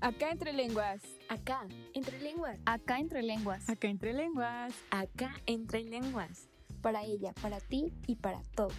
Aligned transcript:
Acá 0.00 0.30
entre 0.30 0.52
lenguas. 0.52 1.02
Acá, 1.28 1.66
entre 1.92 2.20
lenguas. 2.20 2.56
Acá 2.66 3.00
entre 3.00 3.20
lenguas. 3.22 3.68
Acá 3.68 3.88
entre 3.88 4.12
lenguas. 4.12 4.72
Acá 4.90 5.34
entre 5.46 5.82
lenguas. 5.82 6.48
Para 6.82 7.02
ella, 7.02 7.32
para 7.42 7.58
ti 7.58 7.92
y 8.06 8.14
para 8.14 8.40
todos. 8.54 8.76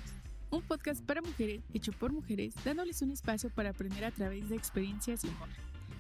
Un 0.50 0.62
podcast 0.62 1.06
para 1.06 1.22
mujeres 1.22 1.62
hecho 1.74 1.92
por 1.92 2.14
mujeres, 2.14 2.56
dándoles 2.64 3.02
un 3.02 3.12
espacio 3.12 3.50
para 3.50 3.72
aprender 3.72 4.06
a 4.06 4.12
través 4.12 4.48
de 4.48 4.56
experiencias 4.56 5.26
y 5.26 5.28
humor. 5.28 5.50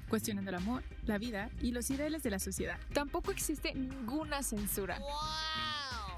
Cuestionando 0.08 0.52
el 0.52 0.56
amor, 0.56 0.84
la 1.04 1.18
vida 1.18 1.50
y 1.62 1.72
los 1.72 1.90
ideales 1.92 2.24
de 2.24 2.30
la 2.30 2.40
sociedad. 2.40 2.80
Tampoco 2.94 3.32
existe 3.32 3.74
ninguna 3.76 4.42
censura. 4.42 5.00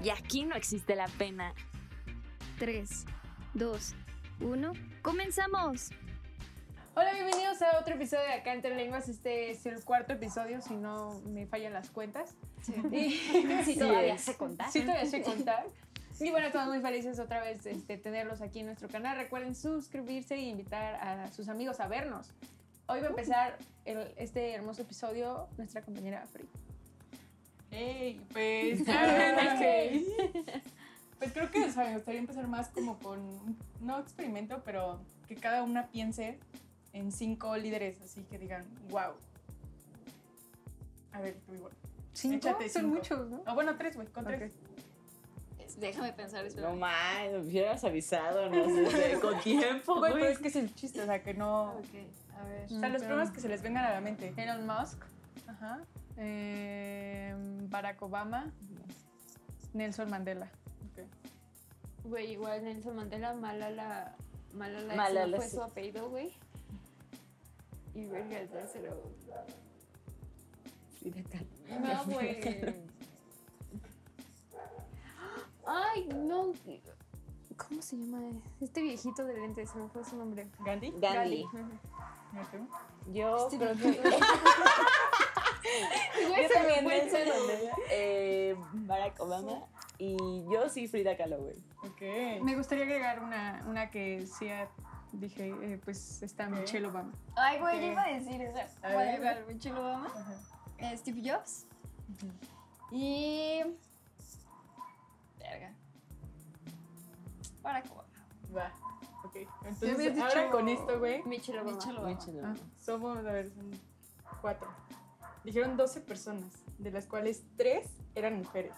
Y 0.00 0.10
aquí 0.10 0.44
no 0.44 0.54
existe 0.54 0.94
la 0.94 1.08
pena. 1.08 1.52
3, 2.60 3.04
2, 3.54 3.94
1. 4.40 4.72
¡Comenzamos! 5.02 5.90
Hola, 6.94 7.12
bienvenidos 7.14 7.62
a 7.62 7.78
otro 7.78 7.94
episodio 7.94 8.24
de 8.24 8.34
Acá 8.34 8.52
Entre 8.52 8.74
Lenguas. 8.74 9.08
Este 9.08 9.50
es 9.50 9.64
el 9.66 9.82
cuarto 9.84 10.12
episodio, 10.12 10.60
si 10.60 10.74
no 10.74 11.20
me 11.26 11.46
fallan 11.46 11.72
las 11.72 11.90
cuentas. 11.90 12.34
Sí. 12.62 12.74
Y- 12.92 13.62
Si 13.64 13.78
todavía 13.78 14.18
sé 14.18 14.36
contar. 14.36 14.70
Sí, 14.70 14.82
todavía 14.82 15.06
sé 15.06 15.22
contar. 15.22 15.66
Y 16.20 16.30
bueno, 16.30 16.46
estamos 16.46 16.68
muy 16.68 16.80
felices 16.82 17.18
otra 17.18 17.40
vez 17.42 17.64
de 17.64 17.72
este, 17.72 17.96
tenerlos 17.96 18.42
aquí 18.42 18.60
en 18.60 18.66
nuestro 18.66 18.88
canal. 18.88 19.16
Recuerden 19.16 19.54
suscribirse 19.54 20.34
e 20.34 20.40
invitar 20.42 20.94
a 20.96 21.30
sus 21.32 21.48
amigos 21.48 21.80
a 21.80 21.88
vernos. 21.88 22.28
Hoy 22.86 23.00
va 23.00 23.06
a 23.06 23.10
empezar 23.10 23.56
el- 23.86 24.12
este 24.16 24.52
hermoso 24.52 24.82
episodio 24.82 25.48
nuestra 25.56 25.82
compañera 25.82 26.26
Free. 26.26 26.46
Hey, 27.70 28.20
pues, 28.32 28.82
Ah, 28.88 29.54
ok. 29.56 30.44
pues 31.18 31.32
creo 31.32 31.50
que 31.50 31.64
o 31.64 31.70
sea, 31.70 31.84
me 31.84 31.94
gustaría 31.94 32.20
empezar 32.20 32.46
más 32.48 32.68
como 32.68 32.98
con, 32.98 33.56
no 33.80 33.98
experimento, 33.98 34.60
pero 34.64 35.00
que 35.26 35.36
cada 35.36 35.62
una 35.62 35.86
piense 35.86 36.38
en 36.92 37.12
cinco 37.12 37.56
líderes, 37.56 38.00
así 38.00 38.22
que 38.24 38.38
digan, 38.38 38.64
wow. 38.90 39.12
A 41.12 41.20
ver, 41.20 41.36
tú 41.46 41.54
igual. 41.54 41.72
¿Cinco? 42.12 42.36
Échate 42.36 42.68
Son 42.68 42.82
cinco. 42.82 42.94
muchos, 42.96 43.30
¿no? 43.30 43.42
Ah, 43.46 43.54
bueno, 43.54 43.76
tres, 43.76 43.96
güey, 43.96 44.08
con 44.08 44.24
tres. 44.24 44.52
Déjame 45.78 46.12
pensar, 46.12 46.44
espera. 46.44 46.68
No 46.68 46.76
más, 46.76 47.30
me 47.30 47.38
hubieras 47.38 47.82
avisado, 47.84 48.50
no 48.50 48.90
sé, 48.90 49.18
con 49.22 49.40
tiempo, 49.40 49.98
Güey, 50.00 50.12
pero 50.12 50.26
es 50.26 50.38
que 50.38 50.48
es 50.48 50.56
el 50.56 50.74
chiste, 50.74 51.00
o 51.00 51.06
sea, 51.06 51.22
que 51.22 51.32
no... 51.32 51.72
Ok, 51.78 51.84
a 52.38 52.44
ver. 52.44 52.64
O 52.64 52.68
sea, 52.68 52.88
los 52.90 53.02
pero- 53.02 53.06
primeros 53.14 53.30
que 53.30 53.40
se 53.40 53.48
les 53.48 53.62
vengan 53.62 53.86
a 53.86 53.90
la 53.92 54.00
mente. 54.02 54.34
Elon 54.36 54.66
Musk, 54.66 55.02
Ajá. 55.46 55.80
eh, 56.18 57.34
Barack 57.70 58.02
Obama, 58.02 58.52
Nelson 59.72 60.10
Mandela. 60.10 60.50
ok. 60.92 61.06
Güey, 62.04 62.32
igual 62.32 62.62
Nelson 62.64 62.94
Mandela, 62.94 63.32
Malala, 63.32 64.14
Malala, 64.52 64.94
Malala, 64.94 65.22
ese 65.22 65.30
no 65.30 65.36
fue 65.38 65.46
sí. 65.48 65.56
su 65.56 65.62
apellido, 65.62 66.10
güey. 66.10 66.32
Y 67.94 68.06
verga 68.06 68.40
el 68.40 68.48
tercero. 68.48 69.02
Frida 70.98 71.22
Kahlo. 71.30 71.48
No, 71.80 72.04
güey. 72.06 72.40
Ay, 75.66 76.08
no. 76.14 76.52
¿Cómo 77.56 77.82
se 77.82 77.96
llama? 77.96 78.20
Este 78.60 78.82
viejito 78.82 79.24
de 79.24 79.34
lentes, 79.34 79.70
se 79.70 79.78
me 79.78 79.88
fue 79.88 80.04
su 80.04 80.16
nombre. 80.16 80.48
¿Gandhi? 80.64 80.92
Gandhi. 80.96 81.44
Tú. 82.50 82.68
Yo 83.12 83.36
Este 83.36 83.58
creo 83.58 83.76
que. 83.76 84.02
Yo 86.22 86.28
se 86.28 86.38
me 86.38 86.48
también 86.48 87.70
eh, 87.90 88.56
Barack 88.72 89.20
Obama. 89.20 89.64
Y 89.98 90.44
yo 90.50 90.68
sí 90.68 90.88
Frida 90.88 91.16
Kahlo, 91.16 91.38
güey. 91.38 91.54
Ok. 91.84 92.42
Me 92.42 92.56
gustaría 92.56 92.84
agregar 92.84 93.22
una, 93.22 93.64
una 93.68 93.90
que 93.90 94.26
sí 94.26 94.48
ah, 94.48 94.68
dije, 95.12 95.48
eh, 95.62 95.80
pues 95.84 96.22
está. 96.22 96.48
Michelle 96.48 96.86
Obama. 96.86 97.12
Ay, 97.36 97.58
güey, 97.60 97.80
yo 97.80 97.92
iba 97.92 98.02
a 98.02 98.08
decir 98.12 98.40
eso. 98.42 98.58
A 98.82 98.88
a 98.88 98.96
ver. 98.96 99.20
ver, 99.20 99.46
Michelle 99.46 99.78
Obama, 99.78 100.06
Ajá. 100.06 100.34
eh, 100.78 100.96
Steve 100.96 101.22
Jobs 101.30 101.66
y. 102.90 103.60
Verga. 105.38 105.72
Barack 107.62 107.86
Obama. 107.90 108.08
Va. 108.56 108.72
Ok. 109.24 109.36
Entonces, 109.64 110.18
ahora 110.18 110.50
con 110.50 110.68
esto, 110.68 110.98
güey, 110.98 111.22
Michelle 111.24 111.60
Obama. 111.60 111.76
Michelle 111.76 111.98
Obama. 111.98 112.14
Michelle 112.14 112.40
Ah. 112.40 112.44
Obama. 112.44 112.58
somos, 112.78 113.18
a 113.18 113.32
ver, 113.32 113.50
son 113.50 113.70
cuatro. 114.40 114.68
Dijeron 115.44 115.76
12 115.76 116.00
personas, 116.00 116.52
de 116.78 116.90
las 116.90 117.06
cuales 117.06 117.42
tres 117.56 117.88
eran 118.14 118.38
mujeres. 118.38 118.74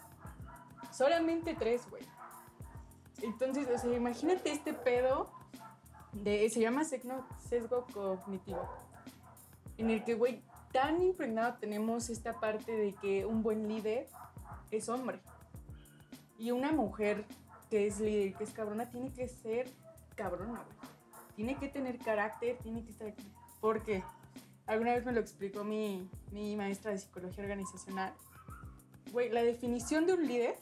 Solamente 0.92 1.54
tres, 1.54 1.88
güey. 1.90 2.02
Entonces, 3.22 3.68
o 3.68 3.78
sea, 3.78 3.92
imagínate 3.94 4.50
este 4.50 4.72
pedo 4.72 5.30
de, 6.14 6.48
se 6.50 6.60
llama 6.60 6.84
sesgo, 6.84 7.86
cognitivo. 7.92 8.68
En 9.76 9.90
el 9.90 10.04
que, 10.04 10.14
güey, 10.14 10.42
tan 10.72 11.02
impregnado 11.02 11.54
tenemos 11.58 12.10
esta 12.10 12.38
parte 12.40 12.72
de 12.72 12.92
que 12.94 13.26
un 13.26 13.42
buen 13.42 13.68
líder 13.68 14.06
es 14.70 14.88
hombre. 14.88 15.20
Y 16.38 16.50
una 16.50 16.72
mujer 16.72 17.24
que 17.70 17.86
es 17.86 18.00
líder, 18.00 18.34
que 18.34 18.44
es 18.44 18.50
cabrona, 18.50 18.90
tiene 18.90 19.12
que 19.12 19.28
ser 19.28 19.70
cabrona, 20.14 20.62
güey. 20.62 20.94
Tiene 21.36 21.56
que 21.56 21.68
tener 21.68 21.98
carácter, 21.98 22.58
tiene 22.58 22.84
que 22.84 22.92
estar. 22.92 23.12
Porque 23.60 24.04
alguna 24.66 24.94
vez 24.94 25.04
me 25.04 25.12
lo 25.12 25.20
explicó 25.20 25.64
mi, 25.64 26.08
mi 26.30 26.54
maestra 26.56 26.92
de 26.92 26.98
psicología 26.98 27.42
organizacional. 27.42 28.14
Güey, 29.12 29.30
la 29.30 29.42
definición 29.42 30.06
de 30.06 30.14
un 30.14 30.26
líder 30.26 30.56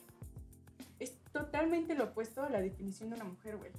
es 0.99 1.17
totalmente 1.33 1.95
lo 1.95 2.05
opuesto 2.05 2.43
a 2.43 2.49
la 2.49 2.61
definición 2.61 3.11
de 3.11 3.17
una 3.17 3.25
mujer, 3.25 3.57
güey. 3.57 3.71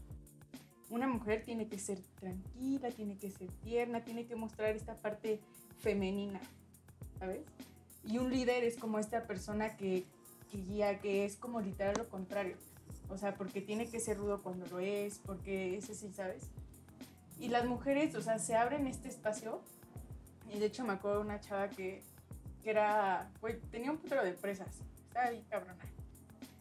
Una 0.93 1.07
mujer 1.07 1.41
tiene 1.43 1.67
que 1.67 1.79
ser 1.79 1.99
tranquila, 2.19 2.91
tiene 2.91 3.17
que 3.17 3.31
ser 3.31 3.47
tierna, 3.63 4.05
tiene 4.05 4.27
que 4.27 4.35
mostrar 4.35 4.75
esta 4.75 4.93
parte 4.93 5.39
femenina, 5.79 6.39
¿sabes? 7.17 7.41
Y 8.05 8.19
un 8.19 8.29
líder 8.29 8.63
es 8.63 8.77
como 8.77 8.99
esta 8.99 9.25
persona 9.25 9.75
que, 9.75 10.05
que 10.51 10.59
guía, 10.59 10.99
que 10.99 11.25
es 11.25 11.35
como 11.35 11.61
literal 11.61 11.95
lo 11.97 12.07
contrario. 12.09 12.57
O 13.09 13.17
sea, 13.17 13.33
porque 13.33 13.59
tiene 13.59 13.89
que 13.89 13.99
ser 13.99 14.17
rudo 14.17 14.43
cuando 14.43 14.67
lo 14.67 14.77
es, 14.77 15.17
porque 15.25 15.75
es 15.75 15.89
así, 15.89 16.13
¿sabes? 16.13 16.43
Y 17.39 17.47
las 17.47 17.65
mujeres, 17.65 18.13
o 18.13 18.21
sea, 18.21 18.37
se 18.37 18.55
abren 18.55 18.85
este 18.85 19.09
espacio. 19.09 19.61
Y 20.53 20.59
de 20.59 20.67
hecho 20.67 20.85
me 20.85 20.93
acuerdo 20.93 21.21
de 21.21 21.25
una 21.25 21.39
chava 21.39 21.69
que, 21.69 22.03
que 22.61 22.69
era, 22.69 23.31
tenía 23.71 23.89
un 23.89 23.97
putero 23.97 24.21
de 24.23 24.29
empresas. 24.29 24.67
Estaba 25.07 25.25
ahí 25.25 25.43
cabrona. 25.49 25.75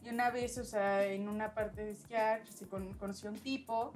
Y 0.03 0.09
una 0.09 0.31
vez, 0.31 0.57
o 0.57 0.65
sea, 0.65 1.05
en 1.05 1.29
una 1.29 1.53
parte 1.53 1.85
de 1.85 1.91
esquiar, 1.91 2.47
se 2.47 2.67
con- 2.67 2.93
conoció 2.95 3.29
un 3.29 3.37
tipo 3.37 3.93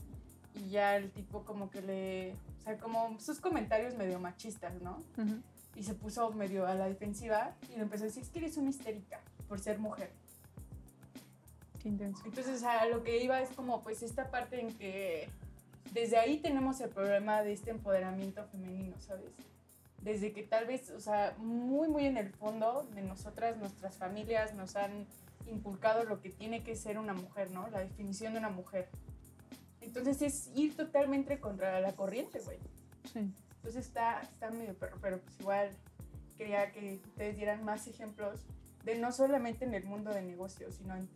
y 0.57 0.69
ya 0.69 0.97
el 0.97 1.11
tipo 1.11 1.43
como 1.43 1.69
que 1.69 1.81
le, 1.81 2.33
o 2.59 2.63
sea, 2.63 2.77
como 2.77 3.19
sus 3.19 3.39
comentarios 3.39 3.95
medio 3.95 4.19
machistas, 4.19 4.81
¿no? 4.81 5.01
Y 5.75 5.83
se 5.83 5.93
puso 5.93 6.31
medio 6.31 6.65
a 6.65 6.73
la 6.73 6.87
defensiva 6.87 7.55
y 7.71 7.75
le 7.75 7.83
empezó 7.83 8.03
a 8.03 8.07
decir, 8.07 8.23
es 8.23 8.29
que 8.29 8.39
eres 8.39 8.57
una 8.57 8.69
histérica 8.69 9.21
por 9.47 9.59
ser 9.59 9.79
mujer. 9.79 10.11
Qué 11.81 11.89
intenso. 11.89 12.23
Entonces, 12.25 12.63
a 12.63 12.85
lo 12.87 13.03
que 13.03 13.23
iba 13.23 13.39
es 13.41 13.49
como, 13.49 13.81
pues, 13.81 14.01
esta 14.01 14.31
parte 14.31 14.59
en 14.59 14.73
que 14.73 15.29
desde 15.93 16.17
ahí 16.17 16.39
tenemos 16.39 16.81
el 16.81 16.89
problema 16.89 17.43
de 17.43 17.53
este 17.53 17.71
empoderamiento 17.71 18.43
femenino, 18.45 18.95
¿sabes? 18.99 19.31
Desde 20.01 20.31
que 20.31 20.43
tal 20.43 20.65
vez, 20.65 20.89
o 20.91 20.99
sea, 20.99 21.35
muy, 21.37 21.87
muy 21.87 22.05
en 22.05 22.17
el 22.17 22.29
fondo 22.29 22.87
de 22.93 23.01
nosotras, 23.01 23.57
nuestras 23.57 23.95
familias 23.95 24.53
nos 24.55 24.75
han 24.75 25.05
inculcado 25.47 26.03
lo 26.03 26.21
que 26.21 26.29
tiene 26.29 26.63
que 26.63 26.75
ser 26.75 26.97
una 26.97 27.13
mujer, 27.13 27.51
¿no? 27.51 27.67
La 27.69 27.79
definición 27.79 28.33
de 28.33 28.39
una 28.39 28.49
mujer. 28.49 28.89
Entonces 29.87 30.21
es 30.21 30.51
ir 30.53 30.75
totalmente 30.75 31.39
contra 31.39 31.79
la 31.79 31.93
corriente, 31.93 32.39
güey. 32.41 32.57
Sí. 33.11 33.19
Entonces 33.55 33.87
está, 33.87 34.21
está 34.21 34.51
medio 34.51 34.77
perro, 34.77 34.97
pero 35.01 35.19
pues 35.21 35.39
igual 35.39 35.69
quería 36.37 36.71
que 36.71 36.99
ustedes 37.05 37.37
dieran 37.37 37.63
más 37.63 37.87
ejemplos 37.87 38.41
de 38.83 38.97
no 38.97 39.11
solamente 39.11 39.63
en 39.63 39.73
el 39.73 39.85
mundo 39.85 40.13
de 40.13 40.21
negocios, 40.21 40.75
sino 40.75 40.95
en 40.95 41.09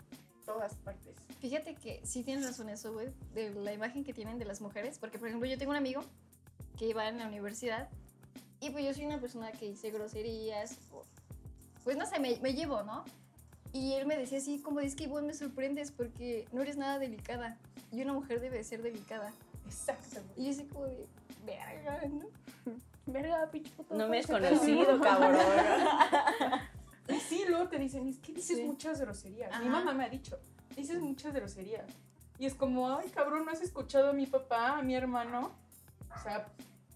todas 0.45 0.75
partes. 0.75 1.15
Fíjate 1.39 1.75
que 1.75 2.01
sí 2.05 2.23
tienes 2.23 2.45
razón 2.45 2.69
eso, 2.69 2.93
güey, 2.93 3.09
de 3.33 3.51
la 3.51 3.73
imagen 3.73 4.03
que 4.05 4.13
tienen 4.13 4.39
de 4.39 4.45
las 4.45 4.61
mujeres. 4.61 4.97
Porque, 4.99 5.19
por 5.19 5.27
ejemplo, 5.27 5.49
yo 5.49 5.57
tengo 5.57 5.71
un 5.71 5.77
amigo 5.77 6.01
que 6.77 6.87
iba 6.87 7.07
en 7.07 7.17
la 7.17 7.27
universidad 7.27 7.89
y 8.61 8.69
pues 8.69 8.85
yo 8.85 8.93
soy 8.93 9.05
una 9.05 9.19
persona 9.19 9.51
que 9.51 9.69
dice 9.69 9.91
groserías. 9.91 10.77
Pues 11.83 11.97
no 11.97 12.05
sé, 12.05 12.19
me, 12.19 12.39
me 12.39 12.53
llevo, 12.53 12.83
¿no? 12.83 13.03
Y 13.73 13.93
él 13.93 14.05
me 14.05 14.17
decía 14.17 14.37
así, 14.39 14.59
como 14.61 14.79
es 14.81 14.95
que 14.95 15.07
vos 15.07 15.23
me 15.23 15.33
sorprendes 15.33 15.91
porque 15.91 16.45
no 16.51 16.61
eres 16.61 16.77
nada 16.77 16.99
delicada. 16.99 17.57
Y 17.91 18.01
una 18.01 18.13
mujer 18.13 18.39
debe 18.41 18.57
de 18.57 18.63
ser 18.63 18.81
delicada. 18.81 19.31
Exacto. 19.65 20.19
Y 20.35 20.45
yo 20.45 20.51
así 20.51 20.65
como 20.65 20.85
de, 20.85 21.07
verga, 21.45 22.01
¿no? 22.09 22.25
Verga, 23.05 23.49
pinche 23.49 23.71
puto. 23.71 23.95
No 23.95 24.07
me 24.07 24.19
has 24.19 24.27
¿cómo 24.27 24.39
se 24.39 24.43
te- 24.43 24.49
conocido, 24.55 25.01
cabrón. 25.01 25.35
Y 27.07 27.19
sí, 27.19 27.43
luego 27.49 27.67
te 27.67 27.77
dicen, 27.79 28.07
es 28.07 28.19
que 28.19 28.31
dices 28.33 28.57
Sí. 28.57 28.63
muchas 28.63 28.99
groserías. 29.01 29.49
Mi 29.59 29.67
Ajá. 29.67 29.79
mamá 29.79 29.93
me 29.93 30.05
ha 30.05 30.09
dicho, 30.09 30.37
dices 30.75 30.99
muchas 31.01 31.33
groserías. 31.33 31.85
Y 32.39 32.45
es 32.45 32.55
como, 32.55 32.95
ay, 32.95 33.09
cabrón, 33.09 33.45
¿no 33.45 33.51
has 33.51 33.61
escuchado 33.61 34.09
a 34.09 34.13
mi 34.13 34.25
papá, 34.27 34.77
a 34.77 34.81
mi 34.81 34.95
hermano? 34.95 35.51
O 36.15 36.19
sea, 36.23 36.45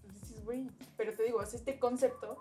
pues 0.02 0.14
dices, 0.22 0.44
güey, 0.46 0.70
pero 0.98 1.14
te 1.14 1.24
digo, 1.24 1.42
es 1.42 1.54
este 1.54 1.80
concepto 1.80 2.38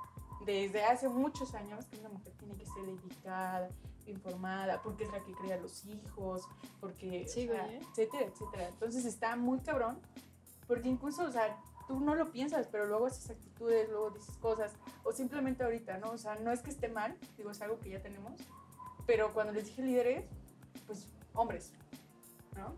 desde 0.47 0.85
hace 0.85 1.09
muchos 1.09 1.55
años 1.55 1.87
que 1.87 1.99
una 1.99 2.11
mujer 2.11 2.33
tiene 2.39 2.55
que 2.57 2.67
ser 2.67 2.85
dedicada, 2.85 3.69
informada, 4.06 4.83
porque 4.83 5.05
es 5.05 5.12
la 5.12 5.21
que 5.21 5.33
cría 5.33 5.55
a 5.55 5.59
los 5.59 5.85
hijos, 5.85 6.43
porque, 6.81 7.27
Sí, 7.29 7.49
o 7.49 7.53
sea, 7.53 7.65
güey, 7.65 7.77
¿eh? 7.77 7.81
etcétera, 7.91 8.27
etcétera. 8.27 8.69
Entonces 8.69 9.05
está 9.05 9.37
muy 9.37 9.61
cabrón, 9.61 9.99
porque 10.67 10.89
incluso, 10.89 11.25
o 11.25 11.31
sea, 11.31 11.59
tú 11.87 12.01
no 12.01 12.15
lo 12.15 12.31
piensas, 12.31 12.67
pero 12.69 12.87
luego 12.87 13.06
haces 13.06 13.31
actitudes, 13.31 13.89
luego 13.89 14.11
dices 14.11 14.37
cosas, 14.39 14.73
o 15.03 15.12
simplemente 15.12 15.65
ahorita, 15.65 15.99
¿no? 15.99 16.11
O 16.11 16.19
sea, 16.19 16.37
no 16.37 16.51
es 16.53 16.61
que 16.61 16.71
esté 16.71 16.89
mal, 16.89 17.17
digo, 17.37 17.51
es 17.51 17.61
algo 17.61 17.79
que 17.79 17.91
ya 17.91 18.03
tenemos, 18.03 18.33
pero 19.06 19.33
cuando 19.33 19.53
les 19.53 19.67
dije 19.67 19.83
líderes, 19.83 20.25
pues 20.87 21.06
hombres, 21.35 21.73
¿no? 22.56 22.75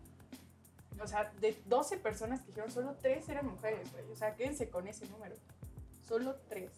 O 1.03 1.07
sea, 1.07 1.31
de 1.41 1.57
12 1.67 1.99
personas 1.99 2.41
que 2.41 2.49
dijeron, 2.49 2.71
solo 2.71 2.97
3 3.01 3.29
eran 3.29 3.47
mujeres, 3.47 3.93
güey. 3.93 4.11
O 4.11 4.17
sea, 4.17 4.35
quédense 4.35 4.71
con 4.71 4.89
ese 4.89 5.07
número. 5.09 5.37
Solo 6.09 6.37
3. 6.49 6.71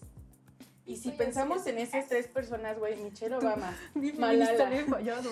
Y 0.88 0.96
si 0.96 1.10
Oye, 1.10 1.18
pensamos 1.18 1.64
sí. 1.64 1.70
en 1.70 1.78
esas 1.78 2.08
tres 2.08 2.26
personas, 2.28 2.78
güey, 2.78 2.96
Michelle 3.02 3.36
Obama 3.36 3.76
Malala. 4.18 4.70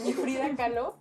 y 0.05 0.13
Frida 0.13 0.55
Kahlo, 0.55 0.97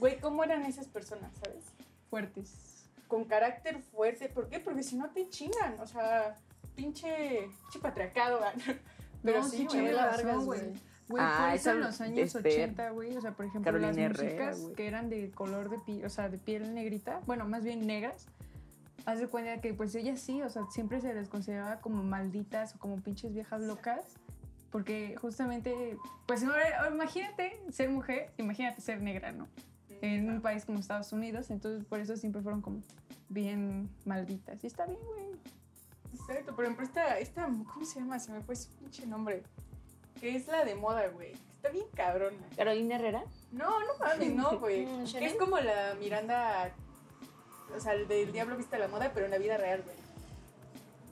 güey, 0.00 0.18
¿cómo 0.18 0.42
eran 0.42 0.64
esas 0.64 0.88
personas, 0.88 1.30
sabes? 1.44 1.62
Fuertes. 2.08 2.88
Con 3.08 3.24
carácter 3.26 3.80
fuerte. 3.82 4.30
¿Por 4.30 4.48
qué? 4.48 4.58
Porque 4.58 4.82
si 4.82 4.96
no 4.96 5.10
te 5.10 5.28
chingan. 5.28 5.78
O 5.80 5.86
sea, 5.86 6.34
pinche, 6.74 7.48
pinche 7.60 7.78
patriarcado. 7.80 8.40
Pero 9.22 9.40
no, 9.40 9.48
sí, 9.48 9.66
güey. 9.66 9.94
güey. 10.44 10.60
Ah, 11.18 11.48
por 11.48 11.54
eso 11.56 11.70
en 11.72 11.80
los 11.80 12.00
años 12.00 12.34
Esther. 12.34 12.70
80, 12.70 12.90
güey, 12.90 13.16
o 13.16 13.20
sea, 13.20 13.32
por 13.32 13.44
ejemplo, 13.44 13.70
Carolina 13.70 13.90
las 13.90 13.98
Herrera, 13.98 14.24
músicas 14.46 14.60
güey. 14.62 14.74
que 14.74 14.86
eran 14.86 15.10
de 15.10 15.30
color 15.32 15.68
de 15.68 15.78
piel, 15.80 16.04
o 16.06 16.08
sea, 16.08 16.30
de 16.30 16.38
piel 16.38 16.74
negrita, 16.74 17.20
bueno, 17.26 17.44
más 17.44 17.62
bien 17.62 17.86
negras, 17.86 18.26
haz 19.06 19.20
de 19.20 19.28
cuenta 19.28 19.60
que 19.60 19.74
pues 19.74 19.94
ellas 19.94 20.20
sí, 20.20 20.42
o 20.42 20.48
sea, 20.48 20.64
siempre 20.70 21.00
se 21.00 21.12
les 21.14 21.28
consideraba 21.28 21.80
como 21.80 22.02
malditas 22.02 22.74
o 22.74 22.78
como 22.78 22.96
pinches 22.96 23.32
viejas 23.32 23.60
locas, 23.60 24.04
porque 24.70 25.16
justamente, 25.20 25.96
pues 26.26 26.42
ahora, 26.42 26.88
imagínate 26.92 27.60
ser 27.70 27.90
mujer, 27.90 28.32
imagínate 28.38 28.80
ser 28.80 29.00
negra, 29.00 29.32
¿no? 29.32 29.48
En 30.00 30.28
un 30.28 30.40
país 30.40 30.64
como 30.64 30.80
Estados 30.80 31.12
Unidos, 31.12 31.50
entonces 31.50 31.84
por 31.84 32.00
eso 32.00 32.16
siempre 32.16 32.42
fueron 32.42 32.60
como 32.60 32.82
bien 33.28 33.88
malditas. 34.04 34.62
Y 34.64 34.66
está 34.66 34.86
bien, 34.86 34.98
güey. 35.06 35.26
Exacto, 36.12 36.54
por 36.54 36.64
ejemplo, 36.64 36.84
esta, 36.84 37.18
esta, 37.18 37.46
¿cómo 37.46 37.84
se 37.84 38.00
llama? 38.00 38.18
Se 38.18 38.32
me 38.32 38.40
fue 38.40 38.56
su 38.56 38.68
pinche 38.70 39.06
nombre. 39.06 39.42
Que 40.20 40.36
es 40.36 40.46
la 40.46 40.64
de 40.64 40.74
moda, 40.74 41.08
güey. 41.08 41.32
Está 41.56 41.68
bien 41.68 41.86
cabrona. 41.94 42.36
Carolina 42.56 42.96
Herrera. 42.96 43.24
No, 43.52 43.80
no 43.80 43.98
mames, 43.98 44.34
no, 44.34 44.58
güey. 44.58 44.86
Que 45.12 45.26
es 45.26 45.34
como 45.34 45.58
la 45.58 45.94
Miranda, 45.98 46.72
o 47.76 47.80
sea, 47.80 47.92
el 47.94 48.08
del 48.08 48.32
Diablo 48.32 48.56
Viste 48.56 48.78
la 48.78 48.88
Moda, 48.88 49.10
pero 49.12 49.26
en 49.26 49.32
la 49.32 49.38
vida 49.38 49.56
real, 49.56 49.82
güey. 49.82 49.96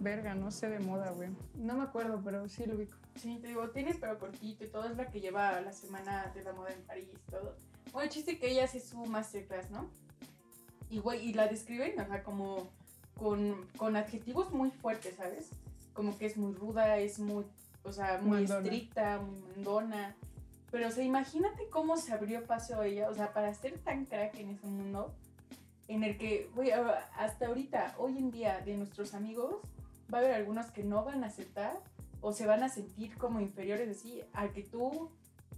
Verga, 0.01 0.35
no 0.35 0.51
sé 0.51 0.69
de 0.69 0.81
moda, 0.81 1.11
güey. 1.13 1.31
No 1.55 1.75
me 1.77 1.85
acuerdo, 1.85 2.21
pero 2.25 2.49
sí 2.49 2.65
lo 2.67 2.75
ubico. 2.75 2.97
Sí, 3.21 3.39
te 3.41 3.49
digo, 3.49 3.69
tiene 3.71 3.95
pero 3.95 4.19
cortito 4.19 4.65
y 4.65 4.69
todo, 4.69 4.87
es 4.89 4.97
la 4.97 5.07
que 5.07 5.21
lleva 5.21 5.61
la 5.61 5.73
semana 5.73 6.33
de 6.35 6.43
la 6.43 6.53
moda 6.53 6.73
en 6.73 6.83
París 6.83 7.09
todo. 7.31 7.55
Bueno, 7.93 8.07
el 8.07 8.11
chiste 8.11 8.39
que 8.39 8.51
ella 8.51 8.65
hace 8.65 8.81
su 8.81 8.97
masterclass, 9.07 9.71
¿no? 9.71 9.89
Y, 10.91 10.99
güey, 10.99 11.29
y 11.29 11.35
la 11.35 11.47
describen, 11.47 11.99
o 12.01 12.07
sea, 12.07 12.25
como 12.25 12.69
con, 13.17 13.67
con 13.77 13.97
adjetivos 13.97 14.51
muy 14.51 14.71
fuertes, 14.71 15.15
¿sabes? 15.17 15.51
Como 15.93 16.19
que 16.19 16.27
es 16.27 16.37
muy 16.37 16.55
ruda, 16.55 16.99
es 16.99 17.19
muy, 17.19 17.45
o 17.85 17.93
sea, 17.93 18.19
muy 18.21 18.39
Mandona. 18.39 18.61
estricta, 18.63 19.19
muy 19.21 19.41
mandona. 19.55 20.17
Pero, 20.71 20.89
o 20.89 20.91
sea, 20.91 21.05
imagínate 21.05 21.69
cómo 21.71 21.97
se 21.97 22.13
abrió 22.13 22.45
paso 22.45 22.83
ella, 22.83 23.09
o 23.09 23.15
sea, 23.15 23.33
para 23.33 23.53
ser 23.55 23.79
tan 23.79 24.07
crack 24.07 24.35
en 24.37 24.51
ese 24.51 24.67
mundo, 24.67 25.15
en 25.95 26.05
el 26.05 26.19
que, 26.19 26.51
güey, 26.55 26.71
hasta 26.73 27.47
ahorita, 27.47 27.95
hoy 27.99 28.19
en 28.19 28.31
día, 28.31 28.61
de 28.65 28.77
nuestros 28.77 29.15
amigos, 29.15 29.57
va 30.13 30.19
a 30.19 30.21
haber 30.23 30.35
algunos 30.35 30.67
que 30.71 30.83
no 30.85 31.05
van 31.05 31.25
a 31.25 31.29
aceptar 31.29 31.81
o 32.21 32.33
se 32.33 32.47
van 32.47 32.63
a 32.63 32.69
sentir 32.69 33.17
como 33.17 33.41
inferiores 33.41 33.89
así 33.97 34.23
a 34.33 34.49
que 34.49 34.63
tú 34.63 35.11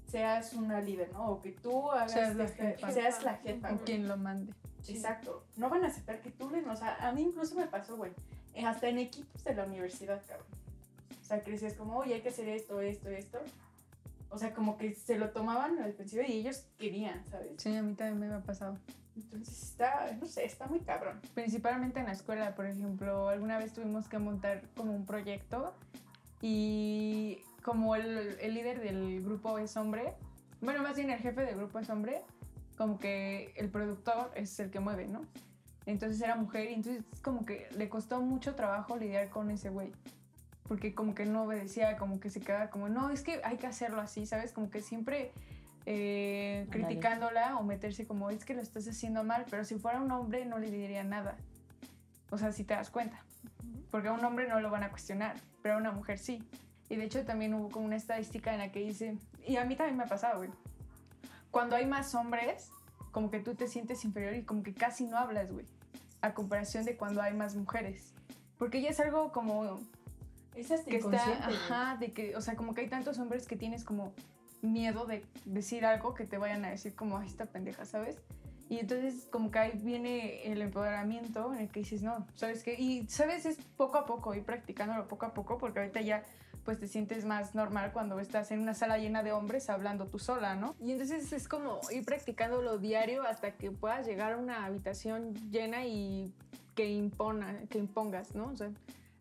seas 0.06 0.52
una 0.54 0.80
líder, 0.80 1.12
¿no? 1.12 1.26
O 1.28 1.40
que 1.40 1.52
tú 1.52 1.90
hagas 1.90 2.12
Seas 2.12 2.36
la 2.36 2.44
esta- 2.44 2.64
jefa. 2.64 2.90
seas 2.92 3.22
la 3.24 3.34
jefa. 3.38 3.72
O 3.72 3.78
quien 3.78 4.06
lo 4.08 4.16
mande. 4.16 4.52
Exacto. 4.86 5.44
No 5.56 5.68
van 5.70 5.82
a 5.84 5.88
aceptar 5.88 6.20
que 6.20 6.30
tú 6.30 6.50
les, 6.50 6.66
o 6.66 6.76
sea, 6.76 6.96
a 7.06 7.12
mí 7.12 7.22
incluso 7.22 7.54
me 7.56 7.66
pasó, 7.66 7.96
güey, 7.96 8.12
eh, 8.54 8.64
hasta 8.64 8.88
en 8.88 8.98
equipos 8.98 9.42
de 9.44 9.54
la 9.54 9.64
universidad, 9.64 10.22
cabrón. 10.28 10.46
O 11.20 11.24
sea, 11.24 11.40
que 11.40 11.50
decías 11.52 11.74
como, 11.74 11.96
oye, 11.98 12.14
hay 12.14 12.20
que 12.20 12.28
hacer 12.28 12.48
esto, 12.48 12.80
esto, 12.80 13.08
esto. 13.08 13.38
O 14.30 14.38
sea, 14.38 14.52
como 14.52 14.76
que 14.76 14.94
se 14.94 15.16
lo 15.18 15.30
tomaban 15.30 15.78
a 15.78 15.80
la 15.82 15.86
defensiva 15.86 16.26
y 16.26 16.32
ellos 16.40 16.66
querían, 16.78 17.24
¿sabes? 17.30 17.52
Sí, 17.58 17.74
a 17.74 17.82
mí 17.82 17.94
también 17.94 18.28
me 18.30 18.34
ha 18.34 18.40
pasado. 18.40 18.76
Entonces 19.16 19.62
está, 19.62 20.16
no 20.20 20.26
sé, 20.26 20.44
está 20.44 20.66
muy 20.66 20.80
cabrón. 20.80 21.20
Principalmente 21.34 22.00
en 22.00 22.06
la 22.06 22.12
escuela, 22.12 22.54
por 22.54 22.66
ejemplo, 22.66 23.28
alguna 23.28 23.58
vez 23.58 23.72
tuvimos 23.72 24.08
que 24.08 24.18
montar 24.18 24.62
como 24.76 24.94
un 24.94 25.06
proyecto 25.06 25.74
y 26.42 27.38
como 27.62 27.94
el, 27.96 28.36
el 28.40 28.54
líder 28.54 28.80
del 28.80 29.22
grupo 29.22 29.58
es 29.58 29.76
hombre, 29.76 30.14
bueno, 30.60 30.82
más 30.82 30.96
bien 30.96 31.10
el 31.10 31.18
jefe 31.18 31.42
del 31.42 31.56
grupo 31.56 31.78
es 31.78 31.90
hombre, 31.90 32.22
como 32.76 32.98
que 32.98 33.52
el 33.56 33.68
productor 33.68 34.30
es 34.34 34.58
el 34.60 34.70
que 34.70 34.80
mueve, 34.80 35.06
¿no? 35.06 35.22
Entonces 35.86 36.20
era 36.22 36.36
mujer 36.36 36.70
y 36.70 36.74
entonces 36.74 37.04
como 37.22 37.44
que 37.44 37.68
le 37.76 37.88
costó 37.88 38.20
mucho 38.20 38.54
trabajo 38.54 38.96
lidiar 38.96 39.28
con 39.28 39.50
ese 39.50 39.68
güey. 39.68 39.92
Porque 40.66 40.94
como 40.94 41.14
que 41.14 41.26
no 41.26 41.42
obedecía, 41.42 41.98
como 41.98 42.20
que 42.20 42.30
se 42.30 42.40
quedaba 42.40 42.70
como, 42.70 42.88
no, 42.88 43.10
es 43.10 43.22
que 43.22 43.42
hay 43.44 43.58
que 43.58 43.66
hacerlo 43.66 44.00
así, 44.00 44.24
¿sabes? 44.24 44.52
Como 44.52 44.70
que 44.70 44.80
siempre 44.80 45.32
eh, 45.86 46.66
criticándola 46.70 47.56
o 47.56 47.62
meterse 47.62 48.06
como, 48.06 48.30
es 48.30 48.44
que 48.44 48.54
lo 48.54 48.62
estás 48.62 48.88
haciendo 48.88 49.22
mal, 49.24 49.44
pero 49.50 49.64
si 49.64 49.76
fuera 49.76 50.00
un 50.00 50.10
hombre 50.10 50.46
no 50.46 50.58
le 50.58 50.70
diría 50.70 51.04
nada. 51.04 51.36
O 52.30 52.38
sea, 52.38 52.52
si 52.52 52.64
te 52.64 52.74
das 52.74 52.90
cuenta. 52.90 53.22
Porque 53.90 54.08
a 54.08 54.12
un 54.12 54.24
hombre 54.24 54.48
no 54.48 54.60
lo 54.60 54.70
van 54.70 54.82
a 54.82 54.90
cuestionar, 54.90 55.36
pero 55.62 55.74
a 55.74 55.78
una 55.78 55.92
mujer 55.92 56.18
sí. 56.18 56.42
Y 56.88 56.96
de 56.96 57.04
hecho 57.04 57.24
también 57.24 57.54
hubo 57.54 57.68
como 57.68 57.86
una 57.86 57.96
estadística 57.96 58.52
en 58.52 58.58
la 58.58 58.72
que 58.72 58.80
dice, 58.80 59.18
y 59.46 59.56
a 59.56 59.64
mí 59.64 59.76
también 59.76 59.96
me 59.96 60.04
ha 60.04 60.08
pasado, 60.08 60.38
güey. 60.38 60.50
Cuando 61.50 61.76
hay 61.76 61.86
más 61.86 62.14
hombres, 62.14 62.70
como 63.12 63.30
que 63.30 63.40
tú 63.40 63.54
te 63.54 63.68
sientes 63.68 64.04
inferior 64.04 64.34
y 64.34 64.42
como 64.42 64.62
que 64.62 64.74
casi 64.74 65.04
no 65.04 65.16
hablas, 65.18 65.52
güey. 65.52 65.66
A 66.20 66.34
comparación 66.34 66.84
de 66.84 66.96
cuando 66.96 67.22
hay 67.22 67.34
más 67.34 67.54
mujeres. 67.54 68.12
Porque 68.58 68.80
ya 68.80 68.90
es 68.90 69.00
algo 69.00 69.30
como 69.30 69.78
Es 70.54 70.70
hasta 70.70 70.90
que 70.90 70.96
está, 70.96 71.46
ajá, 71.46 71.96
de 71.98 72.12
que, 72.12 72.34
o 72.36 72.40
sea, 72.40 72.56
como 72.56 72.74
que 72.74 72.80
hay 72.80 72.88
tantos 72.88 73.18
hombres 73.18 73.46
que 73.46 73.56
tienes 73.56 73.84
como 73.84 74.12
miedo 74.64 75.06
de 75.06 75.24
decir 75.44 75.84
algo 75.84 76.14
que 76.14 76.24
te 76.24 76.38
vayan 76.38 76.64
a 76.64 76.70
decir 76.70 76.94
como, 76.94 77.18
ay, 77.18 77.28
esta 77.28 77.46
pendeja, 77.46 77.84
¿sabes? 77.84 78.16
Y 78.68 78.78
entonces 78.78 79.26
como 79.30 79.50
que 79.50 79.58
ahí 79.58 79.72
viene 79.82 80.50
el 80.50 80.62
empoderamiento 80.62 81.52
en 81.52 81.60
el 81.60 81.68
que 81.68 81.80
dices, 81.80 82.02
no, 82.02 82.26
¿sabes 82.34 82.62
qué? 82.62 82.74
Y, 82.74 83.06
¿sabes? 83.08 83.46
Es 83.46 83.58
poco 83.76 83.98
a 83.98 84.06
poco, 84.06 84.34
ir 84.34 84.42
practicándolo 84.42 85.06
poco 85.06 85.26
a 85.26 85.34
poco, 85.34 85.58
porque 85.58 85.80
ahorita 85.80 86.00
ya 86.00 86.22
pues 86.64 86.80
te 86.80 86.88
sientes 86.88 87.26
más 87.26 87.54
normal 87.54 87.92
cuando 87.92 88.18
estás 88.20 88.50
en 88.50 88.60
una 88.60 88.72
sala 88.72 88.96
llena 88.96 89.22
de 89.22 89.32
hombres 89.32 89.68
hablando 89.68 90.06
tú 90.06 90.18
sola, 90.18 90.54
¿no? 90.54 90.74
Y 90.80 90.92
entonces 90.92 91.30
es 91.32 91.46
como 91.46 91.78
ir 91.90 92.06
practicándolo 92.06 92.78
diario 92.78 93.22
hasta 93.22 93.52
que 93.52 93.70
puedas 93.70 94.06
llegar 94.06 94.32
a 94.32 94.38
una 94.38 94.64
habitación 94.64 95.34
llena 95.50 95.84
y 95.84 96.32
que 96.74 96.90
impona, 96.90 97.60
que 97.68 97.78
impongas, 97.78 98.34
¿no? 98.34 98.46
O 98.46 98.56
sea, 98.56 98.70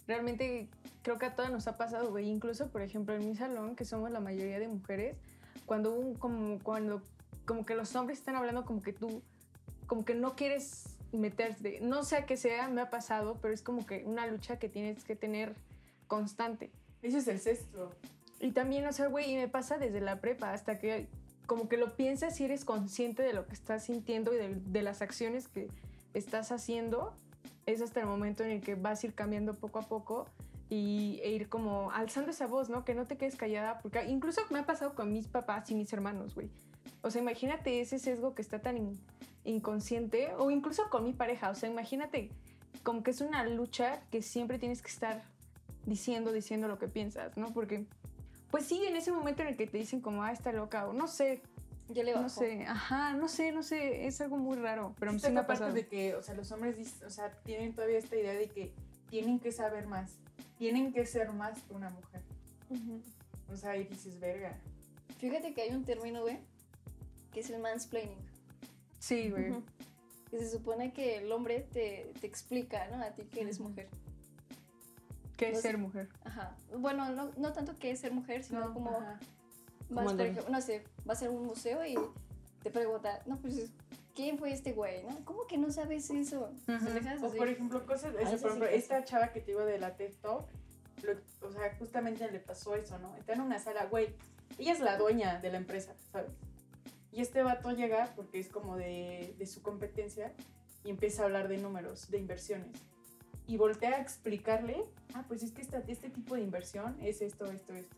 realmente 0.07 0.69
creo 1.01 1.17
que 1.17 1.25
a 1.25 1.35
todas 1.35 1.51
nos 1.51 1.67
ha 1.67 1.77
pasado, 1.77 2.11
güey. 2.11 2.29
Incluso, 2.29 2.69
por 2.69 2.81
ejemplo, 2.81 3.13
en 3.13 3.27
mi 3.27 3.35
salón, 3.35 3.75
que 3.75 3.85
somos 3.85 4.09
la 4.09 4.21
mayoría 4.21 4.59
de 4.59 4.67
mujeres, 4.67 5.17
cuando 5.65 5.93
un, 5.93 6.15
como, 6.15 6.59
cuando 6.59 7.01
como 7.45 7.65
que 7.65 7.75
los 7.75 7.95
hombres 7.95 8.19
están 8.19 8.35
hablando 8.35 8.65
como 8.65 8.81
que 8.81 8.93
tú, 8.93 9.21
como 9.87 10.05
que 10.05 10.15
no 10.15 10.35
quieres 10.35 10.97
meterte, 11.11 11.79
no 11.81 12.03
sé 12.03 12.17
a 12.17 12.25
qué 12.25 12.37
sea, 12.37 12.69
me 12.69 12.81
ha 12.81 12.89
pasado, 12.89 13.37
pero 13.41 13.53
es 13.53 13.61
como 13.61 13.85
que 13.85 14.03
una 14.05 14.25
lucha 14.27 14.57
que 14.57 14.69
tienes 14.69 15.03
que 15.03 15.15
tener 15.15 15.55
constante. 16.07 16.71
Ese 17.01 17.19
es 17.19 17.27
el 17.27 17.39
sexto. 17.39 17.91
Y 18.39 18.51
también, 18.51 18.85
o 18.87 18.93
sea, 18.93 19.07
güey, 19.07 19.31
y 19.31 19.35
me 19.35 19.47
pasa 19.47 19.77
desde 19.77 20.01
la 20.01 20.19
prepa 20.19 20.53
hasta 20.53 20.79
que 20.79 21.07
como 21.45 21.67
que 21.67 21.77
lo 21.77 21.95
piensas 21.95 22.39
y 22.39 22.45
eres 22.45 22.65
consciente 22.65 23.21
de 23.21 23.33
lo 23.33 23.45
que 23.45 23.53
estás 23.53 23.83
sintiendo 23.83 24.33
y 24.33 24.37
de, 24.37 24.55
de 24.55 24.81
las 24.81 25.01
acciones 25.01 25.47
que 25.47 25.67
estás 26.13 26.51
haciendo, 26.51 27.13
es 27.65 27.81
hasta 27.81 27.99
el 27.99 28.07
momento 28.07 28.43
en 28.43 28.51
el 28.51 28.61
que 28.61 28.75
vas 28.75 29.03
a 29.03 29.07
ir 29.07 29.13
cambiando 29.13 29.53
poco 29.53 29.79
a 29.79 29.83
poco 29.83 30.27
y, 30.69 31.19
e 31.23 31.31
ir 31.31 31.49
como 31.49 31.91
alzando 31.91 32.31
esa 32.31 32.47
voz, 32.47 32.69
¿no? 32.69 32.83
Que 32.85 32.95
no 32.95 33.05
te 33.05 33.17
quedes 33.17 33.35
callada, 33.35 33.79
porque 33.79 34.03
incluso 34.05 34.41
me 34.49 34.59
ha 34.59 34.65
pasado 34.65 34.95
con 34.95 35.11
mis 35.11 35.27
papás 35.27 35.69
y 35.71 35.75
mis 35.75 35.91
hermanos, 35.93 36.33
güey. 36.35 36.49
O 37.01 37.11
sea, 37.11 37.21
imagínate 37.21 37.81
ese 37.81 37.99
sesgo 37.99 38.33
que 38.33 38.41
está 38.41 38.59
tan 38.61 38.77
in- 38.77 38.99
inconsciente, 39.43 40.33
o 40.37 40.49
incluso 40.51 40.89
con 40.89 41.03
mi 41.03 41.13
pareja, 41.13 41.49
o 41.49 41.55
sea, 41.55 41.69
imagínate 41.69 42.29
como 42.83 43.03
que 43.03 43.11
es 43.11 43.21
una 43.21 43.43
lucha 43.45 44.01
que 44.11 44.21
siempre 44.21 44.57
tienes 44.59 44.81
que 44.81 44.89
estar 44.89 45.23
diciendo, 45.85 46.31
diciendo 46.31 46.67
lo 46.67 46.79
que 46.79 46.87
piensas, 46.87 47.37
¿no? 47.37 47.53
Porque, 47.53 47.85
pues 48.51 48.65
sí, 48.65 48.83
en 48.85 48.95
ese 48.95 49.11
momento 49.11 49.41
en 49.41 49.49
el 49.49 49.57
que 49.57 49.67
te 49.67 49.77
dicen 49.77 50.01
como, 50.01 50.23
ah, 50.23 50.31
está 50.31 50.51
loca, 50.53 50.87
o 50.87 50.93
no 50.93 51.07
sé, 51.07 51.41
Ya 51.89 52.03
le 52.03 52.13
bajó. 52.13 52.23
no 52.23 52.29
sé, 52.29 52.65
ajá, 52.65 53.13
no 53.13 53.27
sé, 53.27 53.51
no 53.51 53.63
sé, 53.63 54.07
es 54.07 54.19
algo 54.21 54.37
muy 54.37 54.57
raro, 54.57 54.95
pero 54.99 55.11
sí 55.19 55.29
me 55.31 55.41
ha 55.41 55.47
pasado. 55.47 55.73
de 55.73 55.87
que, 55.87 56.15
o 56.15 56.23
sea, 56.23 56.33
los 56.35 56.51
hombres, 56.51 57.01
o 57.05 57.09
sea, 57.09 57.31
tienen 57.43 57.73
todavía 57.73 57.97
esta 57.99 58.15
idea 58.15 58.33
de 58.33 58.47
que 58.49 58.73
tienen 59.13 59.39
que 59.39 59.51
saber 59.51 59.85
más, 59.85 60.17
tienen 60.57 60.91
que 60.91 61.05
ser 61.05 61.31
más 61.33 61.61
que 61.61 61.73
una 61.75 61.91
mujer. 61.91 62.23
O 63.47 63.55
sea, 63.55 63.77
y 63.77 63.83
dices, 63.83 64.19
verga. 64.19 64.57
Fíjate 65.19 65.53
que 65.53 65.61
hay 65.61 65.69
un 65.69 65.85
término, 65.85 66.23
güey, 66.23 66.39
que 67.31 67.41
es 67.41 67.49
el 67.51 67.61
mansplaining. 67.61 68.17
Sí, 68.97 69.29
güey. 69.29 69.53
Que 70.31 70.39
se 70.39 70.49
supone 70.49 70.93
que 70.93 71.17
el 71.17 71.31
hombre 71.31 71.59
te, 71.71 72.11
te 72.21 72.25
explica, 72.25 72.87
¿no? 72.87 73.03
A 73.03 73.11
ti 73.11 73.21
que 73.25 73.41
eres 73.41 73.59
mujer. 73.59 73.87
¿Qué 75.37 75.49
es 75.49 75.53
No 75.57 75.61
sé. 75.61 75.67
ser 75.67 75.77
mujer? 75.77 76.09
Ajá. 76.23 76.55
Bueno, 76.75 77.07
no, 77.11 77.29
no 77.37 77.53
tanto 77.53 77.75
que 77.75 77.91
es 77.91 77.99
ser 77.99 78.13
mujer, 78.13 78.43
sino 78.43 78.61
No, 78.61 78.73
como 78.73 78.97
Ajá. 78.97 79.19
más, 79.91 80.11
por 80.13 80.21
ejemplo, 80.21 80.49
no 80.51 80.59
sé, 80.59 80.85
vas 81.05 81.21
a 81.21 81.29
un 81.29 81.45
museo 81.45 81.85
y 81.85 81.93
te 82.63 82.71
pregunta, 82.71 83.21
no, 83.27 83.37
pues 83.37 83.69
¿quién 84.15 84.37
fue 84.37 84.51
este 84.51 84.73
güey, 84.73 85.03
no? 85.03 85.23
¿Cómo 85.25 85.47
que 85.47 85.57
no 85.57 85.71
sabes 85.71 86.09
eso? 86.09 86.51
Ujú. 86.67 86.85
Pendejadas 86.85 87.23
O 87.23 87.31
por 87.35 87.47
ejemplo, 87.47 87.85
cosas, 87.85 88.13
eso, 88.15 88.21
eso 88.21 88.29
por 88.29 88.39
sí 88.39 88.45
ejemplo, 88.47 88.65
pasa. 88.65 88.75
esta 88.77 89.03
chava 89.03 89.31
que 89.33 89.39
te 89.41 89.47
digo 89.47 89.65
de 89.65 89.79
la 89.79 89.95
TED 89.95 90.13
Talk, 90.21 90.45
lo- 91.03 91.47
o 91.47 91.51
sea, 91.51 91.75
justamente 91.77 92.29
le 92.31 92.39
pasó 92.39 92.75
eso, 92.75 92.97
¿no? 92.99 93.15
Está 93.17 93.33
en 93.33 93.41
una 93.41 93.59
sala, 93.59 93.85
güey, 93.85 94.15
ella 94.57 94.71
es 94.73 94.79
la 94.79 94.97
dueña 94.97 95.39
de 95.39 95.51
la 95.51 95.57
empresa, 95.57 95.93
¿sabes? 96.11 96.31
Y 97.11 97.21
este 97.21 97.43
vato 97.43 97.71
llega 97.71 98.11
porque 98.15 98.39
es 98.39 98.49
como 98.49 98.75
de, 98.77 99.35
de 99.37 99.45
su 99.45 99.61
competencia 99.61 100.31
y 100.83 100.89
empieza 100.89 101.21
a 101.21 101.25
hablar 101.25 101.47
de 101.47 101.57
números, 101.57 102.09
de 102.09 102.17
inversiones. 102.17 102.71
Y 103.45 103.57
voltea 103.57 103.95
a 103.97 104.01
explicarle, 104.01 104.83
ah, 105.13 105.25
pues 105.27 105.43
es 105.43 105.51
que 105.51 105.61
esta- 105.61 105.83
este 105.87 106.09
tipo 106.09 106.35
de 106.35 106.41
inversión 106.41 106.97
es 107.01 107.21
esto, 107.21 107.45
esto, 107.51 107.73
esto. 107.73 107.95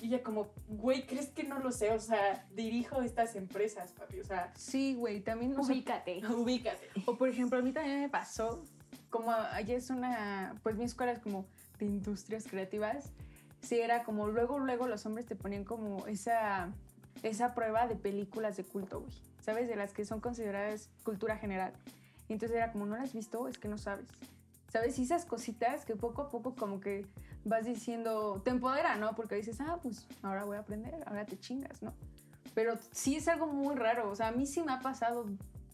Y 0.00 0.06
ella 0.06 0.22
como, 0.22 0.48
güey, 0.68 1.06
¿crees 1.06 1.28
que 1.28 1.44
no 1.44 1.58
lo 1.58 1.72
sé? 1.72 1.92
O 1.92 2.00
sea, 2.00 2.46
dirijo 2.54 3.02
estas 3.02 3.34
empresas, 3.36 3.92
papi, 3.92 4.20
o 4.20 4.24
sea, 4.24 4.52
Sí, 4.56 4.94
güey, 4.94 5.20
también... 5.20 5.52
o 5.58 5.62
sea, 5.62 5.74
Ubícate. 5.74 6.22
ubícate. 6.26 6.88
O 7.06 7.16
por 7.16 7.28
ejemplo, 7.28 7.58
a 7.58 7.62
mí 7.62 7.72
también 7.72 8.00
me 8.00 8.08
pasó, 8.08 8.62
como 9.10 9.30
allá 9.32 9.74
es 9.76 9.90
una, 9.90 10.54
pues 10.62 10.76
mi 10.76 10.84
escuela 10.84 11.12
es 11.12 11.18
como 11.18 11.46
de 11.78 11.86
industrias 11.86 12.46
creativas, 12.46 13.10
sí 13.60 13.78
era 13.80 14.04
como 14.04 14.28
luego, 14.28 14.58
luego 14.58 14.86
los 14.86 15.04
hombres 15.06 15.26
te 15.26 15.34
ponían 15.36 15.64
como 15.64 16.06
esa, 16.06 16.72
esa 17.22 17.54
prueba 17.54 17.86
de 17.88 17.96
películas 17.96 18.56
de 18.56 18.64
culto, 18.64 19.00
güey, 19.00 19.12
¿sabes? 19.40 19.68
De 19.68 19.76
las 19.76 19.92
que 19.92 20.04
son 20.04 20.20
consideradas 20.20 20.90
cultura 21.02 21.36
general. 21.36 21.72
Y 22.28 22.34
entonces 22.34 22.56
era 22.56 22.70
como, 22.72 22.86
¿no 22.86 22.96
las 22.96 23.04
has 23.08 23.14
visto? 23.14 23.48
Es 23.48 23.58
que 23.58 23.68
no 23.68 23.78
sabes. 23.78 24.06
¿Sabes? 24.72 24.98
Y 24.98 25.02
esas 25.02 25.24
cositas 25.24 25.84
que 25.84 25.96
poco 25.96 26.22
a 26.22 26.28
poco 26.28 26.54
como 26.54 26.80
que 26.80 27.06
vas 27.44 27.64
diciendo, 27.64 28.42
te 28.44 28.50
empodera, 28.50 28.96
¿no? 28.96 29.14
Porque 29.14 29.36
dices, 29.36 29.60
ah, 29.60 29.78
pues 29.82 30.06
ahora 30.22 30.44
voy 30.44 30.56
a 30.56 30.60
aprender, 30.60 31.02
ahora 31.06 31.24
te 31.24 31.38
chingas, 31.38 31.82
¿no? 31.82 31.94
Pero 32.54 32.78
sí 32.92 33.16
es 33.16 33.28
algo 33.28 33.46
muy 33.46 33.76
raro, 33.76 34.10
o 34.10 34.16
sea, 34.16 34.28
a 34.28 34.32
mí 34.32 34.46
sí 34.46 34.62
me 34.62 34.72
ha 34.72 34.80
pasado 34.80 35.26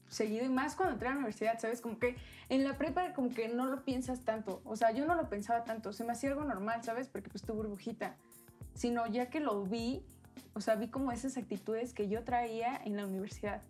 seguido 0.08 0.44
y 0.44 0.48
más 0.48 0.76
cuando 0.76 0.94
entré 0.94 1.08
a 1.08 1.12
la 1.12 1.18
universidad, 1.18 1.58
¿sabes? 1.58 1.80
Como 1.80 1.98
que 1.98 2.16
en 2.48 2.62
la 2.64 2.78
prepa 2.78 3.12
como 3.14 3.30
que 3.30 3.48
no 3.48 3.66
lo 3.66 3.84
piensas 3.84 4.20
tanto, 4.20 4.60
o 4.64 4.76
sea, 4.76 4.92
yo 4.92 5.06
no 5.06 5.14
lo 5.14 5.28
pensaba 5.28 5.64
tanto, 5.64 5.92
se 5.92 6.04
me 6.04 6.12
hacía 6.12 6.30
algo 6.30 6.44
normal, 6.44 6.82
¿sabes? 6.84 7.08
Porque 7.08 7.30
pues 7.30 7.42
tu 7.42 7.54
burbujita, 7.54 8.16
sino 8.74 9.06
ya 9.06 9.28
que 9.28 9.40
lo 9.40 9.64
vi, 9.64 10.04
o 10.54 10.60
sea, 10.60 10.76
vi 10.76 10.88
como 10.88 11.10
esas 11.10 11.36
actitudes 11.36 11.92
que 11.94 12.08
yo 12.08 12.22
traía 12.22 12.80
en 12.84 12.96
la 12.96 13.06
universidad. 13.06 13.62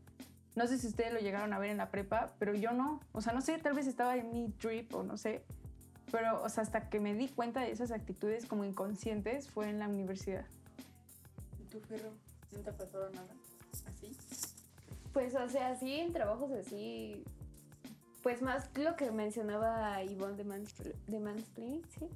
No 0.55 0.67
sé 0.67 0.79
si 0.79 0.87
ustedes 0.87 1.13
lo 1.13 1.19
llegaron 1.19 1.53
a 1.53 1.59
ver 1.59 1.71
en 1.71 1.79
la 1.79 1.91
prepa, 1.91 2.33
pero 2.39 2.55
yo 2.55 2.73
no, 2.73 3.01
o 3.13 3.21
sea, 3.21 3.33
no 3.33 3.41
sé, 3.41 3.59
tal 3.59 3.75
vez 3.75 3.87
estaba 3.87 4.17
en 4.17 4.31
mi 4.31 4.51
trip 4.51 4.95
o 4.95 5.03
no 5.03 5.17
sé, 5.17 5.43
pero, 6.13 6.43
o 6.43 6.49
sea, 6.49 6.63
hasta 6.63 6.89
que 6.89 7.01
me 7.01 7.15
di 7.15 7.29
cuenta 7.29 7.61
de 7.61 7.73
esas 7.73 7.91
actitudes 7.91 8.47
como 8.47 8.65
inconscientes 8.65 9.51
fue 9.51 9.69
en 9.69 9.81
la 9.81 9.89
universidad. 9.89 10.45
¿Y 11.61 11.65
tú, 11.65 11.81
Ferro? 11.81 12.11
¿No 12.53 12.61
te 12.61 12.71
ha 12.71 12.73
pasado 12.73 13.11
nada 13.11 13.27
así? 13.89 14.17
Pues, 15.13 15.35
o 15.35 15.49
sea, 15.49 15.75
sí, 15.77 15.95
en 15.95 16.13
trabajos 16.13 16.53
así. 16.53 17.25
Pues 18.23 18.43
más 18.43 18.71
lo 18.77 18.97
que 18.97 19.11
mencionaba 19.11 20.03
Ivonne 20.03 20.37
de, 20.37 20.45
Manspl 20.45 20.95
de 21.09 21.21
Mansplaining, 21.21 21.83
¿sí? 21.99 22.09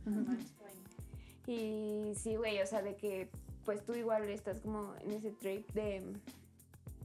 Y 1.46 2.14
sí, 2.14 2.36
güey, 2.36 2.62
o 2.62 2.66
sea, 2.66 2.82
de 2.82 2.94
que 2.94 3.28
pues 3.64 3.84
tú 3.84 3.94
igual 3.94 4.28
estás 4.30 4.60
como 4.60 4.94
en 5.02 5.12
ese 5.12 5.32
trip 5.32 5.68
de, 5.72 6.02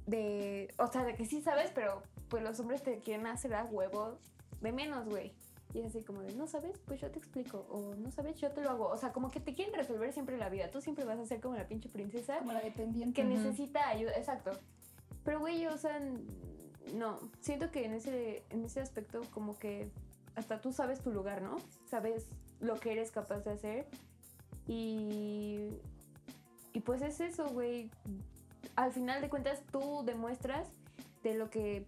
de, 0.06 0.74
o 0.78 0.88
sea, 0.88 1.04
de 1.04 1.16
que 1.16 1.26
sí 1.26 1.42
sabes, 1.42 1.72
pero 1.74 2.04
pues 2.30 2.44
los 2.44 2.60
hombres 2.60 2.84
te 2.84 3.00
quieren 3.00 3.28
hacer 3.28 3.54
a 3.54 3.66
huevo 3.66 4.18
de 4.62 4.72
menos, 4.72 5.06
güey. 5.06 5.34
Y 5.74 5.80
es 5.80 5.88
así 5.88 6.04
como 6.04 6.22
de, 6.22 6.34
no 6.36 6.46
sabes, 6.46 6.78
pues 6.86 7.02
yo 7.02 7.10
te 7.10 7.18
explico. 7.18 7.66
O 7.70 7.96
no 7.96 8.12
sabes, 8.12 8.40
yo 8.40 8.52
te 8.52 8.62
lo 8.62 8.70
hago. 8.70 8.88
O 8.90 8.98
sea, 8.98 9.12
como 9.12 9.32
que 9.32 9.40
te 9.40 9.54
quieren 9.54 9.74
resolver 9.74 10.14
siempre 10.14 10.38
la 10.38 10.50
vida. 10.50 10.70
Tú 10.70 10.82
siempre 10.82 11.04
vas 11.04 11.18
a 11.20 11.26
ser 11.26 11.42
como 11.42 11.56
la 11.56 11.68
pinche 11.68 11.90
princesa 11.90 12.38
Como 12.40 12.54
la 12.54 12.62
dependiente. 12.62 13.20
que 13.20 13.28
necesita 13.28 13.90
ayuda. 13.90 14.12
Exacto. 14.16 14.52
Pero, 15.24 15.40
güey, 15.40 15.66
o 15.66 15.78
sea, 15.78 16.00
no. 16.94 17.20
Siento 17.42 17.72
que 17.72 17.86
en 17.86 17.94
ese, 17.94 18.44
en 18.52 18.64
ese 18.64 18.82
aspecto, 18.82 19.22
como 19.32 19.58
que 19.58 19.90
hasta 20.36 20.62
tú 20.62 20.72
sabes 20.72 21.02
tu 21.02 21.12
lugar, 21.12 21.42
¿no? 21.42 21.58
Sabes 21.90 22.28
lo 22.60 22.76
que 22.80 22.92
eres 22.92 23.10
capaz 23.10 23.40
de 23.40 23.52
hacer. 23.52 23.88
Y. 24.68 25.70
Y 26.74 26.80
pues 26.82 27.02
es 27.02 27.20
eso, 27.20 27.48
güey. 27.50 27.90
Al 28.76 28.92
final 28.92 29.22
de 29.22 29.30
cuentas, 29.30 29.62
tú 29.72 30.04
demuestras 30.06 30.68
de 31.24 31.36
lo 31.36 31.50
que 31.50 31.86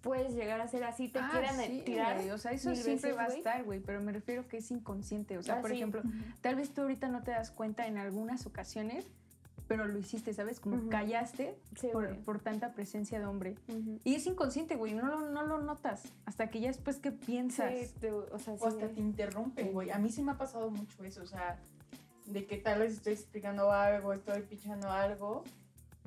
puedes 0.00 0.34
llegar 0.34 0.60
a 0.60 0.68
ser 0.68 0.84
así. 0.84 1.08
Te 1.08 1.18
Ah, 1.18 1.28
quieran 1.32 1.56
sí, 1.60 1.82
tirar. 1.84 2.16
güey, 2.16 2.30
O 2.30 2.38
sea, 2.38 2.52
eso 2.52 2.74
siempre 2.74 3.12
veces, 3.12 3.16
va 3.16 3.24
a 3.24 3.36
estar, 3.36 3.64
güey, 3.64 3.80
pero 3.80 4.00
me 4.02 4.12
refiero 4.12 4.46
que 4.48 4.58
es 4.58 4.70
inconsciente. 4.70 5.38
O 5.38 5.42
sea, 5.42 5.56
Ah, 5.56 5.60
por 5.60 5.70
sí. 5.70 5.76
ejemplo, 5.76 6.02
tal 6.42 6.56
vez 6.56 6.70
tú 6.70 6.82
ahorita 6.82 7.08
no 7.08 7.22
te 7.22 7.30
das 7.30 7.50
cuenta 7.50 7.86
en 7.86 7.96
algunas 7.98 8.46
ocasiones, 8.46 9.06
pero 9.66 9.86
lo 9.86 9.98
hiciste, 9.98 10.34
¿sabes? 10.34 10.60
Como 10.60 10.76
Ujú. 10.76 10.90
callaste 10.90 11.56
Sí, 11.80 11.88
por, 11.90 12.18
por 12.18 12.38
tanta 12.38 12.72
presencia 12.74 13.18
de 13.18 13.24
hombre. 13.24 13.56
Ujú. 13.68 13.98
Y 14.04 14.14
es 14.14 14.26
inconsciente, 14.26 14.76
güey, 14.76 14.92
no 14.92 15.06
lo, 15.06 15.30
no 15.30 15.42
lo 15.46 15.58
notas 15.62 16.02
hasta 16.26 16.50
que 16.50 16.60
ya 16.60 16.68
después 16.68 16.98
que 16.98 17.10
piensas. 17.10 17.72
Te- 17.98 18.12
o 18.12 18.38
sea, 18.38 18.54
O 18.60 18.66
hasta 18.66 18.88
te 18.88 19.00
interrumpen, 19.00 19.72
güey. 19.72 19.90
A 19.90 19.98
mí 19.98 20.10
sí 20.10 20.22
me 20.22 20.32
ha 20.32 20.36
pasado 20.38 20.70
mucho 20.70 21.02
eso, 21.02 21.22
o 21.22 21.26
sea, 21.26 21.58
de 22.26 22.44
que 22.46 22.58
tal 22.58 22.80
vez 22.80 22.92
estoy 22.92 23.14
explicando 23.14 23.72
algo, 23.72 24.12
estoy 24.12 24.42
pichando 24.42 24.90
algo. 24.90 25.44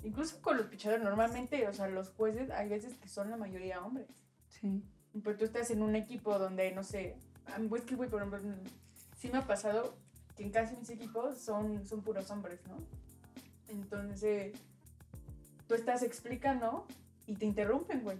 Incluso 0.03 0.41
con 0.41 0.57
los 0.57 0.67
pichadores, 0.67 1.03
normalmente, 1.03 1.67
o 1.67 1.73
sea, 1.73 1.87
los 1.87 2.09
jueces, 2.11 2.49
hay 2.51 2.69
veces 2.69 2.95
que 2.97 3.07
son 3.09 3.29
la 3.29 3.37
mayoría 3.37 3.83
hombres. 3.83 4.07
Sí. 4.49 4.83
Pero 5.23 5.37
tú 5.37 5.45
estás 5.45 5.71
en 5.71 5.81
un 5.81 5.95
equipo 5.95 6.37
donde, 6.37 6.71
no 6.71 6.83
sé, 6.83 7.17
pues 7.69 7.83
que, 7.83 7.95
güey, 7.95 8.09
por 8.09 8.21
ejemplo, 8.21 8.39
sí 9.17 9.29
me 9.31 9.39
ha 9.39 9.47
pasado 9.47 9.95
que 10.35 10.43
en 10.43 10.51
casi 10.51 10.75
mis 10.75 10.89
equipos 10.89 11.39
son, 11.39 11.85
son 11.87 12.01
puros 12.03 12.29
hombres, 12.29 12.59
¿no? 12.67 12.77
Entonces, 13.69 14.53
tú 15.67 15.73
estás 15.73 16.03
explicando 16.03 16.85
y 17.25 17.35
te 17.35 17.45
interrumpen, 17.45 18.03
güey. 18.03 18.19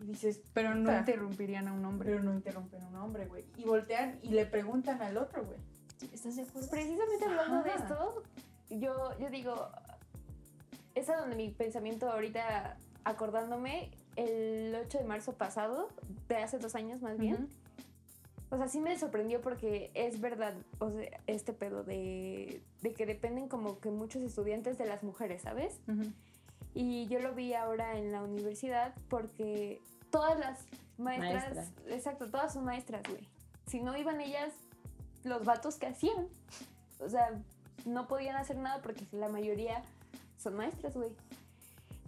Y 0.00 0.04
dices, 0.04 0.40
Pero 0.52 0.74
no 0.74 0.84
Puta. 0.84 0.98
interrumpirían 1.00 1.68
a 1.68 1.72
un 1.72 1.84
hombre. 1.84 2.10
pero 2.10 2.22
no 2.22 2.32
interrumpen 2.34 2.82
a 2.82 2.88
un 2.88 2.96
hombre, 2.96 3.26
güey. 3.26 3.44
Y 3.56 3.64
voltean 3.64 4.18
y 4.22 4.30
le 4.30 4.46
preguntan 4.46 5.02
al 5.02 5.16
otro, 5.16 5.44
güey. 5.44 5.58
¿Estás 6.12 6.36
de 6.36 6.42
acuerdo? 6.42 6.68
Precisamente 6.70 7.24
hablando 7.24 7.62
de 7.62 7.70
esto, 7.70 8.22
yo, 8.70 9.18
yo 9.18 9.30
digo, 9.30 9.70
es 10.96 11.08
a 11.10 11.16
donde 11.16 11.36
mi 11.36 11.50
pensamiento 11.50 12.10
ahorita, 12.10 12.76
acordándome, 13.04 13.90
el 14.16 14.74
8 14.86 14.98
de 14.98 15.04
marzo 15.04 15.34
pasado, 15.34 15.88
de 16.28 16.36
hace 16.38 16.58
dos 16.58 16.74
años 16.74 17.02
más 17.02 17.18
bien, 17.18 17.48
o 18.50 18.56
sea, 18.56 18.68
sí 18.68 18.80
me 18.80 18.98
sorprendió 18.98 19.40
porque 19.40 19.90
es 19.94 20.20
verdad, 20.20 20.54
o 20.78 20.90
sea, 20.90 21.20
este 21.26 21.52
pedo 21.52 21.84
de, 21.84 22.62
de 22.80 22.94
que 22.94 23.04
dependen 23.04 23.48
como 23.48 23.78
que 23.78 23.90
muchos 23.90 24.22
estudiantes 24.22 24.78
de 24.78 24.86
las 24.86 25.02
mujeres, 25.02 25.42
¿sabes? 25.42 25.80
Ujú. 25.86 26.10
Y 26.72 27.06
yo 27.08 27.20
lo 27.20 27.34
vi 27.34 27.54
ahora 27.54 27.98
en 27.98 28.12
la 28.12 28.22
universidad 28.22 28.94
porque 29.08 29.82
todas 30.10 30.38
las 30.38 30.64
maestras, 30.96 31.56
Maestras. 31.56 31.72
exacto, 31.88 32.30
todas 32.30 32.54
son 32.54 32.64
maestras, 32.64 33.02
güey. 33.08 33.28
Si 33.66 33.80
no 33.80 33.96
iban 33.96 34.20
ellas, 34.20 34.54
los 35.24 35.44
vatos 35.44 35.76
que 35.76 35.86
hacían, 35.86 36.28
o 37.00 37.08
sea, 37.08 37.30
no 37.84 38.06
podían 38.08 38.36
hacer 38.36 38.56
nada 38.56 38.80
porque 38.80 39.04
la 39.12 39.28
mayoría 39.28 39.82
son 40.38 40.56
maestras, 40.56 40.94
güey. 40.94 41.10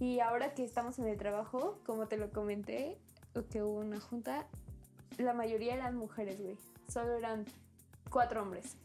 Y 0.01 0.21
ahora 0.21 0.55
que 0.55 0.65
estamos 0.65 0.99
en 0.99 1.09
el 1.09 1.17
trabajo, 1.17 1.79
como 1.85 2.07
te 2.07 2.17
lo 2.17 2.31
comenté, 2.31 2.99
que 3.51 3.63
hubo 3.63 3.79
una 3.79 4.01
junta, 4.01 4.47
la 5.19 5.33
mayoría 5.33 5.75
eran 5.75 5.97
mujeres, 5.97 6.41
güey. 6.41 6.57
Solo 6.89 7.17
eran 7.17 7.45
cuatro 8.11 8.43
hombres. 8.43 8.77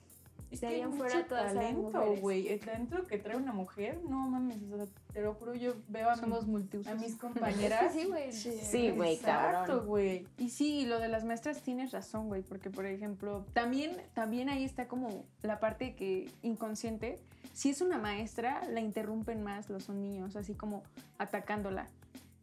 Es 0.52 0.62
De 0.62 0.68
que 0.68 0.76
ahí 0.76 0.82
en 0.82 0.94
fuera 0.94 1.16
mucho 1.16 1.28
todas 1.28 1.52
talento, 1.54 2.16
güey. 2.22 2.48
El 2.48 2.60
talento 2.60 3.04
que 3.06 3.18
trae 3.18 3.36
una 3.36 3.54
mujer, 3.54 4.00
no 4.08 4.28
mames, 4.30 4.58
o 4.72 4.78
sea, 4.78 4.86
te 5.12 5.22
lo 5.24 5.34
juro, 5.34 5.56
yo 5.56 5.74
veo 5.88 6.10
a, 6.12 6.14
mi- 6.16 6.20
Somos 6.22 6.46
multiusos. 6.46 6.92
a 6.92 6.96
mis 6.96 7.16
compañeras. 7.18 7.92
sí, 7.92 8.06
güey. 8.06 8.32
Sí, 8.32 8.92
güey, 8.92 9.16
Exacto, 9.16 9.84
güey. 9.84 10.28
Y 10.38 10.50
sí, 10.52 10.86
lo 10.86 11.00
de 11.00 11.08
las 11.08 11.24
maestras 11.26 11.64
tienes 11.64 11.92
razón, 11.92 12.28
güey, 12.28 12.44
porque 12.44 12.70
por 12.70 12.86
ejemplo, 12.86 13.46
también, 13.54 13.98
también 14.14 14.48
ahí 14.50 14.64
está 14.64 14.88
como 14.88 15.26
la 15.42 15.60
parte 15.60 15.96
que 15.96 16.30
inconsciente, 16.44 17.18
si 17.54 17.72
es 17.72 17.82
una 17.82 17.98
maestra, 17.98 18.62
la 18.70 18.80
interrumpen 18.80 19.42
más 19.42 19.70
los 19.72 19.86
son 19.86 20.02
niños, 20.02 20.36
así 20.36 20.54
como 20.54 20.84
atacándola. 21.18 21.88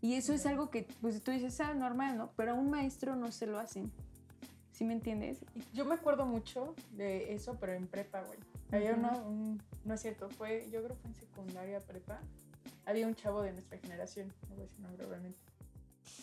Y 0.03 0.15
eso 0.15 0.33
es 0.33 0.47
algo 0.47 0.71
que, 0.71 0.87
pues 1.01 1.23
tú 1.23 1.31
dices, 1.31 1.61
ah, 1.61 1.75
normal, 1.75 2.17
¿no? 2.17 2.31
Pero 2.35 2.53
a 2.53 2.55
un 2.55 2.71
maestro 2.71 3.15
no 3.17 3.31
se 3.31 3.47
lo 3.47 3.59
hacen. 3.61 3.93
¿Sí 4.81 4.87
me 4.87 4.95
entiendes? 4.95 5.37
Yo 5.75 5.85
me 5.85 5.95
acuerdo 5.95 6.25
mucho 6.25 6.75
de 6.93 7.35
eso, 7.35 7.59
pero 7.61 7.75
en 7.75 7.87
prepa, 7.87 8.23
güey. 8.23 8.39
Había 8.73 8.95
uno, 8.95 9.11
un- 9.29 9.63
no 9.85 9.93
es 9.93 10.01
cierto, 10.01 10.31
fue, 10.31 10.67
yo 10.73 10.83
creo 10.83 10.97
que 10.97 11.03
fue 11.03 11.11
en 11.11 11.17
secundaria, 11.17 11.81
prepa. 11.81 12.19
Había 12.87 13.07
un 13.07 13.15
chavo 13.15 13.43
de 13.43 13.53
nuestra 13.53 13.77
generación, 13.77 14.33
no 14.49 14.55
voy 14.55 14.61
a 14.65 14.67
decir 14.69 14.81
nombre 14.81 15.05
obviamente. 15.05 15.39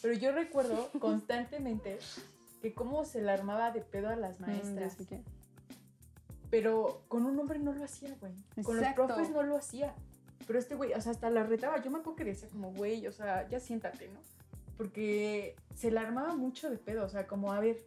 Pero 0.02 0.16
yo 0.16 0.32
recuerdo 0.32 0.90
constantemente 1.00 2.00
que 2.64 2.74
cómo 2.74 3.06
se 3.06 3.22
la 3.22 3.34
armaba 3.36 3.70
de 3.70 3.82
pedo 3.82 4.10
a 4.10 4.16
las 4.16 4.40
Mm, 4.40 4.46
maestras. 4.46 4.96
qué. 5.08 5.22
Pero 6.50 7.04
con 7.10 7.28
un 7.28 7.38
hombre 7.38 7.60
no 7.60 7.74
lo 7.74 7.84
hacía, 7.84 8.16
güey. 8.20 8.34
Con 8.64 8.78
los 8.78 8.88
profes 8.96 9.30
no 9.30 9.44
lo 9.44 9.56
hacía. 9.56 9.94
Pero 10.48 10.58
este 10.58 10.74
güey, 10.74 10.94
o 10.94 11.02
sea, 11.02 11.12
hasta 11.12 11.30
la 11.30 11.44
retaba. 11.44 11.80
Yo 11.84 11.92
me 11.92 12.00
acuerdo 12.00 12.16
que 12.16 12.24
decía 12.24 12.50
como, 12.50 12.72
güey, 12.74 13.06
o 13.06 13.12
sea, 13.12 13.48
ya 13.50 13.60
siéntate, 13.60 14.08
¿no? 14.08 14.20
Porque 14.78 15.56
se 15.76 15.92
la 15.92 16.02
armaba 16.02 16.36
mucho 16.36 16.72
de 16.72 16.78
pedo, 16.78 17.06
o 17.06 17.10
sea, 17.10 17.28
como, 17.28 17.54
a 17.54 17.60
ver, 17.60 17.78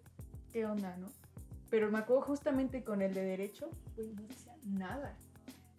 ¿qué 0.53 0.67
onda, 0.67 0.97
no? 0.97 1.09
Pero 1.71 1.91
me 1.91 1.99
acuerdo 1.99 2.23
justamente 2.23 2.83
con 2.83 3.01
el 3.03 3.15
de 3.15 3.23
derecho, 3.23 3.71
güey, 3.97 4.09
no 4.13 4.23
decía 4.23 4.55
nada. 4.67 5.17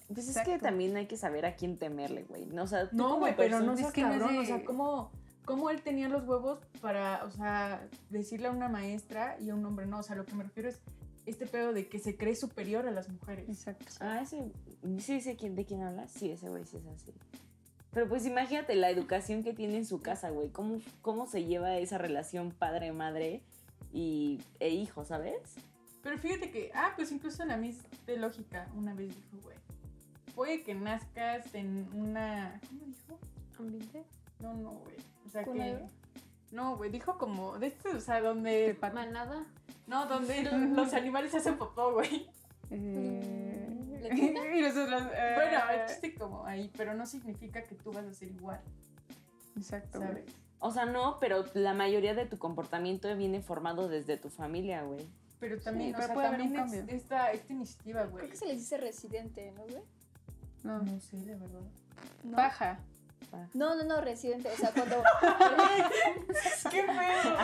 Pues 0.07 0.27
es 0.27 0.35
que 0.35 0.41
Exacto. 0.41 0.63
también 0.65 0.95
hay 0.97 1.07
que 1.07 1.17
saber 1.17 1.45
a 1.45 1.55
quién 1.55 1.77
temerle, 1.77 2.23
güey. 2.23 2.45
No, 2.47 2.63
o 2.63 2.67
sea, 2.67 2.89
tú 2.89 2.95
No, 2.97 3.03
como 3.09 3.19
güey, 3.21 3.35
pero 3.35 3.59
no 3.61 3.73
es 3.73 3.79
seas 3.79 3.93
que 3.93 4.01
no 4.01 4.13
es 4.13 4.19
cabrón, 4.19 4.33
de- 4.33 4.39
o 4.39 4.45
sea, 4.45 4.63
¿cómo, 4.65 5.11
cómo 5.45 5.69
él 5.69 5.81
tenía 5.81 6.09
los 6.09 6.27
huevos 6.27 6.59
para, 6.81 7.23
o 7.25 7.31
sea, 7.31 7.87
decirle 8.09 8.47
a 8.47 8.51
una 8.51 8.67
maestra 8.69 9.37
y 9.39 9.49
a 9.49 9.55
un 9.55 9.65
hombre 9.65 9.85
no. 9.85 9.99
O 9.99 10.03
sea, 10.03 10.15
lo 10.15 10.25
que 10.25 10.33
me 10.35 10.43
refiero 10.43 10.69
es 10.69 10.79
este 11.25 11.45
pedo 11.45 11.71
de 11.71 11.87
que 11.87 11.99
se 11.99 12.17
cree 12.17 12.35
superior 12.35 12.87
a 12.87 12.91
las 12.91 13.07
mujeres. 13.09 13.47
Exacto. 13.47 13.85
Ah, 14.01 14.21
ese. 14.21 14.51
Sí, 14.99 15.21
sé 15.21 15.35
quién, 15.37 15.55
de 15.55 15.65
quién 15.65 15.83
hablas. 15.83 16.11
Sí, 16.11 16.31
ese 16.31 16.49
güey 16.49 16.65
sí 16.65 16.77
es 16.77 16.85
así. 16.87 17.13
Pero 17.91 18.07
pues 18.09 18.25
imagínate 18.25 18.75
la 18.75 18.89
educación 18.89 19.43
que 19.43 19.53
tiene 19.53 19.77
en 19.77 19.85
su 19.85 20.01
casa, 20.01 20.29
güey. 20.29 20.49
¿Cómo, 20.49 20.79
cómo 21.01 21.25
se 21.27 21.43
lleva 21.45 21.77
esa 21.77 21.97
relación 21.97 22.51
padre-madre 22.51 23.43
y, 23.91 24.41
e 24.59 24.69
hijo, 24.69 25.03
¿sabes? 25.03 25.55
Pero 26.01 26.17
fíjate 26.17 26.51
que, 26.51 26.71
ah, 26.73 26.93
pues 26.95 27.11
incluso 27.11 27.45
la 27.45 27.57
Miss 27.57 27.79
de 28.05 28.17
Lógica 28.17 28.67
una 28.75 28.93
vez 28.93 29.15
dijo, 29.15 29.37
güey, 29.43 29.57
puede 30.35 30.63
que 30.63 30.73
nazcas 30.73 31.53
en 31.53 31.87
una, 31.93 32.59
¿cómo 32.67 32.85
dijo? 32.85 33.19
¿Ambiente? 33.59 34.03
No, 34.39 34.53
no, 34.55 34.71
güey. 34.71 34.95
O 35.25 35.29
sea 35.29 35.43
¿Cuna 35.43 35.65
de 35.65 35.71
que... 35.77 35.85
No, 36.51 36.75
güey, 36.75 36.89
dijo 36.89 37.17
como, 37.17 37.59
de 37.59 37.67
este, 37.67 37.89
o 37.89 37.99
sea, 37.99 38.19
donde... 38.21 38.77
¿Manada? 38.81 39.45
No, 39.87 40.07
donde 40.07 40.43
los 40.75 40.93
animales 40.93 41.33
hacen 41.35 41.57
popó, 41.57 41.93
güey. 41.93 42.27
Eh, 42.71 44.09
y 44.57 44.61
nosotros, 44.61 45.03
eh, 45.13 45.33
Bueno, 45.35 45.59
el 45.69 45.87
chiste 45.87 46.15
como 46.15 46.45
ahí, 46.45 46.71
pero 46.75 46.93
no 46.93 47.05
significa 47.05 47.63
que 47.63 47.75
tú 47.75 47.91
vas 47.91 48.05
a 48.05 48.13
ser 48.13 48.31
igual, 48.31 48.61
Exacto. 49.55 49.99
güey. 49.99 50.09
¿sabes? 50.09 50.25
O 50.63 50.71
sea, 50.71 50.85
no, 50.85 51.17
pero 51.19 51.43
la 51.55 51.73
mayoría 51.73 52.13
de 52.13 52.25
tu 52.25 52.37
comportamiento 52.37 53.13
viene 53.17 53.41
formado 53.41 53.87
desde 53.89 54.15
tu 54.17 54.29
familia, 54.29 54.83
güey. 54.83 55.05
Pero 55.39 55.59
también, 55.59 55.89
Sí, 55.89 55.93
o 55.93 55.95
pero 55.97 56.05
sea, 56.07 56.13
puede 56.13 56.27
haber 56.27 56.39
también 56.41 56.61
un 56.61 56.67
es- 56.67 56.75
cambio. 56.77 56.95
esta, 56.95 57.31
esta 57.31 57.53
iniciativa, 57.53 58.03
güey. 58.03 58.17
Creo 58.17 58.29
que 58.29 58.37
se 58.37 58.45
les 58.45 58.59
dice 58.59 58.77
residente, 58.77 59.51
¿no, 59.53 59.63
güey? 59.63 59.81
No. 60.63 60.79
No 60.83 60.99
sé, 60.99 61.17
de 61.17 61.35
verdad. 61.35 61.61
No. 62.23 62.35
Paja. 62.37 62.79
No, 63.53 63.75
no, 63.75 63.83
no, 63.85 64.01
residente. 64.01 64.49
O 64.51 64.55
sea, 64.57 64.71
cuando. 64.71 64.97
¡Qué 66.69 66.83
feo! 66.83 67.37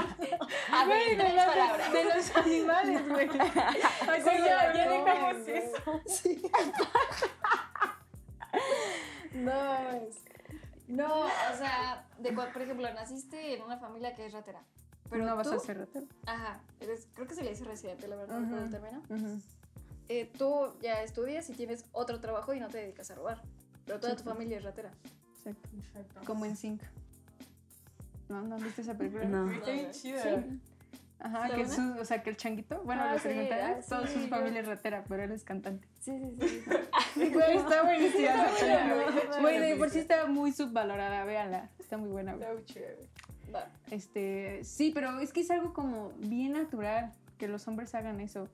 A 0.73 0.85
ver, 0.85 1.17
tres 1.17 1.33
palabras. 1.33 1.91
De 1.93 2.03
los 2.03 2.35
animales, 2.35 3.09
güey. 3.09 3.29
Ay, 4.09 4.21
güey, 4.21 4.37
ya, 4.43 4.73
ya 4.73 4.89
dejamos 4.89 5.47
eso. 5.47 6.01
Sí. 6.05 6.41
No, 9.33 9.91
es- 9.91 10.23
no, 10.87 11.25
o 11.25 11.57
sea, 11.57 12.07
de 12.19 12.31
por 12.33 12.61
ejemplo, 12.61 12.91
naciste 12.93 13.53
en 13.55 13.61
una 13.61 13.77
familia 13.77 14.15
que 14.15 14.25
es 14.25 14.33
ratera. 14.33 14.63
Pero 15.09 15.25
no 15.25 15.35
vas 15.37 15.47
tú, 15.47 15.53
a 15.55 15.59
ser 15.59 15.77
ratero. 15.77 16.05
Ajá, 16.25 16.59
eres- 16.81 17.07
creo 17.13 17.27
que 17.27 17.35
se 17.35 17.43
le 17.43 17.51
dice 17.51 17.63
residente, 17.63 18.07
la 18.07 18.15
verdad, 18.17 18.39
no 18.39 18.45
Ujú. 18.45 18.55
recuerdo 18.55 18.65
el 18.65 19.03
término. 19.07 19.41
Eh, 20.09 20.31
tú 20.37 20.73
ya 20.81 21.01
estudias 21.03 21.49
y 21.49 21.53
tienes 21.53 21.85
otro 21.91 22.19
trabajo 22.19 22.53
y 22.53 22.59
no 22.59 22.67
te 22.69 22.77
dedicas 22.79 23.09
a 23.11 23.15
robar. 23.15 23.41
Pero 23.85 23.99
toda 23.99 24.15
tu 24.17 24.23
familia 24.23 24.57
es 24.57 24.63
ratera. 24.63 24.91
Exacto. 25.37 25.69
Exacto. 25.77 26.21
Como 26.25 26.45
en 26.45 26.55
Sync. 26.57 26.81
¿No? 28.29 28.41
¿No 28.41 28.57
viste 28.57 28.81
esa 28.81 28.93
película? 28.97 29.25
No. 29.25 29.49
Está 29.49 29.71
bien 29.71 29.91
chida. 29.91 30.23
Sí. 30.23 30.59
Ajá, 31.19 31.45
¿Está 31.45 31.55
que 31.57 31.67
su, 31.67 31.99
o 31.99 32.05
sea, 32.05 32.21
que 32.21 32.29
el 32.29 32.37
changuito, 32.37 32.81
bueno, 32.83 33.03
Ah, 33.03 33.13
los 33.13 33.21
sí, 33.21 33.29
ah, 33.29 33.79
toda 33.87 34.07
sí, 34.07 34.21
su 34.21 34.27
familia 34.27 34.61
es 34.61 34.67
ratera, 34.67 35.03
pero 35.07 35.23
él 35.23 35.31
es 35.31 35.43
cantante. 35.43 35.87
Sí, 35.99 36.19
sí, 36.39 36.47
sí. 36.47 36.63
Güey, 37.33 37.57
está 37.57 37.83
buenísima 37.83 38.45
esa 38.45 39.05
película. 39.07 39.39
Güey, 39.41 39.59
de 39.59 39.73
sí, 39.73 39.79
por 39.79 39.87
sí. 39.89 39.93
sí 39.95 39.99
está 39.99 40.27
muy 40.27 40.51
subvalorada, 40.51 41.23
véanla. 41.25 41.69
Está 41.79 41.97
muy 41.97 42.09
buena. 42.09 42.33
Está 42.33 42.53
muy. 42.53 43.53
Va. 43.53 43.67
Este, 43.89 44.63
sí, 44.63 44.91
pero 44.93 45.19
es 45.19 45.33
que 45.33 45.41
es 45.41 45.49
algo 45.49 45.73
como 45.73 46.11
bien 46.17 46.53
natural 46.53 47.11
que 47.37 47.47
los 47.47 47.67
hombres 47.67 47.95
hagan 47.95 48.19
eso. 48.19 48.47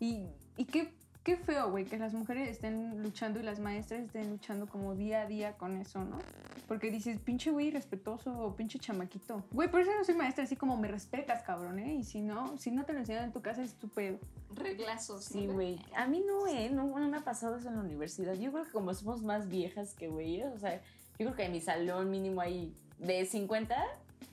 Y, 0.00 0.26
y 0.56 0.64
qué, 0.64 0.92
qué 1.22 1.36
feo, 1.36 1.70
güey, 1.70 1.84
que 1.84 1.98
las 1.98 2.14
mujeres 2.14 2.48
estén 2.48 3.02
luchando 3.02 3.38
y 3.38 3.42
las 3.42 3.60
maestras 3.60 4.00
estén 4.00 4.30
luchando 4.30 4.66
como 4.66 4.94
día 4.94 5.22
a 5.22 5.26
día 5.26 5.56
con 5.56 5.76
eso, 5.76 6.04
¿no? 6.04 6.18
Porque 6.66 6.90
dices, 6.90 7.18
pinche 7.18 7.50
güey 7.50 7.68
irrespetuoso 7.68 8.32
o 8.38 8.56
pinche 8.56 8.78
chamaquito. 8.78 9.44
Güey, 9.50 9.70
por 9.70 9.80
eso 9.80 9.90
no 9.96 10.04
soy 10.04 10.14
maestra, 10.14 10.44
así 10.44 10.56
como 10.56 10.76
me 10.76 10.88
respetas, 10.88 11.42
cabrón, 11.42 11.78
¿eh? 11.78 11.94
Y 11.94 12.04
si 12.04 12.20
no, 12.22 12.56
si 12.58 12.70
no 12.70 12.84
te 12.84 12.92
lo 12.92 13.00
enseñan 13.00 13.24
en 13.24 13.32
tu 13.32 13.42
casa 13.42 13.62
es 13.62 13.74
tu 13.74 13.88
pedo. 13.88 14.18
Reglazos. 14.54 15.24
Sí, 15.24 15.46
¿no, 15.46 15.54
güey. 15.54 15.78
A 15.94 16.06
mí 16.06 16.24
no, 16.26 16.46
eh. 16.46 16.70
No, 16.70 16.98
no 16.98 17.08
me 17.08 17.18
ha 17.18 17.24
pasado 17.24 17.56
eso 17.56 17.68
en 17.68 17.76
la 17.76 17.82
universidad. 17.82 18.34
Yo 18.34 18.52
creo 18.52 18.64
que 18.64 18.70
como 18.70 18.94
somos 18.94 19.22
más 19.22 19.48
viejas 19.48 19.94
que 19.94 20.08
güeyes, 20.08 20.46
o 20.54 20.58
sea, 20.58 20.80
yo 21.18 21.26
creo 21.26 21.34
que 21.34 21.44
en 21.44 21.52
mi 21.52 21.60
salón 21.60 22.10
mínimo 22.10 22.40
hay 22.40 22.74
de 22.98 23.26
50, 23.26 23.76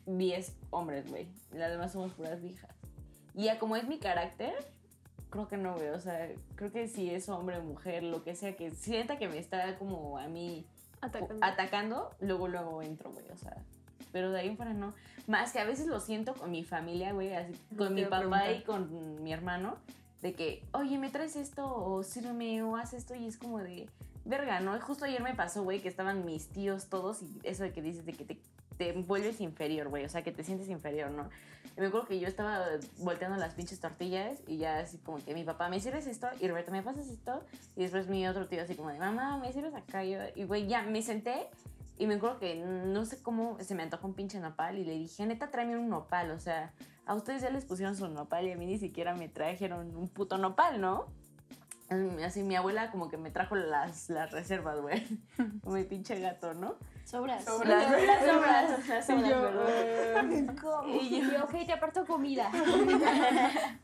10 0.05 0.55
hombres, 0.69 1.09
güey. 1.09 1.27
Y 1.53 1.57
las 1.57 1.69
demás 1.69 1.91
somos 1.91 2.13
puras 2.13 2.41
viejas. 2.41 2.71
Y 3.33 3.43
ya 3.45 3.59
como 3.59 3.75
es 3.75 3.87
mi 3.87 3.99
carácter, 3.99 4.53
creo 5.29 5.47
que 5.47 5.57
no, 5.57 5.75
güey. 5.75 5.89
O 5.89 5.99
sea, 5.99 6.29
creo 6.55 6.71
que 6.71 6.87
si 6.87 7.09
es 7.09 7.29
hombre 7.29 7.59
mujer, 7.61 8.03
lo 8.03 8.23
que 8.23 8.35
sea, 8.35 8.55
que 8.55 8.71
sienta 8.71 9.17
que 9.17 9.27
me 9.27 9.37
está 9.37 9.77
como 9.77 10.17
a 10.17 10.27
mí 10.27 10.65
Atacando. 11.01 11.45
atacando, 11.45 12.11
luego, 12.19 12.47
luego 12.47 12.81
entro, 12.81 13.11
güey, 13.11 13.29
o 13.31 13.37
sea. 13.37 13.57
Pero 14.11 14.31
de 14.31 14.39
ahí 14.39 14.47
en 14.47 14.57
fuera 14.57 14.73
no. 14.73 14.93
Más 15.27 15.51
que 15.51 15.59
a 15.59 15.65
veces 15.65 15.87
lo 15.87 15.99
siento 15.99 16.33
con 16.33 16.51
mi 16.51 16.63
familia, 16.63 17.11
güey, 17.13 17.33
así, 17.33 17.53
con 17.77 17.93
mi 17.93 18.03
papá 18.03 18.19
preguntar. 18.19 18.51
y 18.55 18.63
con 18.63 19.23
mi 19.23 19.33
hermano, 19.33 19.77
de 20.21 20.33
que, 20.33 20.63
oye, 20.71 20.97
me 20.97 21.09
traes 21.09 21.35
esto, 21.35 21.67
o 21.67 22.01
sírveme, 22.03 22.63
o 22.63 22.77
haz 22.77 22.93
esto, 22.93 23.13
y 23.13 23.27
es 23.27 23.37
como 23.37 23.59
de, 23.59 23.89
verga, 24.23 24.61
¿no? 24.61 24.79
Justo 24.79 25.05
ayer 25.05 25.21
me 25.21 25.35
pasó, 25.35 25.63
güey, 25.63 25.81
que 25.81 25.89
estaban 25.89 26.25
mis 26.25 26.47
tíos 26.47 26.87
todos, 26.87 27.21
y 27.21 27.39
eso 27.43 27.63
de 27.63 27.73
que 27.73 27.81
dices 27.81 28.05
de 28.05 28.13
que 28.13 28.23
te, 28.23 28.39
te 28.77 28.93
vuelves 28.93 29.41
inferior, 29.41 29.89
güey, 29.89 30.05
o 30.05 30.09
sea, 30.09 30.23
que 30.23 30.31
te 30.31 30.43
sientes 30.43 30.69
inferior, 30.69 31.11
¿no? 31.11 31.29
Y 31.75 31.81
me 31.81 31.87
acuerdo 31.87 32.07
que 32.07 32.19
yo 32.19 32.27
estaba 32.27 32.65
volteando 32.99 33.37
las 33.37 33.53
pinches 33.53 33.79
tortillas, 33.79 34.39
y 34.47 34.57
ya 34.57 34.79
así 34.79 34.97
como 34.97 35.23
que 35.23 35.33
mi 35.33 35.43
papá, 35.43 35.69
¿me 35.69 35.79
sirves 35.79 36.07
esto? 36.07 36.27
Y 36.39 36.47
Roberto, 36.47 36.71
¿me 36.71 36.81
pasas 36.81 37.07
esto? 37.07 37.43
Y 37.75 37.83
después 37.83 38.07
mi 38.07 38.27
otro 38.27 38.47
tío 38.47 38.63
así 38.63 38.75
como 38.75 38.89
de, 38.89 38.97
mamá, 38.97 39.37
¿me 39.37 39.53
sirves 39.53 39.75
acá? 39.75 40.03
Y, 40.03 40.43
güey, 40.45 40.67
ya 40.67 40.81
me 40.83 41.01
senté 41.01 41.47
y 41.99 42.07
me 42.07 42.15
acuerdo 42.15 42.39
que 42.39 42.55
no 42.55 43.05
sé 43.05 43.21
cómo 43.21 43.57
se 43.59 43.75
me 43.75 43.83
antojó 43.83 44.07
un 44.07 44.13
pinche 44.13 44.39
nopal 44.39 44.77
y 44.77 44.85
le 44.85 44.93
dije, 44.93 45.25
neta, 45.25 45.49
tráeme 45.49 45.77
un 45.77 45.89
nopal. 45.89 46.31
O 46.31 46.39
sea, 46.39 46.71
a 47.05 47.15
ustedes 47.15 47.41
ya 47.41 47.49
les 47.49 47.65
pusieron 47.65 47.95
su 47.95 48.07
nopal 48.07 48.47
y 48.47 48.51
a 48.51 48.57
mí 48.57 48.65
ni 48.65 48.77
siquiera 48.77 49.15
me 49.15 49.29
trajeron 49.29 49.95
un 49.95 50.07
puto 50.07 50.37
nopal, 50.37 50.79
¿no? 50.79 51.05
Mm, 51.89 52.23
Así 52.23 52.43
mi 52.43 52.55
abuela 52.55 52.91
como 52.91 53.09
que 53.09 53.17
me 53.17 53.31
trajo 53.31 53.55
las, 53.55 54.09
las 54.09 54.31
reservas, 54.31 54.79
güey. 54.81 55.05
Como 55.63 55.75
mi 55.75 55.83
pinche 55.83 56.19
gato, 56.19 56.53
¿no? 56.53 56.75
Sobras. 57.07 57.45
Sobras. 57.45 57.85
Sobras, 57.85 58.85
las 58.85 59.05
sobras, 59.05 59.41
Y 61.01 61.21
yo, 61.21 61.43
ok, 61.45 61.65
te 61.65 61.73
aparto 61.73 62.05
comida. 62.05 62.51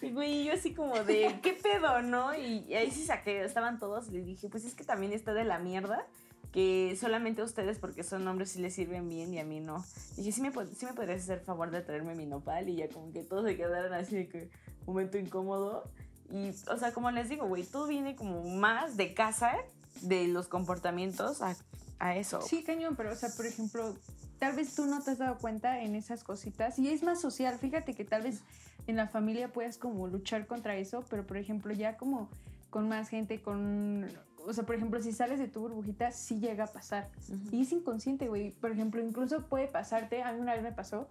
Y 0.00 0.12
güey, 0.12 0.44
yo 0.44 0.52
así 0.52 0.74
como 0.74 0.94
de, 1.02 1.40
¿qué 1.42 1.54
pedo, 1.54 2.02
no? 2.02 2.32
Y, 2.32 2.72
ahí 2.74 2.88
sí 2.92 3.04
saqué, 3.04 3.44
estaban 3.44 3.80
todos 3.80 4.06
les 4.08 4.24
dije, 4.26 4.48
pues 4.48 4.64
es 4.64 4.76
que 4.76 4.84
también 4.84 5.12
está 5.12 5.34
de 5.34 5.42
la 5.42 5.58
mierda 5.58 6.06
que 6.52 6.96
solamente 7.00 7.42
a 7.42 7.44
ustedes 7.44 7.80
porque 7.80 8.04
son 8.04 8.26
hombres 8.28 8.52
sí 8.52 8.60
les 8.60 8.74
sirven 8.74 9.08
bien 9.08 9.34
y 9.34 9.40
a 9.40 9.44
mí 9.44 9.58
no. 9.58 9.84
Dije, 10.16 10.30
sí 10.30 10.40
me, 10.40 10.52
sí 10.52 10.86
me 10.86 10.92
podrías 10.92 11.22
hacer 11.22 11.40
favor 11.40 11.72
de 11.72 11.80
traerme 11.80 12.14
mi 12.14 12.26
nopal 12.26 12.68
y 12.68 12.76
ya 12.76 12.88
como 12.88 13.12
que 13.12 13.24
todos 13.24 13.44
se 13.44 13.56
quedaron 13.56 13.92
así 13.92 14.14
de 14.14 14.28
que 14.28 14.50
momento 14.86 15.18
incómodo. 15.18 15.90
Y, 16.30 16.50
o 16.70 16.76
sea, 16.76 16.92
como 16.92 17.10
les 17.10 17.28
digo, 17.28 17.46
güey, 17.46 17.64
todo 17.64 17.88
viene 17.88 18.14
como 18.14 18.44
más 18.44 18.96
de 18.96 19.14
casa, 19.14 19.56
de 20.02 20.28
los 20.28 20.46
comportamientos 20.46 21.42
a, 21.42 21.56
a 21.98 22.16
eso. 22.16 22.40
Sí, 22.40 22.62
cañón, 22.62 22.96
pero, 22.96 23.12
o 23.12 23.16
sea, 23.16 23.30
por 23.30 23.46
ejemplo, 23.46 23.96
tal 24.38 24.54
vez 24.54 24.74
tú 24.74 24.86
no 24.86 25.02
te 25.02 25.12
has 25.12 25.18
dado 25.18 25.38
cuenta 25.38 25.82
en 25.82 25.94
esas 25.94 26.24
cositas 26.24 26.78
y 26.78 26.88
es 26.88 27.02
más 27.02 27.20
social. 27.20 27.58
Fíjate 27.58 27.94
que 27.94 28.04
tal 28.04 28.22
vez 28.22 28.42
en 28.86 28.96
la 28.96 29.08
familia 29.08 29.52
puedas 29.52 29.78
como 29.78 30.06
luchar 30.08 30.46
contra 30.46 30.76
eso, 30.76 31.04
pero, 31.10 31.26
por 31.26 31.36
ejemplo, 31.36 31.72
ya 31.72 31.96
como 31.96 32.28
con 32.70 32.88
más 32.88 33.08
gente, 33.08 33.40
con... 33.40 34.06
O 34.46 34.52
sea, 34.52 34.64
por 34.64 34.76
ejemplo, 34.76 35.02
si 35.02 35.12
sales 35.12 35.38
de 35.38 35.48
tu 35.48 35.60
burbujita, 35.60 36.10
sí 36.12 36.38
llega 36.38 36.64
a 36.64 36.66
pasar. 36.68 37.08
Y 37.50 37.62
es 37.62 37.72
inconsciente, 37.72 38.28
güey. 38.28 38.52
Por 38.52 38.70
ejemplo, 38.70 39.02
incluso 39.02 39.42
puede 39.46 39.66
pasarte, 39.66 40.22
a 40.22 40.32
mí 40.32 40.40
una 40.40 40.54
vez 40.54 40.62
me 40.62 40.72
pasó, 40.72 41.08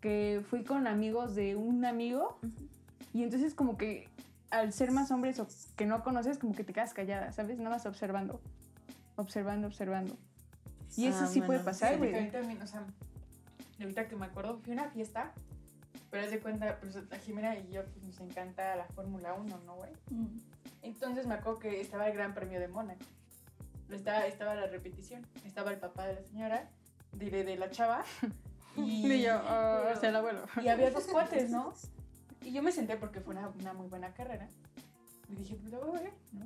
que 0.00 0.42
fui 0.50 0.64
con 0.64 0.86
amigos 0.86 1.34
de 1.34 1.54
un 1.54 1.84
amigo 1.84 2.38
Ujú. 2.42 2.52
y 3.14 3.22
entonces 3.22 3.54
como 3.54 3.78
que 3.78 4.08
al 4.50 4.72
ser 4.72 4.90
más 4.90 5.10
hombres 5.10 5.38
o 5.38 5.46
que 5.76 5.86
no 5.86 6.02
conoces, 6.02 6.38
como 6.38 6.54
que 6.54 6.64
te 6.64 6.72
quedas 6.72 6.92
callada, 6.92 7.32
¿sabes? 7.32 7.58
Nada 7.58 7.70
más 7.70 7.86
observando, 7.86 8.40
observando, 9.16 9.66
observando. 9.66 10.16
Y 10.96 11.06
eso 11.06 11.20
Ah, 11.22 11.26
sí 11.26 11.38
puede 11.40 11.58
bueno, 11.60 11.64
pasar, 11.64 11.88
Fíjate 11.94 12.00
que 12.06 12.10
güey. 12.12 12.20
ahorita 12.20 12.38
también, 12.40 12.62
o 12.62 12.66
sea, 12.66 12.84
ahorita 13.80 14.08
que 14.08 14.16
me 14.16 14.26
acuerdo, 14.26 14.58
fui 14.58 14.72
a 14.72 14.74
una 14.82 14.90
fiesta, 14.90 15.32
pero 16.10 16.24
haz 16.24 16.30
de 16.30 16.40
cuenta, 16.40 16.78
pues 16.80 16.96
a 16.96 17.16
Jimena 17.18 17.56
y 17.56 17.70
yo 17.70 17.84
pues, 17.84 18.04
nos 18.04 18.20
encanta 18.20 18.76
la 18.76 18.84
Fórmula 18.86 19.32
1, 19.34 19.60
¿no, 19.64 19.76
güey? 19.76 19.90
Mm. 20.10 20.38
Entonces 20.82 21.26
me 21.26 21.34
acuerdo 21.34 21.58
que 21.60 21.80
estaba 21.80 22.06
el 22.08 22.14
Gran 22.14 22.34
Premio 22.34 22.60
de 22.60 22.68
Mónaco. 22.68 23.04
Estaba, 23.90 24.26
estaba 24.26 24.54
la 24.54 24.66
repetición, 24.66 25.26
estaba 25.46 25.70
el 25.70 25.78
papá 25.78 26.06
de 26.06 26.14
la 26.14 26.22
señora, 26.22 26.68
diré 27.12 27.44
de 27.44 27.56
la 27.56 27.70
chava, 27.70 28.04
y, 28.76 29.06
Y 29.12 29.22
yo, 29.22 29.36
oh, 29.36 29.82
o 29.94 30.00
sea, 30.00 30.08
el 30.10 30.16
abuelo. 30.16 30.44
y 30.62 30.68
había 30.68 30.90
dos 30.90 31.04
cuates, 31.04 31.50
¿no? 31.50 31.72
Y 32.44 32.52
yo 32.52 32.60
me 32.60 32.72
senté 32.72 32.96
porque 32.96 33.20
fue 33.20 33.34
una, 33.36 33.48
una 33.50 33.72
muy 33.72 33.86
buena 33.86 34.12
carrera. 34.14 34.48
Y 35.28 35.36
dije, 35.36 35.54
pues 35.54 35.70
lo 35.70 35.86
voy 35.86 36.00
a 36.00 36.02
ver, 36.02 36.12
¿no? 36.32 36.44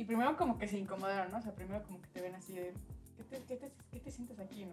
Y 0.00 0.04
primero 0.06 0.34
como 0.34 0.56
que 0.56 0.66
se 0.66 0.78
incomodaron, 0.78 1.30
¿no? 1.30 1.36
O 1.36 1.42
sea, 1.42 1.54
primero 1.54 1.82
como 1.82 2.00
que 2.00 2.08
te 2.08 2.22
ven 2.22 2.34
así 2.34 2.54
de, 2.54 2.72
¿qué 3.18 3.22
te, 3.24 3.44
qué 3.44 3.56
te, 3.56 3.70
qué 3.90 4.00
te 4.00 4.10
sientes 4.10 4.40
aquí, 4.40 4.64
no? 4.64 4.72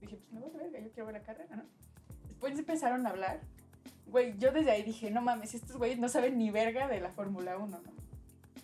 dije, 0.00 0.18
pues 0.18 0.32
me 0.32 0.38
voy 0.38 0.50
a 0.54 0.70
ver, 0.70 0.84
yo 0.84 0.92
quiero 0.92 1.06
ver 1.06 1.14
la 1.14 1.22
carrera, 1.22 1.56
¿no? 1.56 1.64
Después 2.28 2.56
empezaron 2.56 3.04
a 3.04 3.10
hablar. 3.10 3.40
Güey, 4.06 4.38
yo 4.38 4.52
desde 4.52 4.70
ahí 4.70 4.84
dije, 4.84 5.10
no 5.10 5.20
mames, 5.20 5.54
estos 5.54 5.76
güeyes 5.76 5.98
no 5.98 6.08
saben 6.08 6.38
ni 6.38 6.52
verga 6.52 6.86
de 6.86 7.00
la 7.00 7.10
Fórmula 7.10 7.58
1, 7.58 7.66
¿no? 7.66 7.90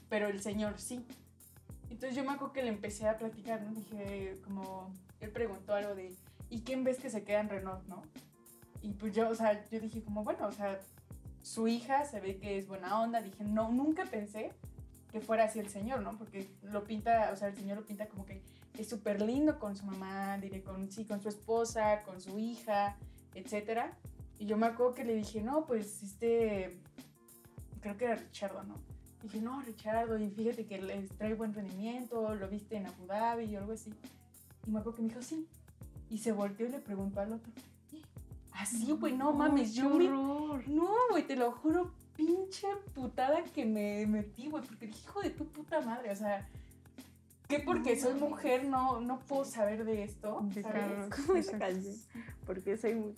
Pero 0.09 0.29
el 0.29 0.41
señor 0.41 0.79
sí. 0.79 1.05
Entonces 1.91 2.15
yo 2.15 2.23
me 2.23 2.31
acuerdo 2.31 2.53
que 2.53 2.63
le 2.63 2.69
empecé 2.69 3.09
a 3.09 3.19
platicar, 3.19 3.63
¿no? 3.63 3.73
Dije, 3.73 4.37
como, 4.45 4.93
él 5.19 5.33
preguntó 5.33 5.75
algo 5.75 5.97
de, 5.97 6.15
¿y 6.49 6.61
quién 6.61 6.85
ves 6.85 7.01
que 7.01 7.11
se 7.11 7.25
queda 7.25 7.41
en 7.41 7.49
Renault, 7.49 7.89
no? 7.89 8.03
Y 8.83 8.93
pues 8.93 9.13
yo, 9.17 9.29
o 9.31 9.35
sea, 9.35 9.69
yo 9.69 9.81
dije 9.81 10.05
como, 10.05 10.23
bueno, 10.23 10.47
o 10.47 10.53
sea, 10.53 10.79
su 11.43 11.67
hija 11.67 12.05
se 12.05 12.21
ve 12.21 12.37
que 12.37 12.57
es 12.57 12.69
buena 12.69 13.01
onda. 13.01 13.21
Dije, 13.21 13.43
no, 13.43 13.73
nunca 13.73 14.05
pensé 14.05 14.53
que 15.15 15.21
fuera 15.21 15.45
así 15.45 15.61
el 15.61 15.69
señor, 15.69 16.03
¿no? 16.03 16.11
Porque 16.19 16.49
lo 16.65 16.83
pinta, 16.83 17.31
o 17.33 17.37
sea, 17.37 17.47
el 17.47 17.55
señor 17.55 17.77
lo 17.79 17.85
pinta 17.85 18.09
como 18.09 18.27
que 18.27 18.43
es 18.77 18.89
súper 18.89 19.23
lindo 19.23 19.61
con 19.61 19.77
su 19.77 19.87
mamá, 19.87 20.39
diré, 20.39 20.65
con, 20.65 20.91
sí, 20.91 21.05
con 21.05 21.23
su 21.23 21.29
esposa, 21.29 22.03
con 22.03 22.21
su 22.21 22.37
hija, 22.37 22.97
etcétera. 23.33 23.97
Y 24.41 24.47
yo 24.47 24.57
me 24.57 24.67
acuerdo 24.67 24.93
que 24.95 25.05
le 25.05 25.15
dije, 25.15 25.41
no, 25.41 25.67
pues 25.67 26.03
este, 26.03 26.81
creo 27.79 27.97
que 27.97 28.07
era 28.07 28.17
Richardo, 28.17 28.65
¿no? 28.65 28.75
Dije, 29.23 29.41
no, 29.41 29.63
Richardo, 29.63 30.19
y 30.19 30.29
fíjate 30.31 30.67
que 30.67 30.83
les 30.83 31.09
trae 31.11 31.35
buen 31.35 31.55
rendimiento, 31.55 32.35
lo 32.35 32.49
viste 32.49 32.75
en 32.75 32.89
Abu 32.89 33.07
Dhabi 33.07 33.45
y 33.45 33.55
algo 33.55 33.71
así. 33.71 33.95
Y 34.67 34.71
me 34.73 34.81
acuerdo 34.81 34.97
que 34.97 35.03
me 35.03 35.09
dijo, 35.11 35.23
sí. 35.23 35.47
Y 36.11 36.19
se 36.19 36.33
volteó 36.33 36.67
y 36.67 36.71
le 36.71 36.81
preguntó 36.81 37.21
al 37.21 37.35
otro, 37.35 37.53
así, 38.51 38.91
güey, 38.91 39.17
no 39.17 39.33
mames, 39.33 39.75
yo 39.75 39.91
me... 39.91 40.09
No, 40.09 40.93
güey, 41.11 41.25
te 41.25 41.37
lo 41.37 41.53
juro, 41.53 41.95
pinche 42.17 42.67
putada 42.95 43.43
que 43.45 43.65
me 43.65 44.07
metí, 44.07 44.49
güey, 44.49 44.63
porque 44.65 44.87
dije, 44.87 45.01
hijo 45.01 45.21
de 45.23 45.31
tu 45.31 45.47
puta 45.47 45.81
madre, 45.81 46.11
o 46.11 46.17
sea, 46.17 46.49
que 47.49 47.61
porque 47.61 47.99
soy 47.99 48.15
mujer 48.15 48.65
no, 48.65 49.01
no 49.01 49.19
puedo 49.21 49.45
saber 49.45 49.85
de 49.85 50.05
esto, 50.05 50.41
De 50.55 50.63
¿sabes? 50.63 51.15
¿Cómo 51.15 51.35
es 51.39 51.53
la 51.53 51.59
canción? 51.59 51.97
Porque 52.47 52.77
soy 52.77 52.95
muy... 52.95 53.15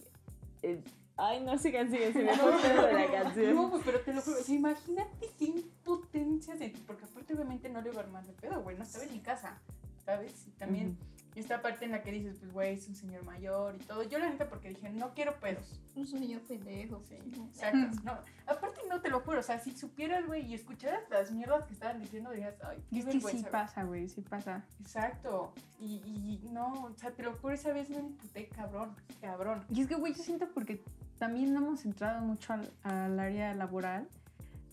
eh, 0.62 0.82
ay, 1.16 1.40
no, 1.44 1.56
sigan, 1.58 1.90
sigan, 1.90 2.12
se 2.12 2.22
me 2.24 2.36
fue 2.36 2.54
el 2.54 2.60
pedo 2.60 2.86
de 2.86 2.92
la 2.92 3.10
canción. 3.10 3.54
No, 3.54 3.68
güey, 3.68 3.82
pero 3.84 4.00
te 4.00 4.12
lo 4.12 4.20
juro, 4.20 4.36
imagínate 4.48 5.30
qué 5.38 5.44
impotencia 5.44 6.56
de 6.56 6.70
ti, 6.70 6.82
porque 6.86 7.04
aparte 7.04 7.34
obviamente 7.34 7.68
no 7.68 7.80
le 7.80 7.90
iba 7.90 8.00
a 8.00 8.04
armar 8.04 8.24
de 8.24 8.32
pedo, 8.32 8.62
güey, 8.62 8.76
no 8.76 8.82
estaba 8.82 9.04
en 9.04 9.12
mi 9.12 9.20
casa, 9.20 9.58
¿sabes? 10.04 10.32
Y 10.46 10.50
también 10.52 10.96
esta 11.36 11.60
parte 11.60 11.84
en 11.84 11.92
la 11.92 12.02
que 12.02 12.10
dices, 12.12 12.38
pues, 12.40 12.52
güey, 12.52 12.74
es 12.74 12.88
un 12.88 12.94
señor 12.94 13.22
mayor 13.24 13.76
y 13.76 13.84
todo. 13.84 14.02
Yo 14.02 14.18
la 14.18 14.30
neta 14.30 14.48
porque 14.48 14.70
dije, 14.70 14.90
no 14.90 15.12
quiero 15.14 15.38
pedos. 15.38 15.80
Es 15.94 16.12
un 16.12 16.20
niño 16.20 16.40
pendejo. 16.48 17.02
Sí, 17.08 17.16
sacas, 17.52 17.94
no. 18.04 18.18
Aparte 18.46 18.80
no 18.88 19.00
te 19.00 19.10
lo 19.10 19.20
juro, 19.20 19.40
o 19.40 19.42
sea, 19.42 19.58
si 19.58 19.72
supieras, 19.72 20.26
güey, 20.26 20.46
y 20.46 20.54
escucharas 20.54 21.02
las 21.10 21.30
mierdas 21.30 21.66
que 21.66 21.74
estaban 21.74 22.00
diciendo, 22.00 22.30
dirías, 22.30 22.54
ay, 22.64 22.82
qué 22.90 22.98
Es 22.98 23.04
que 23.04 23.12
sí 23.12 23.18
vergüenza, 23.18 23.40
güey". 23.42 23.52
pasa, 23.52 23.84
güey, 23.84 24.08
sí 24.08 24.20
pasa. 24.22 24.64
Exacto. 24.80 25.52
Y, 25.78 26.40
y 26.44 26.48
no, 26.52 26.72
o 26.72 26.94
sea, 26.96 27.10
te 27.10 27.22
lo 27.22 27.34
juro, 27.34 27.54
esa 27.54 27.72
vez 27.72 27.90
me 27.90 27.98
emputé, 27.98 28.48
cabrón, 28.48 28.94
cabrón. 29.20 29.64
Y 29.68 29.82
es 29.82 29.88
que, 29.88 29.94
güey, 29.94 30.14
yo 30.14 30.22
siento 30.22 30.48
porque 30.54 30.82
también 31.18 31.52
no 31.52 31.60
hemos 31.60 31.84
entrado 31.84 32.20
mucho 32.22 32.52
al, 32.52 32.70
al 32.82 33.18
área 33.18 33.54
laboral, 33.54 34.08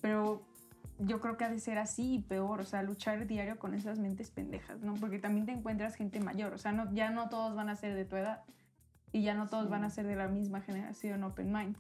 pero 0.01 0.41
yo 0.99 1.19
creo 1.19 1.37
que 1.37 1.45
ha 1.45 1.49
de 1.49 1.59
ser 1.59 1.77
así 1.77 2.15
y 2.15 2.19
peor, 2.21 2.61
o 2.61 2.65
sea, 2.65 2.83
luchar 2.83 3.25
diario 3.27 3.57
con 3.57 3.73
esas 3.73 3.99
mentes 3.99 4.29
pendejas, 4.31 4.81
¿no? 4.81 4.93
Porque 4.95 5.19
también 5.19 5.45
te 5.45 5.51
encuentras 5.51 5.95
gente 5.95 6.19
mayor, 6.19 6.53
o 6.53 6.57
sea, 6.57 6.71
no, 6.71 6.93
ya 6.93 7.09
no 7.09 7.29
todos 7.29 7.55
van 7.55 7.69
a 7.69 7.75
ser 7.75 7.95
de 7.95 8.05
tu 8.05 8.15
edad 8.15 8.41
y 9.11 9.21
ya 9.21 9.33
no 9.33 9.47
todos 9.47 9.65
Sí. 9.65 9.71
van 9.71 9.83
a 9.83 9.89
ser 9.89 10.07
de 10.07 10.15
la 10.15 10.27
misma 10.27 10.61
generación 10.61 11.23
open 11.23 11.51
mind. 11.51 11.75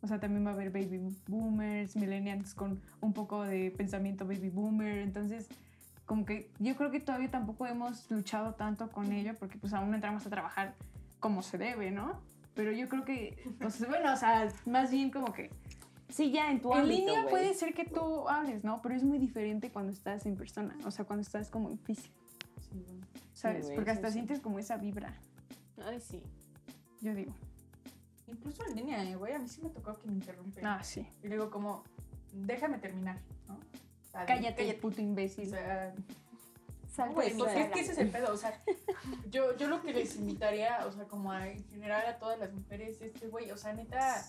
O 0.00 0.06
sea, 0.06 0.20
también 0.20 0.46
va 0.46 0.50
a 0.50 0.54
haber 0.54 0.70
baby 0.70 1.00
boomers, 1.26 1.96
millennials 1.96 2.54
con 2.54 2.80
un 3.00 3.12
poco 3.12 3.42
de 3.42 3.72
pensamiento 3.76 4.24
baby 4.26 4.48
boomer, 4.48 4.98
entonces 4.98 5.48
como 6.06 6.24
que 6.24 6.50
yo 6.58 6.74
creo 6.76 6.90
que 6.90 7.00
todavía 7.00 7.30
tampoco 7.30 7.66
hemos 7.66 8.10
luchado 8.10 8.54
tanto 8.54 8.90
con 8.90 9.12
ello 9.12 9.34
porque 9.38 9.58
pues 9.58 9.74
aún 9.74 9.90
no 9.90 9.96
entramos 9.96 10.24
a 10.26 10.30
trabajar 10.30 10.74
como 11.20 11.42
se 11.42 11.58
debe, 11.58 11.90
¿no? 11.90 12.20
Pero 12.54 12.72
yo 12.72 12.88
creo 12.88 13.04
que, 13.04 13.44
sea, 13.70 13.88
bueno, 13.88 14.12
o 14.12 14.16
sea, 14.16 14.48
más 14.66 14.90
bien 14.90 15.10
como 15.10 15.32
que 15.32 15.50
Sí, 16.08 16.30
ya 16.32 16.50
en 16.50 16.60
tu 16.62 16.72
en 16.72 16.80
ámbito, 16.80 16.98
línea 17.06 17.26
puede 17.28 17.52
ser 17.54 17.74
que 17.74 17.84
tú 17.84 18.28
hables, 18.28 18.64
¿no? 18.64 18.80
Pero 18.82 18.94
es 18.94 19.04
muy 19.04 19.18
diferente 19.18 19.70
cuando 19.70 19.92
estás 19.92 20.24
en 20.26 20.36
persona, 20.36 20.76
o 20.84 20.90
sea, 20.90 21.04
cuando 21.04 21.22
estás 21.22 21.50
como 21.50 21.70
en 21.70 21.78
físico, 21.78 22.14
Sí. 22.70 22.84
¿sabes? 23.34 23.70
Porque 23.74 23.90
hasta 23.90 24.08
sí. 24.08 24.14
sientes 24.14 24.40
como 24.40 24.58
esa 24.58 24.76
vibra, 24.76 25.14
Ay, 25.84 26.00
sí. 26.00 26.22
yo 27.00 27.14
digo. 27.14 27.32
Incluso 28.26 28.64
en 28.66 28.74
línea, 28.76 29.04
eh, 29.08 29.16
güey, 29.16 29.32
a 29.34 29.38
mí 29.38 29.48
sí 29.48 29.60
me 29.62 29.70
tocó 29.70 29.94
que 29.98 30.06
me 30.06 30.14
interrumpen. 30.14 30.66
Ah, 30.66 30.82
sí. 30.82 31.06
Y 31.22 31.28
luego 31.28 31.50
como, 31.50 31.82
déjame 32.32 32.78
terminar, 32.78 33.18
¿no? 33.46 33.58
Cállate, 34.26 34.72
puto 34.74 35.00
O 35.00 35.04
imbécil. 35.04 35.48
sea, 35.50 35.94
Salte 36.94 37.14
Güey, 37.14 37.28
de 37.28 37.34
mi 37.36 37.40
porque 37.42 37.60
es 37.60 37.70
que 37.70 37.80
ese 37.80 37.92
es 37.92 37.98
el 37.98 38.10
pedo, 38.10 38.32
o 38.32 38.36
sea, 38.36 38.58
yo, 39.30 39.56
yo 39.56 39.68
lo 39.68 39.80
que 39.82 39.92
les 39.92 40.16
invitaría, 40.16 40.84
o 40.86 40.90
sea, 40.90 41.04
como 41.04 41.30
a, 41.30 41.48
en 41.48 41.62
general 41.68 42.04
a 42.06 42.18
todas 42.18 42.38
las 42.40 42.52
mujeres, 42.52 43.00
es 43.00 43.12
que, 43.12 43.28
güey, 43.28 43.50
o 43.52 43.56
sea, 43.56 43.72
neta, 43.72 44.26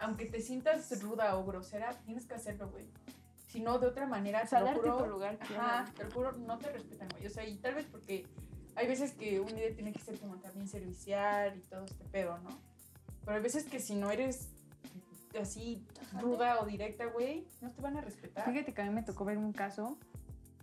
aunque 0.00 0.26
te 0.26 0.40
sientas 0.40 1.02
ruda 1.02 1.36
o 1.36 1.44
grosera, 1.44 1.90
tienes 2.04 2.26
que 2.26 2.34
hacerlo, 2.34 2.70
güey. 2.70 2.86
Si 3.48 3.60
no, 3.60 3.78
de 3.78 3.86
otra 3.86 4.06
manera, 4.06 4.44
te 4.44 4.60
lo 4.60 4.68
juro, 4.74 4.96
tu 4.98 5.06
lugar. 5.06 5.38
Ajá, 5.40 5.84
te 5.96 6.04
lo 6.04 6.10
juro, 6.10 6.32
no 6.32 6.58
te 6.58 6.70
respetan, 6.70 7.08
güey. 7.12 7.26
O 7.26 7.30
sea, 7.30 7.46
y 7.46 7.56
tal 7.56 7.74
vez 7.74 7.86
porque 7.86 8.24
hay 8.76 8.86
veces 8.86 9.12
que 9.12 9.40
un 9.40 9.48
líder 9.48 9.74
tiene 9.74 9.92
que 9.92 10.00
ser 10.00 10.18
como 10.18 10.36
también 10.36 10.68
servicial 10.68 11.56
y 11.56 11.60
todo 11.68 11.84
este 11.84 12.04
pedo, 12.04 12.38
¿no? 12.38 12.50
Pero 13.24 13.36
hay 13.36 13.42
veces 13.42 13.64
que 13.64 13.80
si 13.80 13.94
no 13.94 14.10
eres 14.10 14.48
así 15.40 15.84
ruda 16.20 16.60
o 16.60 16.66
directa, 16.66 17.06
güey, 17.06 17.46
no 17.60 17.70
te 17.70 17.80
van 17.82 17.96
a 17.96 18.00
respetar. 18.00 18.44
Fíjate 18.44 18.72
que 18.72 18.82
a 18.82 18.84
mí 18.84 18.90
me 18.90 19.02
tocó 19.02 19.24
ver 19.24 19.38
un 19.38 19.52
caso 19.52 19.98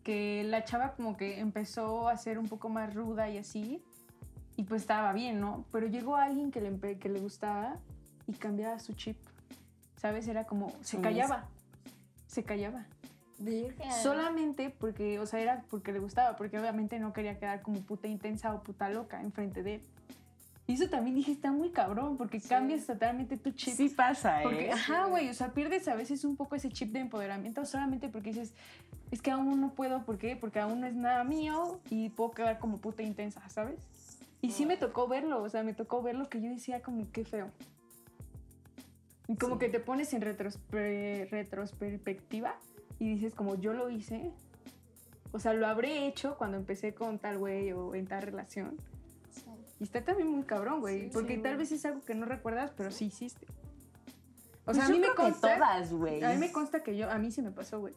que 0.04 0.44
la 0.46 0.64
chava 0.64 0.94
como 0.94 1.18
que 1.18 1.40
empezó 1.40 2.08
a 2.08 2.16
ser 2.16 2.40
un 2.40 2.48
poco 2.48 2.70
más 2.70 2.94
ruda 2.94 3.30
y 3.30 3.38
así, 3.38 3.84
y 4.56 4.64
pues 4.64 4.82
estaba 4.82 5.12
bien, 5.12 5.42
¿no? 5.42 5.66
Pero 5.72 5.88
llegó 5.88 6.16
alguien 6.16 6.50
que 6.50 6.62
le, 6.62 6.98
que 6.98 7.10
le 7.10 7.20
gustaba 7.20 7.78
y 8.26 8.34
cambiaba 8.34 8.80
su 8.80 8.94
chip, 8.94 9.18
¿sabes? 9.98 10.28
Era 10.28 10.46
como, 10.46 10.72
se 10.82 10.98
Sí, 10.98 10.98
callaba, 10.98 11.46
se 12.28 12.44
callaba. 12.44 12.86
Virgen. 13.40 13.92
Solamente 14.02 14.72
porque, 14.72 15.20
o 15.20 15.26
sea, 15.28 15.40
era 15.40 15.64
porque 15.70 15.92
le 15.92 16.00
gustaba, 16.00 16.36
porque 16.38 16.58
obviamente 16.58 16.98
no 17.00 17.14
quería 17.14 17.38
quedar 17.38 17.62
como 17.62 17.82
puta 17.82 18.08
intensa 18.08 18.54
o 18.54 18.64
puta 18.64 18.90
loca 18.90 19.22
enfrente 19.22 19.62
de 19.62 19.76
él. 19.76 19.82
Y 20.66 20.74
eso 20.74 20.90
también 20.90 21.16
dije, 21.16 21.32
está 21.32 21.52
muy 21.52 21.70
cabrón, 21.70 22.18
porque 22.18 22.42
cambias 22.42 22.86
totalmente 22.86 23.38
tu 23.38 23.52
chip. 23.52 23.74
Sí 23.74 23.88
pasa, 23.88 24.42
¿eh? 24.42 24.44
Porque, 24.44 24.72
ajá, 24.72 25.06
güey, 25.06 25.30
o 25.30 25.34
sea, 25.34 25.54
pierdes 25.54 25.88
a 25.88 25.96
veces 25.96 26.26
un 26.26 26.36
poco 26.36 26.56
ese 26.56 26.70
chip 26.70 26.92
de 26.92 27.00
empoderamiento 27.00 27.64
solamente 27.66 28.10
porque 28.10 28.32
dices, 28.32 28.54
es 29.10 29.22
que 29.22 29.32
aún 29.32 29.62
no 29.62 29.70
puedo, 29.74 30.04
¿por 30.04 30.18
qué? 30.18 30.36
Porque 30.36 30.60
aún 30.60 30.82
no 30.82 30.88
es 30.88 30.94
nada 30.94 31.24
mío 31.24 31.80
y 31.90 32.10
puedo 32.10 32.32
quedar 32.32 32.60
como 32.60 32.80
puta 32.80 33.02
intensa, 33.02 33.48
¿sabes? 33.48 33.80
Y 34.42 34.52
sí 34.52 34.66
me 34.66 34.76
tocó 34.76 35.08
verlo, 35.08 35.42
o 35.42 35.50
sea, 35.50 35.64
me 35.64 35.74
tocó 35.74 36.02
verlo 36.02 36.28
que 36.28 36.42
yo 36.42 36.50
decía 36.50 36.82
como, 36.82 37.10
qué 37.14 37.24
feo. 37.24 37.50
Y 39.28 39.36
como 39.36 39.56
Sí. 39.56 39.60
que 39.60 39.70
te 39.70 39.80
pones 39.80 40.14
en 40.14 40.22
retrospe- 40.22 41.30
retrospectiva 41.30 42.56
y 43.00 43.16
dices 43.16 43.34
como, 43.36 43.56
yo 43.56 43.74
lo 43.74 43.90
hice. 43.90 44.32
O 45.32 45.40
sea, 45.40 45.54
lo 45.54 45.68
habré 45.68 46.08
hecho 46.08 46.38
cuando 46.38 46.58
empecé 46.58 46.94
con 46.94 47.20
tal 47.20 47.38
güey 47.38 47.72
o 47.74 47.94
en 47.96 48.08
tal 48.08 48.22
relación. 48.22 48.78
Sí. 49.30 49.44
Y 49.80 49.84
está 49.84 50.02
también 50.04 50.30
muy 50.30 50.44
cabrón, 50.44 50.80
güey. 50.80 51.04
Sí, 51.04 51.10
porque 51.14 51.36
sí, 51.36 51.42
tal 51.42 51.54
güey. 51.54 51.58
vez 51.66 51.72
es 51.74 51.86
algo 51.86 52.02
que 52.04 52.16
no 52.16 52.26
recuerdas, 52.26 52.72
pero 52.76 52.90
sí 52.92 53.06
hiciste. 53.08 53.46
O 54.62 54.66
Pues 54.66 54.78
sea, 54.78 54.86
a 54.86 54.90
yo 54.90 54.94
mí 54.96 55.00
me 55.00 55.14
consta. 55.14 55.56
todas, 55.56 55.94
güey. 55.94 56.24
A 56.24 56.30
mí 56.32 56.38
me 56.38 56.52
consta 56.52 56.82
que 56.84 56.96
yo, 56.98 57.10
a 57.10 57.18
mí 57.18 57.32
sí 57.32 57.42
me 57.42 57.52
pasó, 57.52 57.80
güey. 57.80 57.94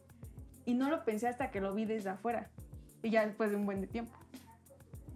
Y 0.67 0.75
no 0.75 0.89
lo 0.91 1.05
pensé 1.05 1.29
hasta 1.29 1.51
que 1.51 1.61
lo 1.61 1.73
vi 1.75 1.85
desde 1.85 2.11
afuera. 2.11 2.49
Y 3.03 3.11
ya 3.11 3.25
después 3.27 3.51
de 3.51 3.57
un 3.57 3.65
buen 3.67 3.81
de 3.81 3.87
tiempo. 3.87 4.13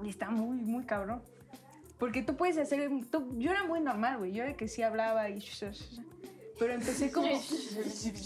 Y 0.03 0.09
está 0.09 0.31
muy, 0.31 0.57
muy 0.59 0.85
cabrón. 0.85 1.23
Porque 2.05 2.23
tú 2.23 2.37
puedes 2.37 2.59
hacer. 2.59 2.91
tú- 3.11 3.35
yo 3.39 3.51
era 3.51 3.65
muy 3.65 3.81
normal, 3.81 4.19
güey. 4.19 4.33
Yo 4.33 4.45
de 4.45 4.57
que 4.57 4.69
sí 4.69 4.83
hablaba 4.83 5.31
y. 5.31 5.43
Pero 6.59 6.75
empecé 6.75 7.11
como. 7.11 7.29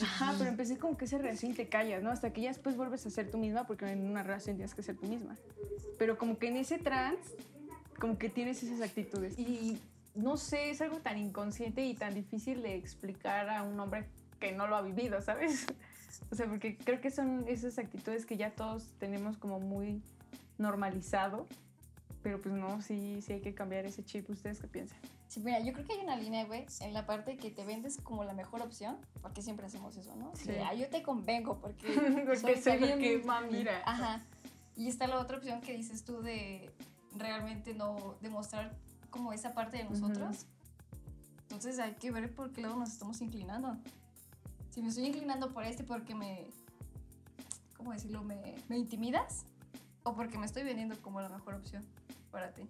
Ajá, 0.02 0.34
pero 0.36 0.50
empecé 0.50 0.76
como 0.78 0.96
que 0.96 1.04
esa 1.04 1.18
relación 1.18 1.54
te 1.54 1.68
callas, 1.68 2.02
¿no? 2.02 2.10
Hasta 2.10 2.32
que 2.32 2.40
ya 2.42 2.48
después 2.48 2.76
vuelves 2.76 3.06
a 3.06 3.10
ser 3.10 3.30
tú 3.30 3.38
misma, 3.38 3.66
porque 3.68 3.86
en 3.88 4.04
una 4.10 4.24
relación 4.24 4.56
tienes 4.56 4.74
que 4.74 4.82
ser 4.82 4.96
tú 4.96 5.06
misma. 5.06 5.36
Pero 5.96 6.18
como 6.18 6.38
que 6.38 6.48
en 6.48 6.56
ese 6.56 6.78
trance, 6.78 7.36
como 8.00 8.18
que 8.18 8.28
tienes 8.28 8.62
esas 8.64 8.80
actitudes. 8.82 9.38
Y 9.38 9.78
no 10.16 10.36
sé, 10.36 10.70
es 10.70 10.80
algo 10.80 10.98
tan 10.98 11.16
inconsciente 11.18 11.84
y 11.84 11.94
tan 11.94 12.14
difícil 12.14 12.60
de 12.62 12.74
explicar 12.74 13.48
a 13.48 13.62
un 13.62 13.78
hombre 13.78 14.06
que 14.40 14.50
no 14.50 14.66
lo 14.66 14.74
ha 14.76 14.82
vivido, 14.82 15.22
¿sabes? 15.22 15.66
O 16.32 16.34
sea, 16.34 16.46
porque 16.48 16.76
creo 16.76 17.00
que 17.00 17.10
son 17.12 17.44
esas 17.46 17.78
actitudes 17.78 18.26
que 18.26 18.36
ya 18.36 18.50
todos 18.50 18.88
tenemos 18.98 19.36
como 19.36 19.60
muy 19.60 20.02
normalizado. 20.58 21.46
Pero 22.22 22.40
pues 22.40 22.54
no, 22.54 22.82
sí, 22.82 23.20
sí 23.22 23.34
hay 23.34 23.40
que 23.40 23.54
cambiar 23.54 23.86
ese 23.86 24.04
chip. 24.04 24.28
¿Ustedes 24.28 24.60
qué 24.60 24.66
piensan? 24.66 24.98
Sí, 25.28 25.40
mira, 25.40 25.60
yo 25.60 25.72
creo 25.72 25.86
que 25.86 25.92
hay 25.92 26.00
una 26.00 26.16
línea, 26.16 26.44
güey, 26.46 26.66
en 26.80 26.92
la 26.92 27.06
parte 27.06 27.36
que 27.36 27.50
te 27.50 27.64
vendes 27.64 27.98
como 28.02 28.24
la 28.24 28.32
mejor 28.32 28.60
opción, 28.62 28.96
porque 29.22 29.40
siempre 29.42 29.66
hacemos 29.66 29.96
eso, 29.96 30.16
¿no? 30.16 30.32
Sí. 30.34 30.48
De, 30.48 30.60
"Ah, 30.62 30.74
yo 30.74 30.88
te 30.88 31.02
convengo 31.02 31.58
porque 31.60 31.86
Porque 32.26 32.60
soy, 32.60 32.78
soy 32.78 32.96
bien 32.98 33.24
mami. 33.26 33.52
mira. 33.58 33.82
Ajá. 33.84 34.20
Y 34.76 34.88
está 34.88 35.06
la 35.06 35.20
otra 35.20 35.36
opción 35.38 35.60
que 35.60 35.76
dices 35.76 36.04
tú 36.04 36.22
de 36.22 36.70
realmente 37.16 37.74
no 37.74 38.16
demostrar 38.20 38.74
como 39.10 39.32
esa 39.32 39.52
parte 39.54 39.78
de 39.78 39.84
nosotros. 39.84 40.46
Entonces 41.42 41.78
hay 41.78 41.94
que 41.94 42.10
ver 42.10 42.34
por 42.34 42.52
qué 42.52 42.62
lado 42.62 42.76
nos 42.76 42.90
estamos 42.92 43.20
inclinando. 43.20 43.76
Si 44.70 44.82
me 44.82 44.88
estoy 44.88 45.06
inclinando 45.06 45.52
por 45.52 45.64
este 45.64 45.82
porque 45.82 46.14
me, 46.14 46.46
¿cómo 47.76 47.92
decirlo? 47.92 48.22
Me, 48.22 48.54
me 48.68 48.76
intimidas 48.78 49.44
o 50.08 50.14
porque 50.14 50.38
me 50.38 50.46
estoy 50.46 50.62
vendiendo 50.64 50.96
como 51.02 51.20
la 51.20 51.28
mejor 51.28 51.54
opción 51.54 51.84
para 52.30 52.50
ti. 52.52 52.62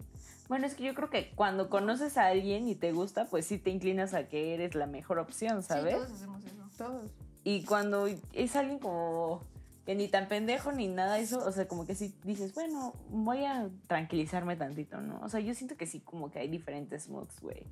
Bueno, 0.47 0.65
es 0.65 0.73
que 0.75 0.83
yo 0.83 0.95
creo 0.95 1.09
que 1.09 1.31
cuando 1.35 1.69
conoces 1.69 2.17
a 2.17 2.27
alguien 2.27 2.67
y 2.67 2.75
te 2.75 2.91
gusta, 2.91 3.25
pues 3.25 3.45
sí 3.45 3.57
te 3.57 3.69
inclinas 3.69 4.13
a 4.13 4.27
que 4.27 4.53
eres 4.55 4.73
la 4.75 4.87
mejor 4.87 5.19
opción, 5.19 5.61
Sí, 5.61 5.67
¿sabes? 5.69 5.95
todos 5.95 6.11
hacemos 6.11 6.43
eso. 6.43 6.69
Todos. 6.77 7.11
Y 7.43 7.63
cuando 7.65 8.07
es 8.33 8.55
alguien 8.55 8.79
como 8.79 9.43
que 9.85 9.95
ni 9.95 10.07
tan 10.07 10.27
pendejo 10.27 10.71
ni 10.71 10.87
nada 10.87 11.19
eso, 11.19 11.43
o 11.45 11.51
sea, 11.51 11.67
como 11.67 11.85
que 11.85 11.95
sí 11.95 12.13
dices, 12.23 12.53
bueno, 12.53 12.93
voy 13.09 13.45
a 13.45 13.69
tranquilizarme 13.87 14.55
tantito, 14.55 15.01
¿no? 15.01 15.19
O 15.21 15.29
sea, 15.29 15.39
yo 15.39 15.53
siento 15.53 15.77
que 15.77 15.85
sí, 15.87 15.99
como 15.99 16.29
que 16.31 16.39
hay 16.39 16.47
diferentes 16.47 17.09
moods, 17.09 17.39
güey. 17.41 17.63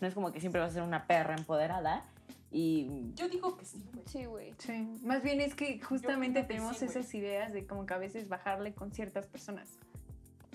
No 0.00 0.08
es 0.08 0.14
como 0.14 0.32
que 0.32 0.40
siempre 0.40 0.60
vas 0.60 0.70
a 0.70 0.74
ser 0.74 0.82
una 0.82 1.06
perra 1.06 1.34
empoderada 1.36 2.04
y... 2.56 3.12
Yo 3.16 3.28
digo 3.28 3.56
que 3.56 3.64
sí, 3.64 3.84
güey. 3.92 4.04
Sí, 4.06 4.24
güey. 4.26 4.54
Sí, 4.58 5.00
más 5.02 5.22
bien 5.24 5.40
es 5.40 5.54
que 5.56 5.80
justamente 5.80 6.42
que 6.42 6.46
tenemos 6.46 6.76
sí, 6.76 6.84
esas 6.84 7.12
ideas 7.14 7.52
de 7.52 7.66
como 7.66 7.84
que 7.84 7.94
a 7.94 7.98
veces 7.98 8.28
bajarle 8.28 8.72
con 8.74 8.92
ciertas 8.92 9.26
personas. 9.26 9.76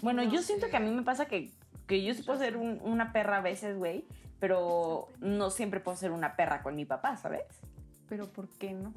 Bueno, 0.01 0.23
No 0.23 0.31
yo 0.31 0.41
siento 0.41 0.69
que 0.69 0.77
a 0.77 0.79
mí 0.79 0.91
me 0.91 1.03
pasa 1.03 1.25
que, 1.25 1.51
que 1.87 2.01
yo 2.03 2.13
sí 2.13 2.23
puedo 2.23 2.39
ser 2.39 2.55
un- 2.55 2.79
una 2.83 3.11
perra 3.11 3.37
a 3.37 3.41
veces, 3.41 3.77
güey, 3.77 4.05
pero 4.39 5.09
no 5.19 5.49
siempre 5.49 5.81
puedo 5.81 5.97
ser 5.97 6.11
una 6.11 6.37
perra 6.37 6.63
con 6.63 6.75
mi 6.75 6.85
papá, 6.85 7.17
¿sabes? 7.17 7.43
Pero 8.07 8.27
¿por 8.29 8.47
qué 8.47 8.71
no? 8.73 8.93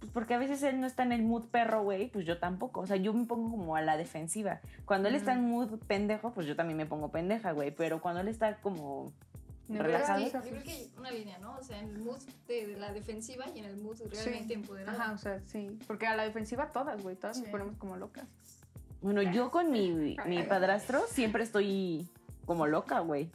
Pues 0.00 0.10
porque 0.12 0.34
a 0.34 0.38
veces 0.38 0.62
él 0.64 0.80
no 0.80 0.88
está 0.88 1.04
en 1.04 1.12
el 1.12 1.22
mood 1.22 1.46
perro, 1.46 1.84
güey, 1.84 2.10
pues 2.10 2.26
yo 2.26 2.38
tampoco. 2.38 2.80
O 2.80 2.86
sea, 2.88 2.96
yo 2.96 3.12
me 3.14 3.24
pongo 3.24 3.50
como 3.52 3.76
a 3.76 3.82
la 3.82 3.96
defensiva. 3.96 4.60
Cuando 4.84 5.08
él 5.08 5.14
está 5.14 5.32
en 5.32 5.48
mood 5.48 5.78
pendejo, 5.86 6.32
pues 6.32 6.46
yo 6.48 6.56
también 6.56 6.76
me 6.76 6.86
pongo 6.86 7.10
pendeja, 7.12 7.52
güey. 7.52 7.70
Pero 7.70 8.02
cuando 8.02 8.20
él 8.20 8.28
está 8.28 8.56
como 8.60 9.12
¿De 9.68 9.78
sí, 9.78 10.30
yo 10.32 10.40
creo 10.40 10.62
que 10.62 10.70
hay 10.70 10.92
una 10.98 11.10
línea, 11.10 11.38
¿no? 11.38 11.56
O 11.56 11.62
sea, 11.62 11.78
en 11.80 11.88
el 11.90 11.98
mood 11.98 12.18
de, 12.46 12.66
de 12.66 12.76
la 12.76 12.92
defensiva 12.92 13.46
y 13.54 13.60
en 13.60 13.64
el 13.64 13.76
mood 13.78 13.98
realmente 14.12 14.52
empoderado. 14.54 15.00
Ajá, 15.00 15.12
o 15.12 15.18
sea, 15.18 15.40
sí. 15.46 15.78
Porque 15.86 16.06
a 16.06 16.14
la 16.16 16.24
defensiva 16.24 16.70
todas, 16.70 17.02
güey, 17.02 17.16
todas 17.16 17.38
nos 17.38 17.46
Sí. 17.46 17.50
ponemos 17.50 17.76
como 17.78 17.96
locas. 17.96 18.26
Bueno, 19.00 19.22
yo 19.22 19.50
con 19.50 19.70
mi, 19.70 20.16
mi 20.26 20.42
padrastro 20.42 21.02
siempre 21.08 21.42
estoy 21.44 22.08
como 22.46 22.66
loca, 22.66 23.00
güey. 23.00 23.30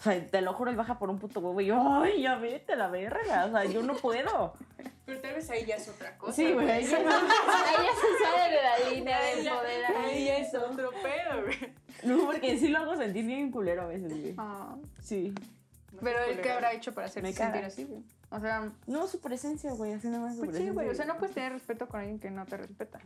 O 0.00 0.02
sea, 0.02 0.26
te 0.26 0.40
lo 0.40 0.52
juro, 0.52 0.70
él 0.70 0.76
baja 0.76 0.98
por 0.98 1.10
un 1.10 1.18
puto 1.18 1.38
huevo 1.40 1.60
y 1.60 1.66
yo, 1.66 1.76
ay, 2.02 2.22
ya 2.22 2.34
vete 2.36 2.72
a 2.72 2.76
la 2.76 2.88
verga. 2.88 3.46
O 3.46 3.50
sea, 3.50 3.64
yo 3.64 3.82
no 3.82 3.94
puedo. 3.94 4.52
Pero 5.06 5.20
tal 5.20 5.34
vez 5.34 5.48
ahí 5.50 5.64
ya 5.64 5.76
es 5.76 5.88
otra 5.88 6.16
cosa. 6.18 6.32
Sí, 6.34 6.52
güey. 6.52 6.68
Ahí 6.70 6.82
ya 6.84 6.88
se 6.88 8.24
sale 8.24 8.56
de 8.56 8.62
la 8.62 8.90
línea 8.90 9.18
ya- 9.42 9.54
poder. 9.58 9.84
Ahí 9.96 10.24
ya 10.26 10.36
es 10.38 10.54
otro 10.54 10.90
pedo, 10.90 11.42
güey. 11.44 11.72
No, 12.04 12.24
porque 12.26 12.58
sí 12.58 12.68
lo 12.68 12.78
hago 12.78 12.96
sentir 12.96 13.24
bien 13.26 13.50
culero 13.50 13.82
a 13.82 13.86
veces, 13.86 14.10
güey. 14.10 14.34
Ah, 14.38 14.76
Sí. 15.00 15.32
Pero 16.00 16.18
él 16.24 16.40
qué 16.40 16.50
habrá 16.52 16.72
hecho 16.72 16.92
para 16.94 17.06
hacerme 17.08 17.30
Me 17.30 17.34
sentir 17.34 17.54
caga. 17.54 17.66
así, 17.66 17.84
güey. 17.84 18.02
O 18.30 18.40
sea, 18.40 18.72
No, 18.86 19.06
su 19.06 19.20
presencia, 19.20 19.72
güey, 19.72 19.92
así 19.92 20.08
nada 20.08 20.20
más 20.24 20.34
su 20.34 20.40
pues 20.40 20.50
sí, 20.50 20.52
presencia. 20.56 20.72
güey. 20.72 20.88
O 20.88 20.94
sea, 20.94 21.04
no 21.04 21.18
puedes 21.18 21.34
tener 21.34 21.52
respeto 21.52 21.86
con 21.88 22.00
alguien 22.00 22.18
que 22.18 22.30
no 22.30 22.46
te 22.46 22.56
respeta. 22.56 22.98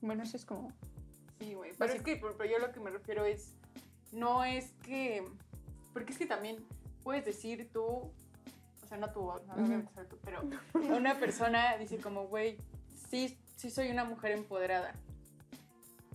Bueno, 0.00 0.22
eso 0.24 0.36
es 0.36 0.44
como. 0.44 0.72
Sí, 1.38 1.54
güey. 1.54 1.72
Pero 1.78 1.92
es 1.92 2.02
que 2.02 2.16
pero 2.16 2.36
pero 2.36 2.50
yo 2.50 2.58
lo 2.58 2.72
que 2.72 2.80
me 2.80 2.90
refiero 2.90 3.24
es. 3.24 3.52
No 4.12 4.44
es 4.44 4.70
que. 4.84 5.24
Porque 5.92 6.12
es 6.12 6.18
que 6.18 6.26
también 6.26 6.56
puedes 7.02 7.24
decir 7.24 7.70
tú. 7.72 7.82
O 7.84 8.86
sea, 8.88 8.98
no 8.98 9.10
tú, 9.12 9.20
no, 9.22 9.56
no 9.56 9.62
voy 9.62 9.72
a 9.72 9.74
empezar 9.76 10.06
tú, 10.06 10.18
pero 10.24 10.42
una 10.74 11.18
persona 11.18 11.78
dice 11.78 11.96
como, 11.98 12.26
güey, 12.28 12.58
sí, 13.10 13.38
sí 13.56 13.70
soy 13.70 13.90
una 13.90 14.04
mujer 14.04 14.32
empoderada. 14.32 14.92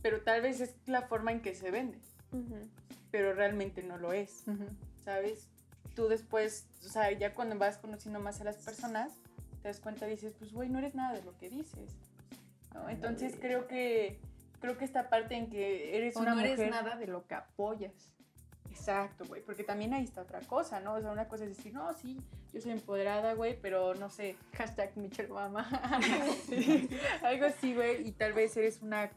Pero 0.03 0.21
tal 0.21 0.41
vez 0.41 0.61
es 0.61 0.75
la 0.85 1.01
forma 1.03 1.31
en 1.31 1.41
que 1.41 1.55
se 1.55 1.71
vende. 1.71 1.97
Ujú. 2.31 2.59
Pero 3.09 3.33
realmente 3.33 3.81
no 3.81 3.97
lo 3.97 4.13
es. 4.13 4.43
ujú. 4.47 4.65
¿Sabes? 5.07 5.47
Tú 5.95 6.09
después, 6.09 6.67
o 6.85 6.89
sea, 6.89 7.09
ya 7.13 7.33
cuando 7.33 7.57
vas 7.57 7.77
conociendo 7.77 8.19
más 8.19 8.41
a 8.41 8.43
las 8.43 8.57
personas, 8.57 9.13
te 9.61 9.69
das 9.69 9.79
cuenta 9.79 10.05
y 10.05 10.11
dices, 10.11 10.35
pues, 10.37 10.51
güey, 10.51 10.67
no 10.67 10.79
eres 10.79 10.95
nada 10.95 11.13
de 11.13 11.23
lo 11.23 11.37
que 11.37 11.49
dices. 11.49 11.95
¿no? 12.73 12.89
Entonces 12.89 13.37
creo 13.39 13.67
que, 13.67 14.19
creo 14.59 14.77
que 14.77 14.83
esta 14.83 15.09
parte 15.09 15.35
en 15.35 15.49
que 15.49 15.95
eres 15.95 16.17
O 16.17 16.19
una 16.19 16.31
no 16.31 16.35
mujer... 16.41 16.59
eres 16.59 16.69
nada 16.69 16.97
de 16.97 17.07
lo 17.07 17.25
que 17.25 17.35
apoyas. 17.35 17.93
Exacto, 18.69 19.23
güey, 19.27 19.41
porque 19.41 19.63
también 19.63 19.93
ahí 19.93 20.03
está 20.03 20.23
otra 20.23 20.41
cosa, 20.41 20.81
¿no? 20.81 20.95
O 20.95 21.01
sea, 21.01 21.09
una 21.09 21.29
cosa 21.29 21.45
es 21.45 21.55
decir, 21.55 21.73
no, 21.73 21.93
sí, 21.93 22.21
yo 22.51 22.59
soy 22.59 22.71
empoderada, 22.71 23.33
güey, 23.33 23.57
pero 23.61 23.95
no 23.95 24.09
sé, 24.09 24.35
Hashtag 24.57 24.97
Michelle 24.97 25.29
Mama. 25.29 25.69
Sí, 26.49 26.89
algo 27.23 27.45
así, 27.45 27.73
güey, 27.73 28.05
y 28.05 28.11
tal 28.11 28.33
vez 28.33 28.57
eres 28.57 28.81
una, 28.81 29.09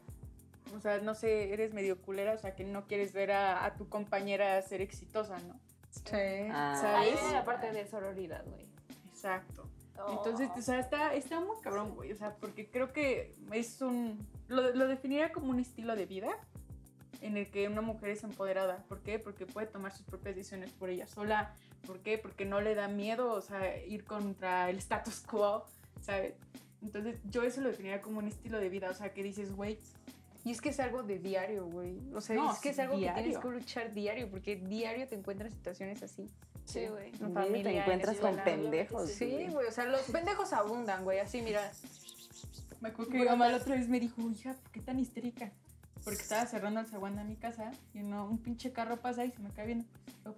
o 0.73 0.79
sea, 0.79 0.99
no 0.99 1.15
sé, 1.15 1.51
eres 1.51 1.73
medio 1.73 2.01
culera, 2.01 2.31
o 2.33 2.37
sea, 2.37 2.55
que 2.55 2.63
no 2.63 2.87
quieres 2.87 3.11
ver 3.11 3.33
a, 3.33 3.65
a 3.65 3.75
tu 3.75 3.89
compañera 3.89 4.59
ser 4.61 4.79
exitosa, 4.79 5.37
¿no? 5.39 5.59
Sí. 5.91 6.49
Ah, 6.51 6.77
¿sabes? 6.79 6.99
Ahí 6.99 7.13
viene 7.13 7.33
la 7.33 7.43
parte 7.43 7.71
de 7.71 7.87
sororidad, 7.87 8.43
güey. 8.45 8.67
Exacto. 9.09 9.67
Entonces, 10.09 10.49
o 10.57 10.61
sea, 10.61 10.79
está, 10.79 11.13
está 11.13 11.39
muy 11.39 11.59
cabrón, 11.61 11.93
güey. 11.95 12.11
O 12.11 12.15
sea, 12.15 12.35
porque 12.35 12.69
creo 12.69 12.91
que 12.91 13.35
es 13.51 13.81
un. 13.81 14.27
Lo, 14.47 14.73
lo 14.73 14.87
definiría 14.87 15.31
como 15.31 15.51
un 15.51 15.59
estilo 15.59 15.95
de 15.95 16.05
vida 16.05 16.29
en 17.21 17.37
el 17.37 17.49
que 17.49 17.67
una 17.67 17.81
mujer 17.81 18.09
es 18.09 18.23
empoderada. 18.23 18.83
¿Por 18.87 19.01
qué? 19.01 19.19
Porque 19.19 19.45
puede 19.45 19.67
tomar 19.67 19.91
sus 19.91 20.05
propias 20.05 20.35
decisiones 20.35 20.71
por 20.71 20.89
ella 20.89 21.07
sola. 21.07 21.53
¿Por 21.85 21.99
qué? 21.99 22.17
Porque 22.17 22.45
no 22.45 22.61
le 22.61 22.75
da 22.75 22.87
miedo, 22.87 23.31
o 23.31 23.41
sea, 23.41 23.77
ir 23.85 24.03
contra 24.05 24.69
el 24.69 24.77
status 24.77 25.21
quo, 25.21 25.65
¿sabes? 26.01 26.33
Entonces, 26.81 27.19
yo 27.25 27.43
eso 27.43 27.61
lo 27.61 27.69
definiría 27.69 28.01
como 28.01 28.19
un 28.19 28.27
estilo 28.27 28.59
de 28.59 28.69
vida. 28.69 28.89
O 28.89 28.93
sea, 28.93 29.13
que 29.13 29.21
dices, 29.23 29.55
güey, 29.55 29.77
Y 30.43 30.51
es 30.51 30.61
que 30.61 30.69
es 30.69 30.79
algo 30.79 31.03
de 31.03 31.19
diario, 31.19 31.67
güey. 31.67 31.99
O 32.13 32.21
sea, 32.21 32.35
No, 32.35 32.51
es 32.51 32.59
que 32.59 32.69
es 32.69 32.75
sí, 32.75 32.81
algo 32.81 32.95
que 32.95 33.01
tienes 33.01 33.23
diario. 33.25 33.39
que 33.39 33.49
luchar 33.49 33.93
diario, 33.93 34.29
porque 34.29 34.55
diario 34.55 35.07
te 35.07 35.15
encuentras 35.15 35.53
situaciones 35.53 36.01
así. 36.01 36.27
Sí, 36.65 36.87
güey. 36.87 37.09
En 37.09 37.17
Diario 37.17 37.33
familia, 37.33 37.63
te 37.63 37.69
en 37.69 37.77
encuentras 37.81 38.17
con 38.17 38.35
pendejos. 38.43 39.09
Sí, 39.11 39.47
güey, 39.49 39.67
o 39.67 39.71
sea, 39.71 39.85
los 39.85 40.01
pendejos 40.03 40.51
abundan, 40.53 41.03
güey, 41.03 41.19
así, 41.19 41.41
mira. 41.41 41.71
me 42.79 42.89
acuerdo 42.89 43.11
que 43.11 43.19
mi 43.19 43.25
mamá 43.25 43.47
la 43.49 43.57
otra 43.57 43.75
vez 43.75 43.87
me 43.87 43.99
dijo, 43.99 44.21
hija, 44.29 44.53
¿por 44.53 44.71
qué 44.71 44.79
tan 44.81 44.99
histérica? 44.99 45.51
Porque 46.03 46.21
estaba 46.21 46.47
cerrando 46.47 46.79
el 46.79 46.87
zaguán 46.87 47.15
de 47.15 47.23
mi 47.23 47.35
casa 47.35 47.71
y 47.93 47.99
no, 47.99 48.25
un 48.27 48.39
pinche 48.39 48.71
carro 48.71 48.97
pasa 48.97 49.23
y 49.25 49.31
se 49.31 49.39
me 49.39 49.51
cae 49.51 49.67
viendo. 49.67 49.85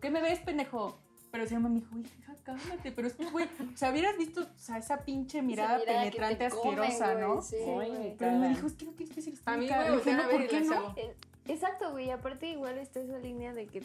¿Qué 0.02 0.10
me 0.10 0.22
ves, 0.22 0.40
pendejo? 0.40 1.00
Pero 1.34 1.48
se 1.48 1.56
llama 1.56 1.68
me 1.68 1.80
dijo, 1.80 1.98
hija, 1.98 2.36
cálmate. 2.44 2.92
Pero 2.92 3.08
es 3.08 3.16
que, 3.16 3.26
güey, 3.26 3.48
o 3.48 3.76
sea, 3.76 3.90
hubieras 3.90 4.16
visto 4.20 4.42
o 4.42 4.60
sea, 4.60 4.78
esa 4.78 5.04
pinche 5.04 5.42
mirada 5.42 5.78
Esa 5.78 5.86
mirada 5.86 6.04
que 6.04 6.18
penetrante 6.18 6.46
asquerosa, 6.46 7.16
¿no? 7.16 7.42
sí, 7.42 7.56
me 7.66 8.16
Pero 8.20 8.32
me 8.34 8.50
dijo, 8.50 8.68
es 8.68 8.74
que 8.74 8.86
no 8.86 8.92
tienes 8.92 9.16
que 9.16 9.22
ser 9.24 9.34
A 9.48 9.58
mí, 9.58 9.68
no, 9.68 9.80
ver 9.80 10.30
¿por 10.30 10.44
y 10.44 10.48
qué 10.48 10.62
no? 10.62 10.96
Exacto, 11.48 11.90
güey. 11.90 12.12
Aparte, 12.12 12.50
igual 12.50 12.78
está 12.78 13.00
esa 13.00 13.18
línea 13.18 13.52
de 13.52 13.66
que 13.66 13.82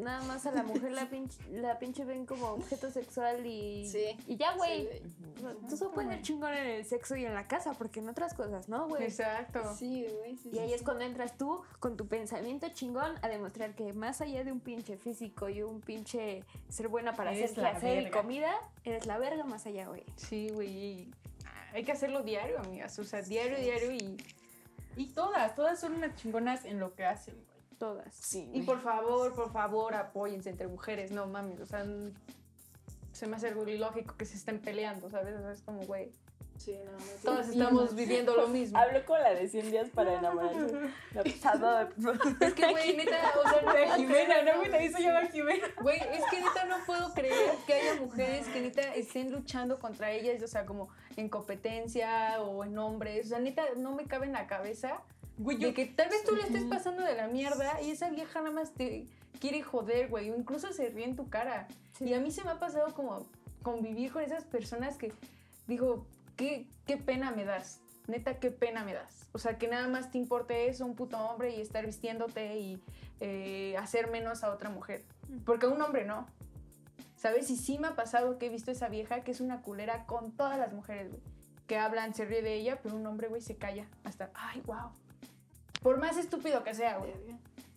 nada 0.00 0.22
más 0.24 0.46
a 0.46 0.52
la 0.52 0.62
mujer 0.62 0.92
la 0.92 1.06
pinche, 1.10 1.38
la 1.50 1.78
pinche 1.78 2.04
ven 2.04 2.26
como 2.26 2.48
objeto 2.48 2.90
sexual 2.90 3.44
y, 3.46 3.86
Sí. 3.88 4.16
y 4.26 4.36
ya, 4.36 4.54
güey. 4.56 4.88
Sí, 4.88 5.02
Tú 5.68 5.76
solo 5.76 5.92
puedes 5.92 6.10
ser 6.10 6.22
chingón 6.22 6.52
en 6.52 6.66
el 6.66 6.84
sexo 6.84 7.16
y 7.16 7.24
en 7.24 7.32
la 7.34 7.46
casa, 7.48 7.72
porque 7.72 8.00
en 8.00 8.08
otras 8.08 8.34
cosas, 8.34 8.68
¿no, 8.68 8.88
güey? 8.88 9.04
Exacto. 9.04 9.74
Sí, 9.74 10.06
güey. 10.18 10.36
Sí, 10.36 10.50
Y 10.52 10.58
ahí 10.58 10.68
sí, 10.68 10.74
es 10.74 10.82
cuando 10.82 11.04
entras 11.04 11.38
tú 11.38 11.62
con 11.78 11.96
tu 11.96 12.06
pensamiento 12.08 12.68
chingón 12.70 13.14
a 13.22 13.28
demostrar 13.28 13.74
que 13.74 13.92
más 13.94 14.20
allá 14.20 14.44
de 14.44 14.52
un 14.52 14.60
pinche 14.60 14.96
físico 14.98 15.48
y 15.48 15.62
un 15.62 15.80
pinche 15.80 16.44
ser 16.68 16.88
buena 16.88 17.14
para 17.14 17.32
Eres 17.32 17.52
hacer 17.52 17.62
la 17.62 17.70
hacer 17.70 18.02
y 18.08 18.10
comida, 18.10 18.52
eres 18.84 19.06
la 19.06 19.18
verga 19.18 19.44
más 19.44 19.64
allá, 19.66 19.88
güey. 19.88 20.04
Sí, 20.16 20.50
güey. 20.52 20.68
y 20.68 21.10
Hay 21.72 21.84
que 21.84 21.92
hacerlo 21.92 22.22
diario, 22.22 22.58
amigas. 22.58 22.98
O 22.98 23.04
sea, 23.04 23.22
diario, 23.22 23.56
diario 23.58 23.92
y 23.92 24.16
Y 24.96 25.06
todas, 25.14 25.54
todas 25.54 25.80
son 25.80 25.94
unas 25.94 26.14
chingonas 26.16 26.64
en 26.66 26.80
lo 26.80 26.94
que 26.94 27.06
hacen. 27.06 27.34
Todas. 27.80 28.14
Sí. 28.14 28.50
Y 28.52 28.60
por 28.60 28.78
favor, 28.82 29.34
por 29.34 29.50
favor, 29.50 29.94
apóyense 29.94 30.50
entre 30.50 30.68
mujeres, 30.68 31.12
no 31.12 31.26
mames, 31.26 31.60
o 31.60 31.66
sea, 31.66 31.82
se 33.12 33.26
me 33.26 33.36
hace 33.36 33.48
algo 33.48 33.66
ilógico 33.66 34.18
que 34.18 34.26
se 34.26 34.36
estén 34.36 34.60
peleando, 34.60 35.08
¿sabes? 35.08 35.34
O 35.34 35.40
sea, 35.40 35.52
es 35.52 35.62
como, 35.62 35.80
güey, 35.86 36.12
Sí, 36.58 36.76
no, 36.84 36.92
no, 36.92 36.98
todos 37.24 37.46
sí. 37.46 37.52
estamos 37.52 37.94
viviendo 37.96 38.36
lo 38.36 38.46
mismo. 38.48 38.78
Hablo 38.78 39.02
con 39.06 39.18
la 39.18 39.32
de 39.32 39.48
100 39.48 39.70
días 39.70 39.88
para 39.94 40.18
enamorarse. 40.18 40.76
La 41.14 41.22
pasada. 41.24 41.88
Es 42.40 42.52
que, 42.52 42.70
güey, 42.70 42.96
neta, 42.98 43.16
o 43.42 43.48
sea, 43.48 43.72
De 43.72 43.90
Jimena, 43.92 44.42
¿no? 44.42 44.58
Güey, 44.58 44.74
ahí 44.74 44.92
se 44.92 45.02
llama 45.02 45.26
Jimena. 45.28 45.68
Güey, 45.80 45.98
es 45.98 46.22
que 46.30 46.40
neta 46.42 46.66
no 46.66 46.76
puedo 46.84 47.14
creer 47.14 47.52
que 47.66 47.72
haya 47.72 47.94
mujeres 47.98 48.46
que 48.48 48.60
neta 48.60 48.94
estén 48.94 49.32
luchando 49.32 49.78
contra 49.78 50.10
ellas, 50.12 50.42
o 50.42 50.46
sea, 50.46 50.66
como 50.66 50.90
en 51.20 51.28
competencia 51.28 52.40
o 52.42 52.64
en 52.64 52.76
hombres. 52.78 53.26
O 53.26 53.28
sea, 53.28 53.38
neta 53.38 53.62
no 53.76 53.94
me 53.94 54.06
cabe 54.06 54.26
en 54.26 54.32
la 54.32 54.46
cabeza 54.46 55.02
Güey, 55.38 55.56
de 55.56 55.72
que 55.72 55.86
tal 55.86 56.10
vez 56.10 56.22
tú 56.24 56.36
le 56.36 56.42
estés 56.42 56.64
pasando 56.64 57.02
de 57.02 57.14
la 57.14 57.26
mierda 57.26 57.80
y 57.80 57.90
esa 57.90 58.10
vieja 58.10 58.40
nada 58.40 58.52
más 58.54 58.74
te 58.74 59.06
quiere 59.40 59.62
joder, 59.62 60.08
güey, 60.08 60.30
o 60.30 60.36
incluso 60.36 60.70
se 60.72 60.90
ríe 60.90 61.06
en 61.06 61.16
tu 61.16 61.30
cara. 61.30 61.66
Y 61.98 62.12
a 62.12 62.20
mí 62.20 62.30
se 62.30 62.44
me 62.44 62.50
ha 62.50 62.58
pasado 62.58 62.92
como 62.94 63.26
convivir 63.62 64.12
con 64.12 64.22
esas 64.22 64.44
personas 64.44 64.98
que 64.98 65.14
digo, 65.66 66.06
qué, 66.36 66.66
qué 66.86 66.98
pena 66.98 67.30
me 67.30 67.44
das. 67.44 67.80
Neta, 68.06 68.38
qué 68.38 68.50
pena 68.50 68.84
me 68.84 68.92
das. 68.92 69.28
O 69.32 69.38
sea, 69.38 69.56
que 69.56 69.66
nada 69.66 69.88
más 69.88 70.10
te 70.10 70.18
importe 70.18 70.68
eso, 70.68 70.84
un 70.84 70.94
puto 70.94 71.18
hombre 71.18 71.56
y 71.56 71.60
estar 71.60 71.86
vistiéndote 71.86 72.58
y 72.58 72.82
eh, 73.20 73.76
hacer 73.78 74.10
menos 74.10 74.44
a 74.44 74.52
otra 74.52 74.68
mujer. 74.68 75.04
Porque 75.46 75.66
a 75.66 75.68
un 75.70 75.80
hombre 75.80 76.04
no. 76.04 76.26
¿Sabes? 77.20 77.50
Y 77.50 77.56
sí 77.56 77.78
me 77.78 77.88
ha 77.88 77.96
pasado 77.96 78.38
que 78.38 78.46
he 78.46 78.48
visto 78.48 78.70
esa 78.70 78.88
vieja 78.88 79.20
que 79.20 79.30
es 79.30 79.40
una 79.40 79.60
culera 79.60 80.06
con 80.06 80.32
todas 80.32 80.58
las 80.58 80.72
mujeres, 80.72 81.10
güey. 81.10 81.20
Que 81.66 81.76
hablan, 81.76 82.14
se 82.14 82.24
ríe 82.24 82.40
de 82.40 82.54
ella, 82.54 82.80
pero 82.82 82.96
un 82.96 83.06
hombre, 83.06 83.28
güey, 83.28 83.42
se 83.42 83.56
calla. 83.56 83.86
Hasta, 84.04 84.30
ay, 84.34 84.62
wow. 84.64 84.90
Por 85.82 85.98
más 85.98 86.16
estúpido 86.16 86.64
que 86.64 86.74
sea, 86.74 86.96
güey. 86.96 87.12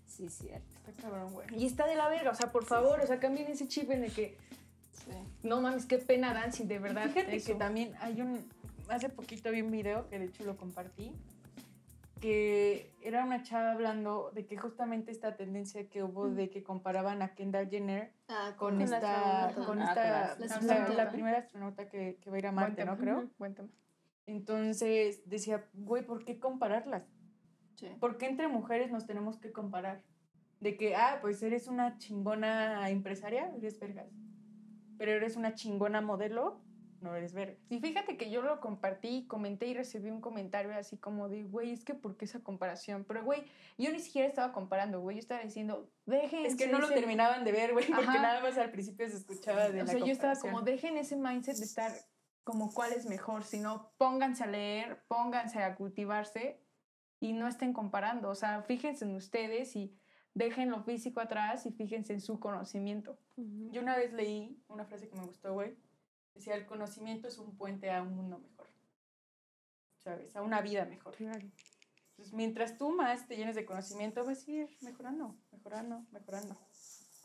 Sí, 0.08 0.30
cierto. 0.30 0.66
Está 0.88 1.02
cabrón, 1.02 1.34
güey. 1.34 1.48
Y 1.58 1.66
está 1.66 1.86
de 1.88 1.96
la 1.96 2.08
verga, 2.08 2.32
o 2.32 2.36
sea, 2.36 2.54
por 2.54 2.64
favor, 2.64 3.02
o 3.02 3.06
sea, 3.06 3.20
cambien 3.20 3.52
ese 3.52 3.68
chip 3.68 3.92
en 3.92 4.06
el 4.06 4.14
que, 4.14 4.38
no 5.44 5.60
mames, 5.60 5.86
qué 5.88 5.98
pena 5.98 6.34
dan 6.34 6.54
si 6.54 6.64
de 6.64 6.80
verdad. 6.80 7.10
Fíjate 7.10 7.36
eso. 7.36 7.48
que 7.48 7.56
también 7.56 7.94
hay 8.00 8.22
un. 8.22 8.50
Hace 8.88 9.10
poquito 9.10 9.52
vi 9.52 9.62
un 9.62 9.72
video 9.72 10.08
que 10.10 10.20
de 10.20 10.26
hecho 10.26 10.46
lo 10.46 10.56
compartí. 10.56 11.12
Que 12.24 12.96
era 13.02 13.26
una 13.26 13.44
chava 13.44 13.74
hablando 13.74 14.32
de 14.34 14.46
que 14.46 14.56
justamente 14.56 15.12
esta 15.12 15.36
tendencia 15.36 15.90
que 15.90 16.04
hubo 16.04 16.30
de 16.30 16.50
que 16.50 16.64
comparaban 16.64 17.22
a 17.22 17.36
Kendall 17.36 17.70
Jenner 17.70 18.14
Ah, 18.30 18.54
con, 18.58 18.78
Con 18.78 18.80
la 18.80 18.86
esta. 18.86 19.52
Con 19.66 19.82
Ah, 19.82 19.84
esta 19.90 20.58
con 20.58 20.68
la 20.68 20.88
la, 20.88 20.94
la 21.04 21.12
primera 21.12 21.38
astronauta 21.40 21.90
que, 21.90 22.18
que 22.22 22.30
va 22.30 22.38
a 22.38 22.40
ir 22.40 22.48
a 22.48 22.52
Marte, 22.54 22.86
¿no? 22.86 22.98
Creo. 22.98 23.30
Buen 23.38 23.56
tema. 23.56 23.68
Entonces 24.26 25.22
decía, 25.30 25.66
güey, 25.74 26.06
¿por 26.06 26.24
qué 26.24 26.40
compararlas? 26.40 27.04
Sí. 27.76 27.90
¿Por 28.00 28.18
qué 28.18 28.28
entre 28.28 28.48
mujeres 28.48 28.90
nos 28.90 29.06
tenemos 29.06 29.38
que 29.38 29.52
comparar? 29.52 30.02
De 30.62 30.78
que, 30.78 30.96
ah, 30.96 31.18
pues 31.22 31.44
eres 31.44 31.68
una 31.68 31.98
chingona 31.98 32.90
empresaria, 32.90 33.52
eres 33.58 33.78
vergas. 33.82 34.08
Pero 34.98 35.12
eres 35.12 35.36
una 35.36 35.56
chingona 35.56 36.00
modelo, 36.00 36.62
no 37.04 37.16
eres 37.16 37.34
vergas. 37.34 37.58
Y 37.70 37.80
fíjate 37.80 38.18
que 38.18 38.32
yo 38.32 38.42
lo 38.42 38.60
compartí, 38.60 39.28
comenté 39.28 39.68
y 39.68 39.74
recibí 39.74 40.10
un 40.10 40.22
comentario 40.22 40.74
así 40.74 40.98
como 40.98 41.30
de, 41.30 41.44
güey, 41.44 41.72
es 41.72 41.84
que 41.84 41.94
¿por 41.94 42.18
qué 42.18 42.26
esa 42.26 42.40
comparación? 42.40 43.04
Pero, 43.04 43.24
güey, 43.24 43.44
yo 43.78 43.92
ni 43.92 44.00
siquiera 44.00 44.28
estaba 44.28 44.54
comparando, 44.54 45.02
güey, 45.02 45.18
yo 45.18 45.20
estaba 45.20 45.42
diciendo, 45.42 45.92
dejen. 46.06 46.46
Es 46.46 46.56
que 46.56 46.68
no 46.68 46.80
lo 46.80 46.90
terminaban 46.90 47.44
de 47.44 47.52
ver, 47.52 47.74
güey, 47.74 47.86
porque 47.86 48.06
nada 48.06 48.42
más 48.42 48.58
al 48.58 48.72
principio 48.72 49.08
se 49.10 49.18
escuchaba 49.18 49.70
de 49.70 49.82
O 49.82 49.86
la 49.86 49.92
sea, 49.92 50.00
yo 50.00 50.12
estaba 50.12 50.36
como, 50.36 50.62
dejen 50.62 50.98
ese 50.98 51.16
mindset 51.16 51.58
de 51.58 51.66
estar 51.66 51.92
como 52.44 52.74
cuál 52.74 52.94
es 52.94 53.06
mejor, 53.06 53.44
sino 53.44 53.92
pónganse 53.98 54.44
a 54.44 54.48
leer, 54.48 55.04
pónganse 55.08 55.60
a 55.60 55.76
cultivarse 55.76 56.62
y 57.20 57.34
no 57.34 57.48
estén 57.48 57.74
comparando. 57.74 58.30
O 58.30 58.36
sea, 58.36 58.64
fíjense 58.64 59.06
en 59.06 59.16
ustedes 59.16 59.76
y 59.76 59.96
dejen 60.34 60.70
lo 60.70 60.84
físico 60.84 61.20
atrás 61.20 61.66
y 61.66 61.72
fíjense 61.72 62.14
en 62.14 62.22
su 62.22 62.40
conocimiento. 62.40 63.18
Yo 63.38 63.82
una 63.82 63.96
vez 63.96 64.14
leí 64.14 64.62
una 64.68 64.86
frase 64.86 65.08
que 65.08 65.16
me 65.16 65.26
gustó, 65.26 65.54
güey. 65.54 65.76
Decía, 66.36 66.56
el 66.56 66.66
conocimiento 66.66 67.28
es 67.28 67.38
un 67.38 67.56
puente 67.56 67.92
a 67.92 68.02
un 68.02 68.16
mundo 68.16 68.40
mejor. 68.40 68.68
¿Sabes? 70.04 70.36
A 70.36 70.42
una 70.42 70.62
vida 70.62 70.86
mejor. 70.86 71.16
Entonces, 71.20 72.34
mientras 72.34 72.78
tú 72.78 72.90
más 72.92 73.28
te 73.28 73.38
llenes 73.38 73.56
de 73.56 73.66
conocimiento, 73.66 74.26
vas 74.26 74.48
a 74.48 74.52
ir 74.52 74.70
mejorando, 74.82 75.36
mejorando, 75.52 76.06
mejorando. 76.12 76.56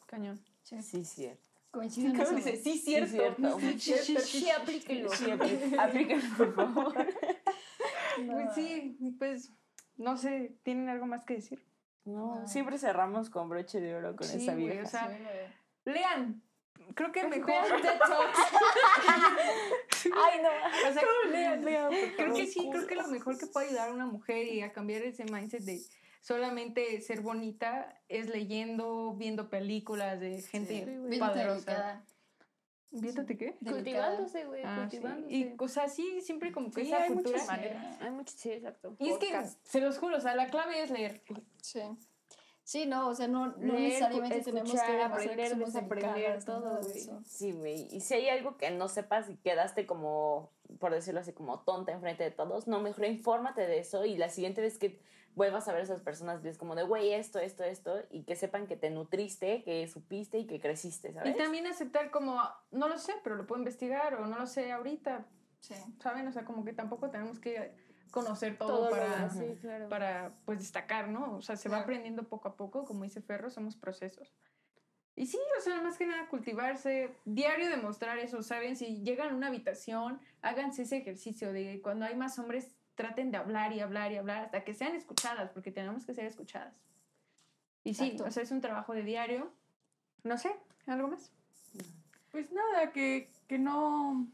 Cañón. 0.07 0.41
Sí, 0.63 1.05
cierto. 1.05 1.43
Coincido 1.71 2.09
en 2.11 2.17
¿Cómo 2.17 2.29
eso. 2.29 2.37
dice? 2.37 2.51
güey. 2.53 2.63
Sí, 2.63 2.79
cierto. 2.79 3.11
cierto. 3.11 3.61
Sí, 3.61 3.79
cierto. 3.79 4.23
Sí, 4.23 4.51
aplíquenlo. 4.51 5.11
Sí, 5.11 5.31
aplícalo, 5.31 6.23
por 6.37 6.55
favor. 6.55 6.95
Pues 8.27 8.53
sí, 8.57 8.99
pues 9.17 9.53
no 9.97 10.17
sé, 10.17 10.59
¿tienen 10.65 10.89
algo 10.89 11.07
más 11.07 11.25
que 11.25 11.35
decir? 11.35 11.65
No, 12.05 12.45
siempre 12.49 12.77
cerramos 12.77 13.31
con 13.31 13.49
broche 13.49 13.81
de 13.81 13.95
oro 13.95 14.17
con 14.17 14.27
Sí, 14.27 14.39
esa 14.43 14.55
güey, 14.55 14.67
vieja. 14.67 14.83
o 14.83 14.87
sea, 14.91 15.09
Sí, 15.09 15.23
güey. 15.23 15.95
lean. 15.99 16.43
Creo 16.95 17.13
que 17.13 17.27
mejor. 17.27 17.47
Vean 17.47 17.65
TED 17.83 17.99
Talks. 17.99 18.39
Ay, 20.05 20.41
no. 20.43 20.49
O 20.89 20.93
sea, 20.93 21.03
Lean, 21.31 21.65
lean, 21.65 21.89
por 21.91 22.17
creo 22.17 22.35
que 22.35 22.47
sí, 22.47 22.69
creo 22.71 22.87
que 22.87 22.95
lo 22.95 23.09
mejor 23.09 23.39
que 23.39 23.47
puede 23.47 23.69
ayudar 23.69 23.91
a 23.91 23.93
una 23.93 24.07
mujer 24.07 24.47
y 24.47 24.63
a 24.63 24.73
cambiar 24.73 25.03
ese 25.03 25.25
mindset 25.25 25.63
de 25.63 25.81
solamente 26.21 27.01
ser 27.01 27.21
bonita 27.21 28.01
es 28.09 28.29
leyendo, 28.29 29.15
viendo 29.17 29.49
películas 29.51 30.21
de 30.21 30.43
gente 30.43 30.85
Sí, 31.11 31.19
poderosa. 31.19 32.05
¿Viéndote 32.91 33.37
qué? 33.37 33.55
Cultivándose, 33.65 34.47
güey, 34.47 34.63
Ah, 34.65 34.87
sí. 34.91 34.97
cultivándose. 34.97 35.35
Y 35.35 35.57
cosas 35.57 35.93
así, 35.93 36.23
siempre 36.23 36.53
como 36.53 36.71
que 36.71 36.83
Sí, 36.83 36.89
esa 36.89 37.03
hay 37.03 37.09
cultura. 37.13 37.33
muchas 37.39 37.47
maneras. 37.47 38.01
Hay 38.01 38.11
mucho, 38.11 38.33
sí, 38.35 38.51
exacto. 38.51 38.97
Y 38.99 39.11
es 39.11 39.19
que, 39.19 39.31
se 39.63 39.81
los 39.81 39.99
juro, 39.99 40.17
o 40.17 40.21
sea, 40.21 40.35
la 40.35 40.49
clave 40.49 40.83
es 40.83 40.91
leer. 40.91 41.23
Sí. 41.61 41.81
Sí, 42.69 42.85
no, 42.85 43.09
o 43.09 43.15
sea, 43.15 43.29
no, 43.29 43.47
no 43.47 43.73
Leer, 43.73 43.81
necesariamente 43.81 44.37
escuchar, 44.41 44.63
tenemos 44.63 44.83
que 44.83 45.03
aprender, 45.03 45.53
que 45.53 45.65
desaprender, 45.65 46.45
todo, 46.45 46.83
güey. 46.83 46.99
eso. 46.99 47.19
Sí, 47.25 47.53
güey. 47.53 47.89
Y 47.91 48.01
si 48.01 48.13
hay 48.13 48.29
algo 48.29 48.59
que 48.59 48.71
no 48.71 48.89
sepas 48.89 49.31
y 49.31 49.37
quedaste 49.37 49.87
como, 49.87 50.53
por 50.79 50.93
decirlo 50.93 51.21
así, 51.21 51.33
como 51.33 51.61
tonta 51.61 51.93
enfrente 51.93 52.25
de 52.25 52.31
todos, 52.31 52.69
no, 52.69 52.81
mejor 52.81 53.07
infórmate 53.07 53.67
de 53.67 53.79
eso 53.79 54.05
y 54.05 54.19
la 54.19 54.29
siguiente 54.29 54.61
vez 54.61 54.77
que 54.79 55.01
vuelvas 55.35 55.67
a 55.67 55.73
ver 55.73 55.81
a 55.81 55.85
esas 55.85 56.03
personas, 56.03 56.43
dices 56.43 56.59
como 56.59 56.75
de, 56.75 56.83
güey, 56.83 57.15
esto, 57.15 57.39
esto, 57.39 57.65
esto, 57.65 58.03
y 58.11 58.25
que 58.25 58.37
sepan 58.37 58.67
que 58.67 58.77
te 58.77 58.91
nutriste, 58.91 59.63
que 59.63 59.89
supiste 59.89 60.37
y 60.37 60.47
que 60.47 60.61
creciste, 60.61 61.15
¿sabes? 61.15 61.35
Y 61.35 61.39
también 61.39 61.67
aceptar 61.67 62.11
como, 62.11 62.39
no 62.71 62.89
lo 62.89 62.99
sé, 62.99 63.15
pero 63.25 63.37
lo 63.37 63.47
puedo 63.47 63.61
investigar 63.63 64.17
o 64.17 64.27
no 64.27 64.39
lo 64.41 64.47
sé 64.47 64.73
ahorita, 64.73 65.25
Sí. 65.61 65.75
¿saben? 66.03 66.29
O 66.29 66.33
sea, 66.33 66.45
como 66.45 66.67
que 66.67 66.75
tampoco 66.75 67.09
tenemos 67.11 67.41
que 67.41 67.75
conocer 68.11 68.57
todo, 68.59 68.89
Todo 68.89 68.91
para, 68.91 69.31
sí, 69.31 69.57
claro. 69.61 69.89
para, 69.89 70.33
pues, 70.45 70.59
destacar, 70.59 71.09
¿no? 71.09 71.37
O 71.37 71.43
sea, 71.43 71.57
se 71.57 71.69
va 71.69 71.79
aprendiendo 71.79 72.25
poco 72.29 72.49
a 72.49 72.57
poco, 72.57 72.85
como 72.85 73.05
dice 73.05 73.21
Ferro, 73.21 73.51
somos 73.51 73.77
procesos. 73.77 74.33
Y 75.15 75.27
sí, 75.27 75.39
o 75.59 75.61
sea, 75.61 75.81
más 75.83 75.99
que 75.99 76.07
nada 76.07 76.29
cultivarse, 76.29 77.11
diario 77.25 77.69
demostrar 77.69 78.19
eso, 78.19 78.43
¿saben? 78.43 78.77
Si 78.77 79.03
llegan 79.03 79.31
a 79.31 79.35
una 79.35 79.49
habitación, 79.49 80.21
háganse 80.43 80.83
ese 80.83 80.99
ejercicio 80.99 81.53
de 81.53 81.81
cuando 81.83 82.05
hay 82.05 82.15
más 82.15 82.39
hombres, 82.39 82.77
traten 82.95 83.31
de 83.31 83.37
hablar 83.37 83.73
y 83.73 83.81
hablar 83.81 84.13
y 84.13 84.17
hablar 84.17 84.45
hasta 84.45 84.63
que 84.63 84.75
sean 84.75 84.95
escuchadas, 84.95 85.51
porque 85.51 85.73
tenemos 85.73 86.07
que 86.07 86.15
ser 86.15 86.27
escuchadas. 86.27 86.75
Y 87.83 87.95
sí, 87.95 88.05
Exacto. 88.05 88.25
o 88.27 88.31
sea, 88.31 88.43
es 88.43 88.51
un 88.51 88.61
trabajo 88.61 88.93
de 88.93 89.03
diario. 89.03 89.53
No 90.23 90.39
sé, 90.39 90.55
¿algo 90.87 91.09
más? 91.09 91.33
Pues 92.31 92.53
nada, 92.53 92.93
que, 92.93 93.31
que 93.49 93.59
no. 93.59 94.29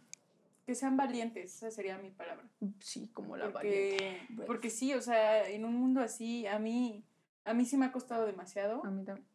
Que 0.65 0.75
sean 0.75 0.97
valientes, 0.97 1.55
esa 1.57 1.71
sería 1.71 1.99
mi 1.99 2.11
palabra. 2.11 2.49
Sí, 2.81 3.09
como 3.13 3.37
la 3.37 3.49
valiente. 3.49 4.21
Porque, 4.29 4.47
porque 4.47 4.71
sí, 4.71 4.95
o 4.95 5.03
sea, 5.03 5.49
en 5.49 5.65
un 5.65 5.75
mundo 5.75 6.01
así, 6.01 6.47
a 6.47 6.59
mí, 6.59 7.05
a 7.45 7.55
mí 7.55 7.65
sí 7.65 7.77
me 7.77 7.87
ha 7.87 7.93
costado 7.93 8.27
demasiado. 8.27 8.85
A 8.85 8.91
mí 8.91 9.05
también. 9.05 9.27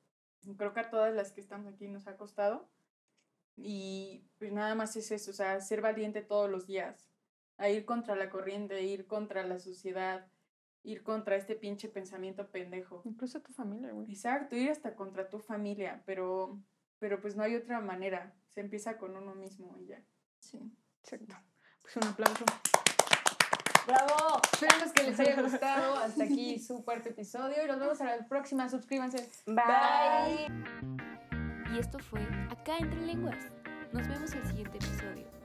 Creo 0.57 0.73
que 0.73 0.79
a 0.79 0.89
todas 0.89 1.13
las 1.13 1.31
que 1.31 1.41
estamos 1.41 1.73
aquí 1.73 1.87
nos 1.87 2.07
ha 2.07 2.17
costado. 2.17 2.67
Y 3.55 4.23
pues 4.37 4.51
nada 4.53 4.73
más 4.73 4.95
es 4.95 5.11
eso, 5.11 5.31
o 5.31 5.33
sea, 5.33 5.59
ser 5.59 5.81
valiente 5.81 6.21
todos 6.21 6.49
los 6.49 6.65
días. 6.65 7.09
A 7.57 7.69
ir 7.69 7.85
contra 7.85 8.15
la 8.15 8.29
corriente, 8.29 8.81
ir 8.83 9.05
contra 9.05 9.45
la 9.45 9.59
sociedad, 9.59 10.27
ir 10.83 11.03
contra 11.03 11.35
este 11.35 11.55
pinche 11.55 11.89
pensamiento 11.89 12.49
pendejo. 12.49 13.01
Incluso 13.03 13.41
tu 13.41 13.51
familia, 13.51 13.91
güey. 13.91 14.09
Exacto, 14.09 14.55
ir 14.55 14.71
hasta 14.71 14.95
contra 14.95 15.29
tu 15.29 15.39
familia, 15.39 16.01
pero, 16.05 16.57
pero 16.99 17.19
pues 17.19 17.35
no 17.35 17.43
hay 17.43 17.55
otra 17.55 17.81
manera. 17.81 18.33
Se 18.53 18.61
empieza 18.61 18.97
con 18.97 19.15
uno 19.17 19.35
mismo 19.35 19.77
y 19.77 19.87
ya. 19.87 20.01
Sí. 20.39 20.71
Exacto. 21.03 21.35
Pues 21.81 21.97
un 21.97 22.07
aplauso. 22.07 22.45
¡Bravo! 23.87 24.41
Esperemos 24.53 24.91
que 24.93 25.03
les 25.03 25.19
haya 25.19 25.41
gustado. 25.41 25.95
Hasta 25.97 26.23
aquí 26.23 26.59
su 26.59 26.83
cuarto 26.83 27.09
episodio 27.09 27.63
y 27.63 27.67
nos 27.67 27.79
vemos 27.79 28.01
a 28.01 28.05
la 28.05 28.27
próxima. 28.27 28.69
Suscríbanse. 28.69 29.29
Bye. 29.47 30.47
Y 31.73 31.79
esto 31.79 31.99
fue 31.99 32.21
Acá 32.51 32.77
Entre 32.77 33.01
Lenguas. 33.01 33.37
Nos 33.93 34.07
vemos 34.07 34.31
el 34.33 34.45
siguiente 34.47 34.77
episodio. 34.77 35.38